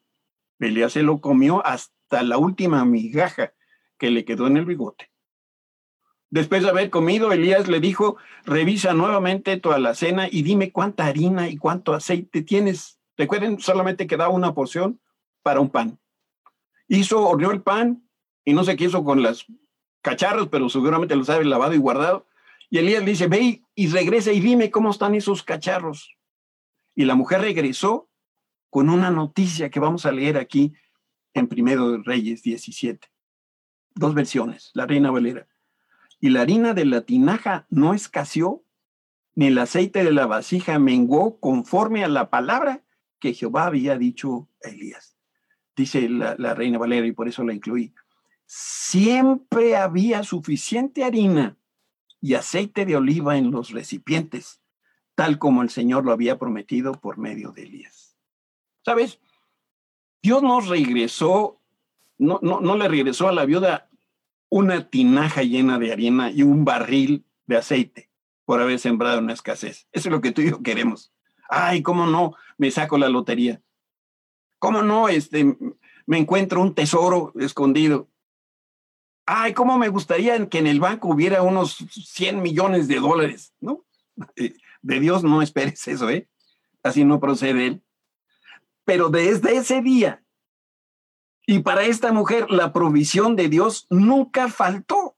Elías 0.60 0.94
se 0.94 1.02
lo 1.02 1.22
comió 1.22 1.66
hasta 1.66 2.22
la 2.22 2.38
última 2.38 2.86
migaja 2.86 3.54
que 3.98 4.12
le 4.12 4.26
quedó 4.26 4.46
en 4.46 4.58
el 4.58 4.66
bigote. 4.66 5.10
Después 6.30 6.62
de 6.62 6.70
haber 6.70 6.92
comido, 6.92 7.32
Elías 7.32 7.68
le 7.68 7.80
dijo, 7.80 8.18
revisa 8.46 8.94
nuevamente 8.94 9.58
tu 9.58 9.72
alacena 9.72 10.28
y 10.30 10.44
dime 10.44 10.72
cuánta 10.72 11.08
harina 11.08 11.50
y 11.50 11.58
cuánto 11.58 11.96
aceite 11.96 12.44
tienes. 12.44 13.00
Recuerden, 13.18 13.60
solamente 13.60 14.06
quedaba 14.06 14.30
una 14.30 14.54
porción 14.54 15.02
para 15.42 15.60
un 15.60 15.72
pan. 15.72 15.98
Hizo, 16.88 17.28
horneó 17.28 17.50
el 17.50 17.64
pan 17.64 18.08
y 18.46 18.54
no 18.54 18.64
sé 18.66 18.76
qué 18.76 18.84
hizo 18.84 19.04
con 19.04 19.24
las 19.24 19.48
cacharros, 20.04 20.50
pero 20.50 20.70
seguramente 20.70 21.16
los 21.16 21.28
había 21.32 21.50
lavado 21.50 21.74
y 21.74 21.80
guardado. 21.80 22.28
Y 22.70 22.78
Elías 22.78 23.04
le 23.04 23.10
dice, 23.10 23.26
ve 23.26 23.64
y 23.74 23.88
regresa 23.88 24.32
y 24.32 24.42
dime 24.42 24.70
cómo 24.70 24.92
están 24.92 25.16
esos 25.16 25.42
cacharros. 25.42 26.19
Y 27.00 27.06
la 27.06 27.16
mujer 27.16 27.40
regresó 27.40 28.10
con 28.70 28.90
una 28.90 29.10
noticia 29.10 29.70
que 29.70 29.80
vamos 29.80 30.06
a 30.06 30.12
leer 30.12 30.38
aquí 30.38 30.74
en 31.34 31.48
Primero 31.48 31.92
de 31.92 32.04
Reyes 32.04 32.44
17. 32.44 33.08
Dos 33.96 34.14
versiones, 34.14 34.72
la 34.74 34.86
Reina 34.86 35.10
Valera. 35.10 35.48
Y 36.20 36.28
la 36.28 36.42
harina 36.42 36.74
de 36.74 36.84
la 36.84 37.00
tinaja 37.00 37.66
no 37.70 37.94
escaseó, 37.94 38.66
ni 39.34 39.48
el 39.48 39.58
aceite 39.60 40.04
de 40.04 40.12
la 40.12 40.26
vasija 40.26 40.78
menguó 40.78 41.40
conforme 41.40 42.04
a 42.04 42.10
la 42.10 42.30
palabra 42.30 42.84
que 43.22 43.34
Jehová 43.34 43.68
había 43.68 43.98
dicho 43.98 44.50
a 44.62 44.68
Elías. 44.68 45.16
Dice 45.78 46.10
la, 46.10 46.36
la 46.38 46.54
Reina 46.54 46.80
Valera 46.80 47.08
y 47.08 47.14
por 47.14 47.30
eso 47.30 47.46
la 47.46 47.54
incluí. 47.54 47.94
siempre 48.46 49.78
había 49.78 50.24
suficiente 50.24 51.06
harina 51.06 51.58
y 52.20 52.34
aceite 52.34 52.86
de 52.86 52.98
oliva 52.98 53.38
en 53.38 53.52
los 53.52 53.70
recipientes, 53.70 54.59
tal 55.20 55.38
como 55.38 55.64
el 55.64 55.70
Señor 55.70 56.06
lo 56.06 56.14
había 56.14 56.40
prometido 56.40 56.94
por 56.94 57.18
medio 57.18 57.52
de 57.52 57.64
Elías. 57.64 58.16
¿Sabes? 58.86 59.20
Dios 60.22 60.42
nos 60.42 60.70
regresó, 60.70 61.60
no, 62.18 62.40
no, 62.42 62.62
no 62.62 62.78
le 62.78 62.88
regresó 62.88 63.28
a 63.28 63.34
la 63.34 63.44
viuda 63.44 63.90
una 64.48 64.90
tinaja 64.90 65.44
llena 65.44 65.78
de 65.78 65.92
harina 65.92 66.32
y 66.32 66.44
un 66.44 66.64
barril 66.64 67.26
de 67.48 67.58
aceite 67.58 68.10
por 68.46 68.62
haber 68.62 68.80
sembrado 68.80 69.20
una 69.20 69.34
escasez. 69.34 69.90
Eso 69.92 70.08
es 70.08 70.12
lo 70.14 70.22
que 70.22 70.32
tú 70.32 70.40
y 70.40 70.52
yo 70.52 70.64
queremos. 70.64 71.12
Ay, 71.50 71.84
¿cómo 71.84 72.08
no? 72.08 72.36
Me 72.58 72.72
saco 72.72 72.98
la 72.98 73.10
lotería. 73.10 73.62
¿Cómo 74.58 74.84
no? 74.84 75.10
Este, 75.10 75.54
me 76.06 76.18
encuentro 76.18 76.62
un 76.62 76.74
tesoro 76.74 77.34
escondido. 77.38 78.08
Ay, 79.26 79.54
¿cómo 79.54 79.78
me 79.78 79.90
gustaría 79.90 80.48
que 80.48 80.60
en 80.60 80.68
el 80.68 80.80
banco 80.80 81.10
hubiera 81.10 81.42
unos 81.42 81.76
100 81.92 82.42
millones 82.42 82.88
de 82.88 83.02
dólares? 83.02 83.54
¿No? 83.60 83.84
De 84.82 85.00
Dios 85.00 85.24
no 85.24 85.42
esperes 85.42 85.88
eso, 85.88 86.10
¿eh? 86.10 86.28
Así 86.84 87.04
no 87.04 87.20
procede 87.20 87.68
él. 87.68 87.84
Pero 88.86 89.10
desde 89.10 89.58
ese 89.58 89.82
día, 89.82 90.24
y 91.46 91.60
para 91.60 91.84
esta 91.84 92.12
mujer, 92.12 92.52
la 92.52 92.74
provisión 92.74 93.36
de 93.36 93.50
Dios 93.50 93.88
nunca 93.90 94.50
faltó. 94.50 95.18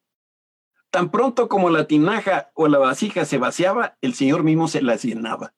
Tan 0.90 1.12
pronto 1.12 1.48
como 1.50 1.70
la 1.70 1.88
tinaja 1.88 2.52
o 2.54 2.68
la 2.68 2.78
vasija 2.78 3.26
se 3.26 3.38
vaciaba, 3.38 3.98
el 4.02 4.14
Señor 4.14 4.44
mismo 4.44 4.68
se 4.68 4.82
las 4.82 5.04
llenaba. 5.04 5.54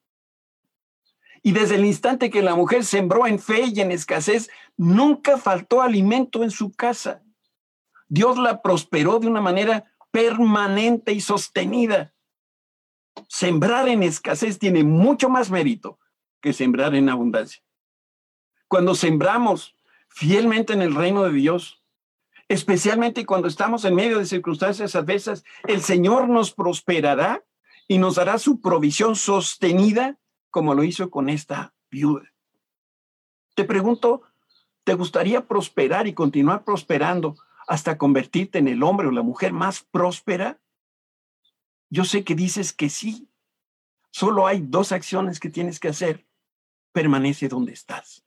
Y 1.43 1.51
desde 1.51 1.76
el 1.76 1.86
instante 1.86 2.30
que 2.30 2.41
la 2.41 2.56
mujer 2.56 2.86
sembró 2.86 3.28
en 3.28 3.38
fe 3.38 3.66
y 3.66 3.82
en 3.82 3.91
escasez, 3.91 4.49
nunca 4.78 5.38
faltó 5.38 5.82
alimento 5.82 6.41
en 6.41 6.51
su 6.51 6.72
casa. 6.72 7.22
Dios 8.08 8.38
la 8.38 8.62
prosperó 8.62 9.20
de 9.20 9.28
una 9.28 9.41
manera 9.41 9.91
permanente 10.12 11.12
y 11.12 11.22
sostenida. 11.22 12.14
Sembrar 13.28 13.88
en 13.89 14.03
escasez 14.03 14.59
tiene 14.59 14.84
mucho 14.84 15.30
más 15.30 15.49
mérito 15.49 15.99
que 16.41 16.53
sembrar 16.53 16.95
en 16.95 17.09
abundancia. 17.09 17.64
Cuando 18.68 18.95
sembramos 18.95 19.76
fielmente 20.09 20.74
en 20.74 20.82
el 20.82 20.95
reino 20.95 21.24
de 21.24 21.32
Dios, 21.32 21.84
especialmente 22.47 23.26
cuando 23.26 23.47
estamos 23.47 23.86
en 23.86 23.95
medio 23.95 24.20
de 24.20 24.26
circunstancias 24.26 24.95
adversas, 24.95 25.43
el 25.68 25.82
Señor 25.82 26.30
nos 26.30 26.53
prosperará 26.53 27.43
y 27.88 27.97
nos 27.97 28.16
dará 28.16 28.38
su 28.38 28.61
provisión 28.61 29.16
sostenida 29.16 30.18
como 30.49 30.76
lo 30.76 30.84
hizo 30.84 31.09
con 31.09 31.30
esta 31.30 31.74
viuda. 31.89 32.32
Te 33.55 33.64
pregunto, 33.64 34.24
¿te 34.84 34.93
gustaría 34.93 35.47
prosperar 35.47 36.07
y 36.07 36.14
continuar 36.14 36.64
prosperando 36.64 37.36
hasta 37.68 37.97
convertirte 37.97 38.59
en 38.59 38.68
el 38.68 38.84
hombre 38.84 39.07
o 39.07 39.11
la 39.11 39.22
mujer 39.22 39.53
más 39.53 39.84
próspera? 39.91 40.59
Yo 41.94 42.06
sé 42.06 42.24
que 42.24 42.34
dices 42.34 42.74
que 42.74 42.89
sí. 42.89 43.30
Solo 44.10 44.48
hay 44.48 44.62
dos 44.62 44.91
acciones 44.91 45.39
que 45.39 45.52
tienes 45.52 45.80
que 45.80 45.89
hacer. 45.89 46.26
Permanece 46.91 47.48
donde 47.48 47.72
estás. 47.72 48.26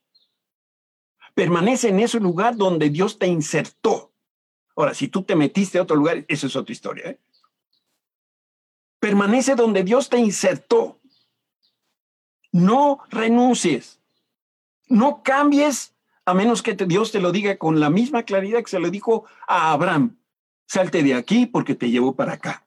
Permanece 1.35 1.89
en 1.89 1.99
ese 1.99 2.21
lugar 2.21 2.55
donde 2.55 2.91
Dios 2.91 3.19
te 3.19 3.27
insertó. 3.27 4.15
Ahora, 4.77 4.95
si 4.95 5.09
tú 5.09 5.25
te 5.25 5.35
metiste 5.35 5.79
a 5.79 5.83
otro 5.83 5.97
lugar, 5.97 6.25
eso 6.29 6.47
es 6.47 6.55
otra 6.55 6.73
historia. 6.73 7.11
¿eh? 7.11 7.21
Permanece 9.01 9.57
donde 9.57 9.83
Dios 9.83 10.09
te 10.09 10.19
insertó. 10.19 11.01
No 12.53 13.01
renuncies. 13.11 14.01
No 14.87 15.25
cambies 15.25 15.93
a 16.25 16.35
menos 16.35 16.63
que 16.63 16.75
Dios 16.75 17.11
te 17.11 17.19
lo 17.19 17.33
diga 17.33 17.59
con 17.59 17.81
la 17.81 17.91
misma 17.91 18.23
claridad 18.23 18.63
que 18.63 18.71
se 18.71 18.79
lo 18.79 18.91
dijo 18.91 19.25
a 19.49 19.73
Abraham. 19.73 20.21
Salte 20.69 21.03
de 21.03 21.15
aquí 21.15 21.47
porque 21.47 21.75
te 21.75 21.91
llevo 21.91 22.15
para 22.15 22.35
acá. 22.35 22.66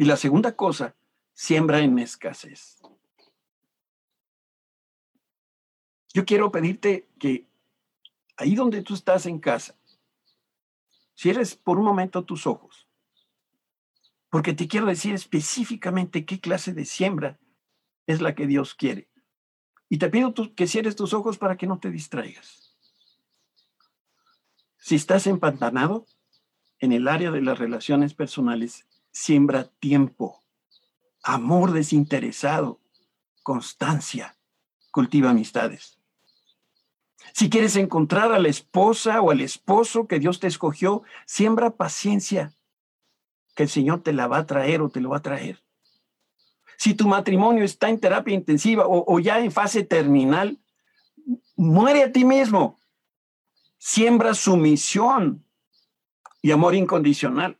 Y 0.00 0.06
la 0.06 0.16
segunda 0.16 0.56
cosa, 0.56 0.96
siembra 1.34 1.80
en 1.80 1.98
escasez. 1.98 2.78
Yo 6.14 6.24
quiero 6.24 6.50
pedirte 6.50 7.06
que 7.18 7.46
ahí 8.38 8.54
donde 8.54 8.80
tú 8.80 8.94
estás 8.94 9.26
en 9.26 9.38
casa, 9.38 9.76
cierres 11.14 11.54
por 11.54 11.78
un 11.78 11.84
momento 11.84 12.24
tus 12.24 12.46
ojos, 12.46 12.88
porque 14.30 14.54
te 14.54 14.68
quiero 14.68 14.86
decir 14.86 15.12
específicamente 15.12 16.24
qué 16.24 16.40
clase 16.40 16.72
de 16.72 16.86
siembra 16.86 17.38
es 18.06 18.22
la 18.22 18.34
que 18.34 18.46
Dios 18.46 18.74
quiere. 18.74 19.10
Y 19.90 19.98
te 19.98 20.08
pido 20.08 20.32
que 20.56 20.66
cierres 20.66 20.96
tus 20.96 21.12
ojos 21.12 21.36
para 21.36 21.58
que 21.58 21.66
no 21.66 21.78
te 21.78 21.90
distraigas. 21.90 22.74
Si 24.78 24.94
estás 24.94 25.26
empantanado 25.26 26.06
en 26.78 26.92
el 26.92 27.06
área 27.06 27.30
de 27.30 27.42
las 27.42 27.58
relaciones 27.58 28.14
personales, 28.14 28.86
siembra 29.10 29.64
tiempo, 29.80 30.42
amor 31.22 31.72
desinteresado, 31.72 32.80
constancia, 33.42 34.36
cultiva 34.90 35.30
amistades. 35.30 35.98
Si 37.32 37.50
quieres 37.50 37.76
encontrar 37.76 38.32
a 38.32 38.38
la 38.38 38.48
esposa 38.48 39.20
o 39.20 39.30
al 39.30 39.40
esposo 39.40 40.06
que 40.06 40.18
Dios 40.18 40.40
te 40.40 40.46
escogió, 40.46 41.02
siembra 41.26 41.76
paciencia, 41.76 42.54
que 43.54 43.64
el 43.64 43.68
Señor 43.68 44.02
te 44.02 44.12
la 44.12 44.26
va 44.26 44.38
a 44.38 44.46
traer 44.46 44.82
o 44.82 44.88
te 44.88 45.00
lo 45.00 45.10
va 45.10 45.18
a 45.18 45.22
traer 45.22 45.62
si 46.80 46.94
tu 46.94 47.06
matrimonio 47.06 47.62
está 47.62 47.90
en 47.90 48.00
terapia 48.00 48.34
intensiva 48.34 48.84
o, 48.88 49.18
ya 49.18 49.38
en 49.38 49.52
fase 49.52 49.84
terminal, 49.84 50.58
muere 51.54 52.04
a 52.04 52.10
ti 52.10 52.24
mismo. 52.24 52.80
Siembra 53.76 54.32
sumisión 54.32 55.44
y 56.40 56.52
amor 56.52 56.74
incondicional. 56.74 57.59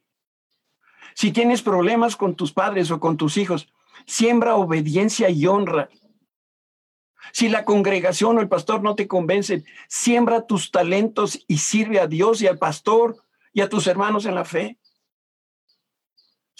Si 1.14 1.32
tienes 1.32 1.62
problemas 1.62 2.16
con 2.16 2.34
tus 2.34 2.52
padres 2.52 2.90
o 2.90 3.00
con 3.00 3.16
tus 3.16 3.36
hijos, 3.36 3.68
siembra 4.06 4.56
obediencia 4.56 5.30
y 5.30 5.46
honra. 5.46 5.88
Si 7.32 7.48
la 7.48 7.64
congregación 7.64 8.38
o 8.38 8.40
el 8.40 8.48
pastor 8.48 8.82
no 8.82 8.94
te 8.94 9.06
convencen, 9.06 9.64
siembra 9.88 10.46
tus 10.46 10.70
talentos 10.70 11.44
y 11.46 11.58
sirve 11.58 12.00
a 12.00 12.06
Dios 12.06 12.42
y 12.42 12.46
al 12.46 12.58
pastor 12.58 13.16
y 13.52 13.60
a 13.60 13.68
tus 13.68 13.86
hermanos 13.86 14.26
en 14.26 14.34
la 14.34 14.44
fe 14.44 14.80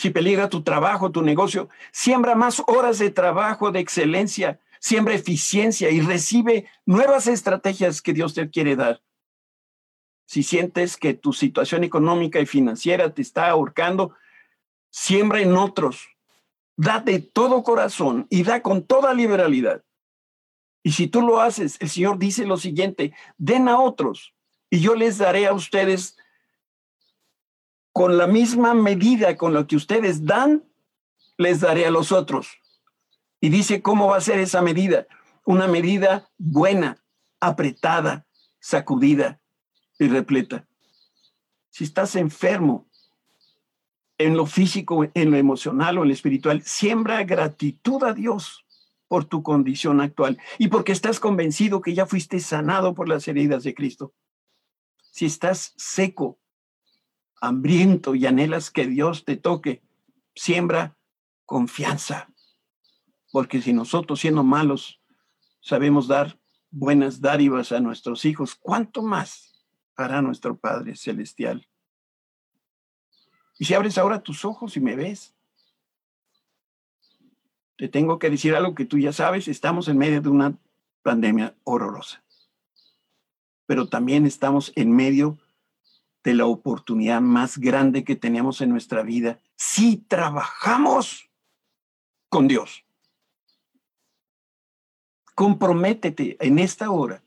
si 0.00 0.08
peligra 0.08 0.48
tu 0.48 0.62
trabajo, 0.62 1.10
tu 1.10 1.20
negocio, 1.20 1.68
siembra 1.92 2.34
más 2.34 2.62
horas 2.66 2.98
de 2.98 3.10
trabajo 3.10 3.70
de 3.70 3.80
excelencia, 3.80 4.58
siembra 4.78 5.12
eficiencia 5.12 5.90
y 5.90 6.00
recibe 6.00 6.64
nuevas 6.86 7.26
estrategias 7.26 8.00
que 8.00 8.14
Dios 8.14 8.32
te 8.32 8.48
quiere 8.48 8.76
dar. 8.76 9.02
Si 10.24 10.42
sientes 10.42 10.96
que 10.96 11.12
tu 11.12 11.34
situación 11.34 11.84
económica 11.84 12.40
y 12.40 12.46
financiera 12.46 13.12
te 13.12 13.20
está 13.20 13.50
ahorcando, 13.50 14.14
siembra 14.90 15.40
en 15.40 15.56
otros. 15.56 16.08
Da 16.76 17.00
de 17.00 17.20
todo 17.20 17.62
corazón 17.62 18.26
y 18.30 18.42
da 18.42 18.62
con 18.62 18.86
toda 18.86 19.12
liberalidad. 19.14 19.84
Y 20.82 20.92
si 20.92 21.06
tú 21.06 21.20
lo 21.20 21.40
haces, 21.40 21.76
el 21.80 21.90
Señor 21.90 22.18
dice 22.18 22.46
lo 22.46 22.56
siguiente, 22.56 23.12
den 23.36 23.68
a 23.68 23.78
otros 23.78 24.34
y 24.70 24.80
yo 24.80 24.94
les 24.94 25.18
daré 25.18 25.46
a 25.46 25.52
ustedes 25.52 26.16
con 27.92 28.16
la 28.16 28.26
misma 28.26 28.72
medida 28.72 29.36
con 29.36 29.52
lo 29.52 29.66
que 29.66 29.76
ustedes 29.76 30.24
dan, 30.24 30.64
les 31.36 31.60
daré 31.60 31.86
a 31.86 31.90
los 31.90 32.12
otros. 32.12 32.48
Y 33.40 33.48
dice 33.48 33.82
cómo 33.82 34.08
va 34.08 34.18
a 34.18 34.22
ser 34.22 34.38
esa 34.38 34.62
medida. 34.62 35.06
Una 35.44 35.66
medida 35.66 36.30
buena, 36.38 37.02
apretada, 37.40 38.26
sacudida 38.60 39.40
y 39.98 40.08
repleta. 40.08 40.68
Si 41.70 41.84
estás 41.84 42.14
enfermo 42.16 42.88
en 44.20 44.36
lo 44.36 44.44
físico, 44.44 45.06
en 45.14 45.30
lo 45.30 45.38
emocional 45.38 45.96
o 45.96 46.02
en 46.02 46.08
lo 46.08 46.14
espiritual, 46.14 46.62
siembra 46.62 47.24
gratitud 47.24 48.04
a 48.04 48.12
Dios 48.12 48.66
por 49.08 49.24
tu 49.24 49.42
condición 49.42 50.02
actual 50.02 50.36
y 50.58 50.68
porque 50.68 50.92
estás 50.92 51.18
convencido 51.18 51.80
que 51.80 51.94
ya 51.94 52.04
fuiste 52.04 52.38
sanado 52.38 52.94
por 52.94 53.08
las 53.08 53.26
heridas 53.28 53.64
de 53.64 53.74
Cristo. 53.74 54.12
Si 55.10 55.24
estás 55.24 55.72
seco 55.78 56.38
hambriento 57.40 58.14
y 58.14 58.26
anhelas 58.26 58.70
que 58.70 58.86
Dios 58.86 59.24
te 59.24 59.38
toque, 59.38 59.82
siembra 60.34 60.98
confianza. 61.46 62.28
Porque 63.32 63.62
si 63.62 63.72
nosotros 63.72 64.20
siendo 64.20 64.44
malos 64.44 65.00
sabemos 65.62 66.08
dar 66.08 66.38
buenas 66.70 67.22
dádivas 67.22 67.72
a 67.72 67.80
nuestros 67.80 68.26
hijos, 68.26 68.54
¿cuánto 68.54 69.00
más 69.00 69.64
hará 69.96 70.20
nuestro 70.20 70.58
Padre 70.58 70.94
Celestial? 70.94 71.66
Y 73.60 73.66
si 73.66 73.74
abres 73.74 73.98
ahora 73.98 74.22
tus 74.22 74.46
ojos 74.46 74.78
y 74.78 74.80
me 74.80 74.96
ves, 74.96 75.34
te 77.76 77.88
tengo 77.88 78.18
que 78.18 78.30
decir 78.30 78.54
algo 78.54 78.74
que 78.74 78.86
tú 78.86 78.96
ya 78.96 79.12
sabes, 79.12 79.48
estamos 79.48 79.86
en 79.88 79.98
medio 79.98 80.22
de 80.22 80.30
una 80.30 80.56
pandemia 81.02 81.54
horrorosa, 81.64 82.24
pero 83.66 83.86
también 83.86 84.24
estamos 84.24 84.72
en 84.76 84.96
medio 84.96 85.36
de 86.24 86.32
la 86.32 86.46
oportunidad 86.46 87.20
más 87.20 87.58
grande 87.58 88.02
que 88.02 88.16
tenemos 88.16 88.62
en 88.62 88.70
nuestra 88.70 89.02
vida 89.02 89.38
si 89.56 89.98
trabajamos 89.98 91.28
con 92.30 92.48
Dios. 92.48 92.86
Comprométete 95.34 96.38
en 96.40 96.58
esta 96.58 96.90
hora 96.90 97.22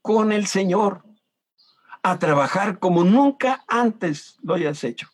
con 0.00 0.32
el 0.32 0.46
Señor 0.46 1.04
a 2.02 2.18
trabajar 2.18 2.78
como 2.78 3.04
nunca 3.04 3.62
antes 3.68 4.38
lo 4.42 4.54
hayas 4.54 4.82
hecho. 4.84 5.13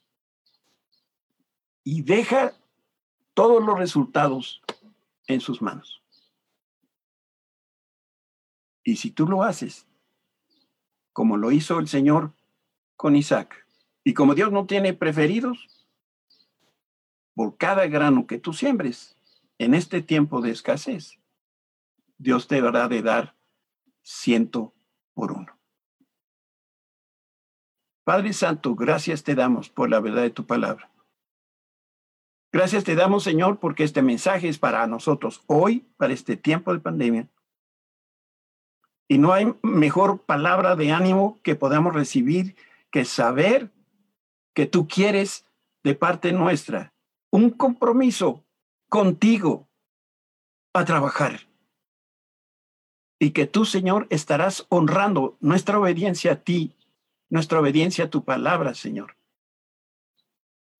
Y 1.85 2.03
deja 2.03 2.53
todos 3.35 3.65
los 3.65 3.79
resultados 3.79 4.63
en 5.27 5.41
sus 5.41 5.63
manos. 5.63 6.03
Y 8.85 8.97
si 8.97 9.11
tú 9.11 9.27
lo 9.27 9.43
haces, 9.43 9.87
como 11.13 11.37
lo 11.37 11.53
hizo 11.53 11.79
el 11.79 11.89
Señor 11.89 12.33
con 12.97 13.17
Isaac, 13.17 13.67
y 14.05 14.15
como 14.15 14.35
Dios 14.35 14.51
no 14.51 14.67
tiene 14.67 14.95
preferidos, 14.95 15.87
por 17.35 17.57
cada 17.57 17.87
grano 17.87 18.27
que 18.27 18.39
tú 18.39 18.53
siembres 18.53 19.17
en 19.59 19.75
este 19.75 20.03
tiempo 20.03 20.41
de 20.41 20.51
escasez, 20.51 21.19
Dios 22.19 22.49
te 22.49 22.59
habrá 22.59 22.89
de 22.89 23.03
dar 23.03 23.35
ciento 24.03 24.75
por 25.15 25.33
uno. 25.33 25.59
Padre 28.05 28.33
Santo, 28.33 28.75
gracias 28.75 29.23
te 29.23 29.35
damos 29.35 29.69
por 29.69 29.89
la 29.89 30.01
verdad 30.01 30.23
de 30.23 30.31
tu 30.31 30.47
palabra. 30.47 30.91
Gracias 32.53 32.85
te 32.85 32.97
damos, 32.97 33.23
Señor, 33.23 33.59
porque 33.59 33.85
este 33.85 34.03
mensaje 34.03 34.49
es 34.49 34.59
para 34.59 34.87
nosotros 34.87 35.43
hoy, 35.47 35.87
para 35.97 36.13
este 36.13 36.37
tiempo 36.37 36.73
de 36.73 36.81
pandemia. 36.81 37.29
Y 39.09 39.19
no 39.19 39.33
hay 39.33 39.55
mejor 39.63 40.23
palabra 40.23 40.77
de 40.77 40.93
ánimo 40.93 41.39
que 41.43 41.55
podamos 41.55 41.95
recibir 41.95 42.57
que 42.91 43.05
saber 43.05 43.71
que 44.55 44.67
tú 44.67 44.89
quieres 44.89 45.47
de 45.83 45.95
parte 45.95 46.33
nuestra 46.33 46.93
un 47.31 47.51
compromiso 47.51 48.45
contigo 48.89 49.69
a 50.75 50.85
trabajar. 50.85 51.49
Y 53.21 53.31
que 53.31 53.47
tú, 53.47 53.65
Señor, 53.65 54.07
estarás 54.11 54.67
honrando 54.71 55.37
nuestra 55.41 55.79
obediencia 55.79 56.33
a 56.33 56.37
ti, 56.37 56.75
nuestra 57.29 57.61
obediencia 57.61 58.07
a 58.07 58.11
tu 58.11 58.25
palabra, 58.25 58.75
Señor. 58.75 59.20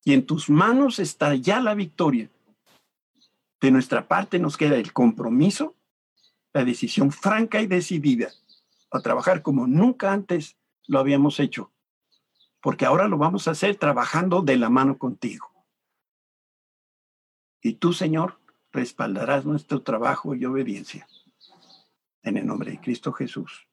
Y 0.05 0.15
en 0.15 0.27
tus 0.27 0.49
manos 0.49 0.99
está 0.99 1.35
ya 1.35 1.61
la 1.61 1.75
victoria. 1.75 2.31
De 3.61 3.71
nuestra 3.71 4.09
parte 4.09 4.39
nos 4.39 4.57
queda 4.57 4.77
el 4.77 4.93
compromiso, 4.93 5.75
la 6.53 6.65
decisión 6.65 7.13
franca 7.13 7.61
y 7.61 7.67
decidida 7.67 8.31
a 8.91 9.01
trabajar 9.01 9.43
como 9.43 9.67
nunca 9.67 10.13
antes 10.13 10.57
lo 10.87 10.99
habíamos 10.99 11.39
hecho, 11.39 11.71
porque 12.61 12.87
ahora 12.87 13.07
lo 13.07 13.19
vamos 13.19 13.47
a 13.47 13.53
hacer 13.53 13.77
trabajando 13.77 14.43
de 14.43 14.57
la 14.57 14.71
mano 14.71 14.99
contigo. 14.99 15.51
Y 17.63 17.75
tú, 17.75 17.93
Señor, 17.93 18.41
respaldarás 18.73 19.45
nuestro 19.45 19.83
trabajo 19.83 20.35
y 20.35 20.45
obediencia. 20.45 21.07
En 22.23 22.37
el 22.37 22.47
nombre 22.47 22.73
de 22.73 22.81
Cristo 22.81 23.13
Jesús. 23.13 23.70